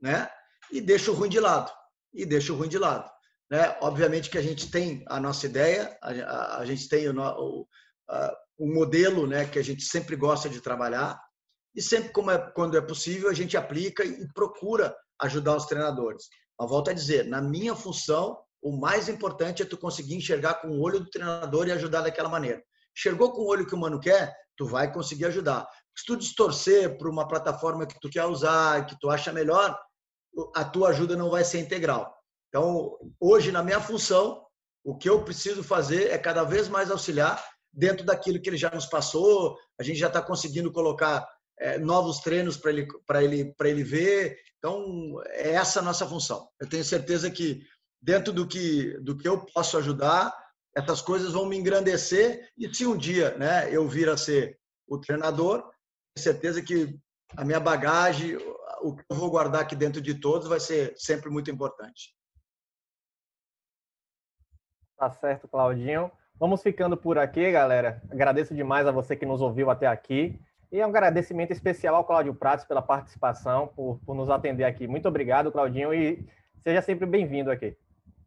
né? 0.00 0.28
E 0.70 0.80
deixa 0.80 1.10
o 1.10 1.14
ruim 1.14 1.28
de 1.28 1.40
lado. 1.40 1.72
E 2.14 2.24
deixa 2.24 2.52
o 2.52 2.56
ruim 2.56 2.68
de 2.68 2.78
lado. 2.78 3.10
Né? 3.50 3.76
Obviamente 3.80 4.30
que 4.30 4.38
a 4.38 4.42
gente 4.42 4.70
tem 4.70 5.04
a 5.08 5.20
nossa 5.20 5.46
ideia, 5.46 5.98
a, 6.00 6.10
a, 6.10 6.58
a 6.60 6.64
gente 6.64 6.88
tem 6.88 7.08
o, 7.08 7.20
o, 7.20 7.68
a, 8.08 8.34
um 8.62 8.72
modelo 8.72 9.26
né, 9.26 9.44
que 9.44 9.58
a 9.58 9.64
gente 9.64 9.82
sempre 9.82 10.14
gosta 10.14 10.48
de 10.48 10.60
trabalhar 10.60 11.20
e 11.74 11.82
sempre 11.82 12.10
como 12.10 12.30
é, 12.30 12.38
quando 12.38 12.76
é 12.76 12.80
possível 12.80 13.28
a 13.28 13.34
gente 13.34 13.56
aplica 13.56 14.04
e 14.04 14.32
procura 14.32 14.96
ajudar 15.20 15.56
os 15.56 15.66
treinadores. 15.66 16.28
Mas 16.56 16.70
volto 16.70 16.90
a 16.90 16.92
dizer, 16.92 17.26
na 17.26 17.42
minha 17.42 17.74
função, 17.74 18.38
o 18.62 18.70
mais 18.78 19.08
importante 19.08 19.62
é 19.62 19.66
tu 19.66 19.76
conseguir 19.76 20.14
enxergar 20.14 20.54
com 20.54 20.68
o 20.68 20.80
olho 20.80 21.00
do 21.00 21.10
treinador 21.10 21.66
e 21.66 21.72
ajudar 21.72 22.02
daquela 22.02 22.28
maneira. 22.28 22.62
Enxergou 22.96 23.32
com 23.32 23.40
o 23.40 23.48
olho 23.48 23.66
que 23.66 23.74
o 23.74 23.78
mano 23.78 23.98
quer, 23.98 24.32
tu 24.56 24.64
vai 24.64 24.92
conseguir 24.92 25.24
ajudar. 25.24 25.66
Se 25.98 26.06
tu 26.06 26.16
distorcer 26.16 26.96
para 26.96 27.10
uma 27.10 27.26
plataforma 27.26 27.84
que 27.84 27.98
tu 28.00 28.08
quer 28.08 28.26
usar, 28.26 28.86
que 28.86 28.96
tu 29.00 29.10
acha 29.10 29.32
melhor, 29.32 29.76
a 30.54 30.64
tua 30.64 30.90
ajuda 30.90 31.16
não 31.16 31.30
vai 31.30 31.42
ser 31.42 31.58
integral. 31.58 32.14
Então, 32.48 32.96
hoje, 33.18 33.50
na 33.50 33.62
minha 33.62 33.80
função, 33.80 34.46
o 34.84 34.96
que 34.96 35.10
eu 35.10 35.24
preciso 35.24 35.64
fazer 35.64 36.12
é 36.12 36.18
cada 36.18 36.44
vez 36.44 36.68
mais 36.68 36.92
auxiliar 36.92 37.42
dentro 37.72 38.04
daquilo 38.04 38.40
que 38.40 38.50
ele 38.50 38.56
já 38.56 38.70
nos 38.70 38.86
passou. 38.86 39.56
A 39.78 39.82
gente 39.82 39.98
já 39.98 40.08
está 40.08 40.20
conseguindo 40.20 40.70
colocar 40.70 41.26
é, 41.58 41.78
novos 41.78 42.20
treinos 42.20 42.56
para 42.56 42.70
ele, 42.70 42.86
para 43.06 43.24
ele, 43.24 43.54
para 43.54 43.68
ele 43.68 43.82
ver. 43.82 44.38
Então, 44.58 45.20
é 45.28 45.52
essa 45.52 45.80
a 45.80 45.82
nossa 45.82 46.06
função. 46.06 46.48
Eu 46.60 46.68
tenho 46.68 46.84
certeza 46.84 47.30
que 47.30 47.64
dentro 48.00 48.32
do 48.32 48.46
que, 48.46 48.98
do 49.00 49.16
que 49.16 49.28
eu 49.28 49.44
posso 49.46 49.78
ajudar, 49.78 50.36
essas 50.76 51.00
coisas 51.00 51.32
vão 51.32 51.46
me 51.46 51.56
engrandecer. 51.56 52.50
E 52.56 52.72
se 52.74 52.86
um 52.86 52.96
dia 52.96 53.36
né, 53.38 53.74
eu 53.74 53.88
vir 53.88 54.08
a 54.08 54.16
ser 54.16 54.58
o 54.86 54.98
treinador, 54.98 55.62
tenho 56.14 56.24
certeza 56.24 56.62
que 56.62 56.98
a 57.36 57.44
minha 57.44 57.60
bagagem, 57.60 58.36
o 58.82 58.94
que 58.94 59.04
eu 59.08 59.16
vou 59.16 59.30
guardar 59.30 59.62
aqui 59.62 59.74
dentro 59.74 60.00
de 60.00 60.20
todos, 60.20 60.48
vai 60.48 60.60
ser 60.60 60.94
sempre 60.96 61.30
muito 61.30 61.50
importante. 61.50 62.14
Tá 64.96 65.10
certo, 65.10 65.48
Claudinho. 65.48 66.12
Vamos 66.38 66.62
ficando 66.62 66.96
por 66.96 67.18
aqui, 67.18 67.50
galera. 67.50 68.02
Agradeço 68.10 68.54
demais 68.54 68.86
a 68.86 68.90
você 68.90 69.14
que 69.14 69.26
nos 69.26 69.40
ouviu 69.40 69.70
até 69.70 69.86
aqui. 69.86 70.38
E 70.70 70.80
um 70.80 70.88
agradecimento 70.88 71.52
especial 71.52 71.94
ao 71.94 72.04
Cláudio 72.04 72.34
Pratos 72.34 72.64
pela 72.64 72.80
participação, 72.80 73.68
por, 73.68 74.00
por 74.06 74.14
nos 74.14 74.30
atender 74.30 74.64
aqui. 74.64 74.88
Muito 74.88 75.06
obrigado, 75.06 75.52
Claudinho, 75.52 75.92
e 75.92 76.26
seja 76.62 76.80
sempre 76.80 77.06
bem-vindo 77.06 77.50
aqui. 77.50 77.76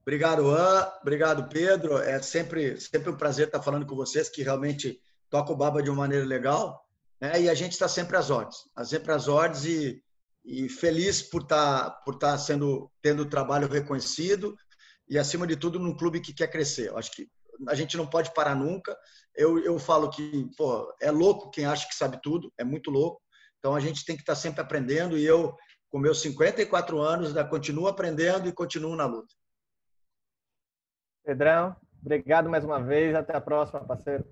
Obrigado, 0.04 0.52
An. 0.52 0.88
Obrigado, 1.02 1.50
Pedro. 1.50 1.98
É 1.98 2.22
sempre, 2.22 2.80
sempre 2.80 3.10
um 3.10 3.18
prazer 3.18 3.48
estar 3.48 3.64
falando 3.64 3.88
com 3.88 3.96
vocês, 3.96 4.30
que 4.30 4.44
realmente 4.44 5.02
toca 5.32 5.52
o 5.52 5.56
baba 5.56 5.82
de 5.82 5.90
uma 5.90 6.04
maneira 6.04 6.24
legal. 6.24 6.86
Né? 7.20 7.42
E 7.42 7.50
a 7.50 7.56
gente 7.56 7.72
está 7.72 7.88
sempre 7.88 8.16
às 8.16 8.30
ordens. 8.30 8.58
Sempre 8.84 9.12
às 9.12 9.28
ordens 9.28 9.66
e, 9.66 10.04
e 10.46 10.70
feliz 10.70 11.24
por 11.24 11.42
estar, 11.42 11.90
por 12.06 12.14
estar 12.14 12.38
sendo, 12.38 12.92
tendo 13.02 13.24
o 13.24 13.30
trabalho 13.30 13.68
reconhecido 13.68 14.56
e, 15.10 15.18
acima 15.18 15.48
de 15.48 15.56
tudo, 15.56 15.80
num 15.80 15.98
clube 15.98 16.22
que 16.22 16.34
quer 16.34 16.52
crescer. 16.52 16.90
Eu 16.90 17.00
acho 17.00 17.12
que 17.12 17.28
a 17.68 17.76
gente 17.76 17.98
não 17.98 18.08
pode 18.08 18.34
parar 18.34 18.56
nunca. 18.56 18.98
Eu, 19.36 19.60
eu 19.64 19.78
falo 19.80 20.10
que 20.10 20.50
pô, 20.58 20.94
é 21.02 21.12
louco 21.12 21.50
quem 21.52 21.66
acha 21.66 21.88
que 21.88 21.96
sabe 21.96 22.20
tudo, 22.22 22.52
é 22.58 22.64
muito 22.64 22.90
louco. 22.90 23.22
Então 23.60 23.76
a 23.76 23.80
gente 23.80 24.06
tem 24.06 24.16
que 24.16 24.22
estar 24.22 24.36
sempre 24.36 24.62
aprendendo 24.62 25.18
e 25.18 25.26
eu, 25.26 25.56
com 25.90 25.98
meus 25.98 26.22
54 26.22 27.00
anos, 27.00 27.28
ainda 27.30 27.44
continuo 27.44 27.88
aprendendo 27.88 28.48
e 28.48 28.54
continuo 28.54 28.96
na 28.96 29.06
luta. 29.06 29.34
Pedrão, 31.24 31.76
obrigado 32.00 32.50
mais 32.50 32.64
uma 32.64 32.82
vez. 32.82 33.16
Até 33.16 33.36
a 33.36 33.42
próxima, 33.42 33.84
parceiro. 33.84 34.24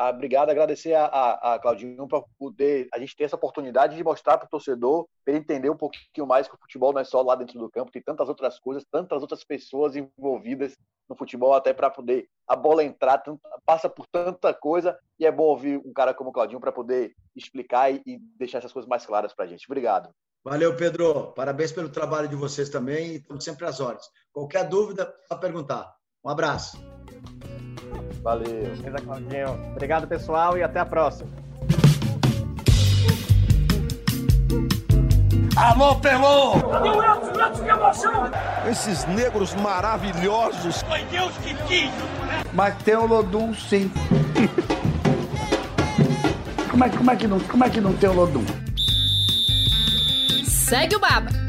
Ah, 0.00 0.10
obrigado, 0.10 0.48
agradecer 0.48 0.94
a, 0.94 1.06
a, 1.06 1.54
a 1.54 1.58
Claudinho 1.58 2.06
por 2.06 2.24
poder 2.38 2.86
a 2.94 3.00
gente 3.00 3.16
ter 3.16 3.24
essa 3.24 3.34
oportunidade 3.34 3.96
de 3.96 4.04
mostrar 4.04 4.38
para 4.38 4.46
o 4.46 4.48
torcedor, 4.48 5.08
para 5.24 5.34
ele 5.34 5.40
entender 5.40 5.68
um 5.70 5.76
pouquinho 5.76 6.24
mais 6.24 6.46
que 6.46 6.54
o 6.54 6.58
futebol 6.58 6.92
não 6.92 7.00
é 7.00 7.04
só 7.04 7.20
lá 7.20 7.34
dentro 7.34 7.58
do 7.58 7.68
campo, 7.68 7.90
tem 7.90 8.00
tantas 8.00 8.28
outras 8.28 8.60
coisas, 8.60 8.84
tantas 8.92 9.20
outras 9.22 9.42
pessoas 9.42 9.96
envolvidas 9.96 10.76
no 11.08 11.16
futebol, 11.16 11.52
até 11.52 11.72
para 11.72 11.90
poder 11.90 12.28
a 12.46 12.54
bola 12.54 12.84
entrar, 12.84 13.20
passa 13.66 13.88
por 13.88 14.06
tanta 14.06 14.54
coisa, 14.54 14.96
e 15.18 15.26
é 15.26 15.32
bom 15.32 15.46
ouvir 15.46 15.82
um 15.84 15.92
cara 15.92 16.14
como 16.14 16.30
o 16.30 16.32
Claudinho 16.32 16.60
para 16.60 16.70
poder 16.70 17.12
explicar 17.34 17.92
e, 17.92 18.00
e 18.06 18.18
deixar 18.38 18.58
essas 18.58 18.72
coisas 18.72 18.88
mais 18.88 19.04
claras 19.04 19.34
para 19.34 19.46
a 19.46 19.48
gente. 19.48 19.66
Obrigado. 19.66 20.10
Valeu, 20.44 20.76
Pedro. 20.76 21.32
Parabéns 21.32 21.72
pelo 21.72 21.88
trabalho 21.88 22.28
de 22.28 22.36
vocês 22.36 22.68
também 22.68 23.14
e 23.14 23.16
estamos 23.16 23.42
sempre 23.42 23.66
às 23.66 23.80
horas. 23.80 24.08
Qualquer 24.32 24.68
dúvida, 24.68 25.12
só 25.26 25.36
perguntar. 25.36 25.92
Um 26.24 26.30
abraço. 26.30 26.78
Valeu. 28.22 28.46
Beleza, 28.46 28.98
Claudinho. 29.04 29.70
Obrigado, 29.72 30.06
pessoal, 30.06 30.56
e 30.58 30.62
até 30.62 30.80
a 30.80 30.86
próxima. 30.86 31.30
Alô, 35.56 35.96
Pelô! 35.96 36.52
Cadê 36.70 36.88
o 36.88 37.02
Elton? 37.02 37.32
O 37.32 37.40
Elton, 37.40 37.64
que 37.64 37.70
emoção! 37.70 38.30
Esses 38.70 39.04
negros 39.06 39.54
maravilhosos. 39.56 40.82
Foi 40.82 41.02
Deus 41.06 41.36
que 41.38 41.54
quis! 41.66 41.90
Mas 42.52 42.76
tem 42.84 42.94
o 42.94 43.06
Lodum, 43.06 43.52
sim. 43.54 43.90
como, 46.70 46.84
é, 46.84 46.88
como, 46.88 47.10
é 47.10 47.16
que 47.16 47.26
não, 47.26 47.40
como 47.40 47.64
é 47.64 47.70
que 47.70 47.80
não 47.80 47.92
tem 47.92 48.08
o 48.08 48.12
Lodum? 48.12 48.44
Segue 50.44 50.94
o 50.94 51.00
Baba. 51.00 51.47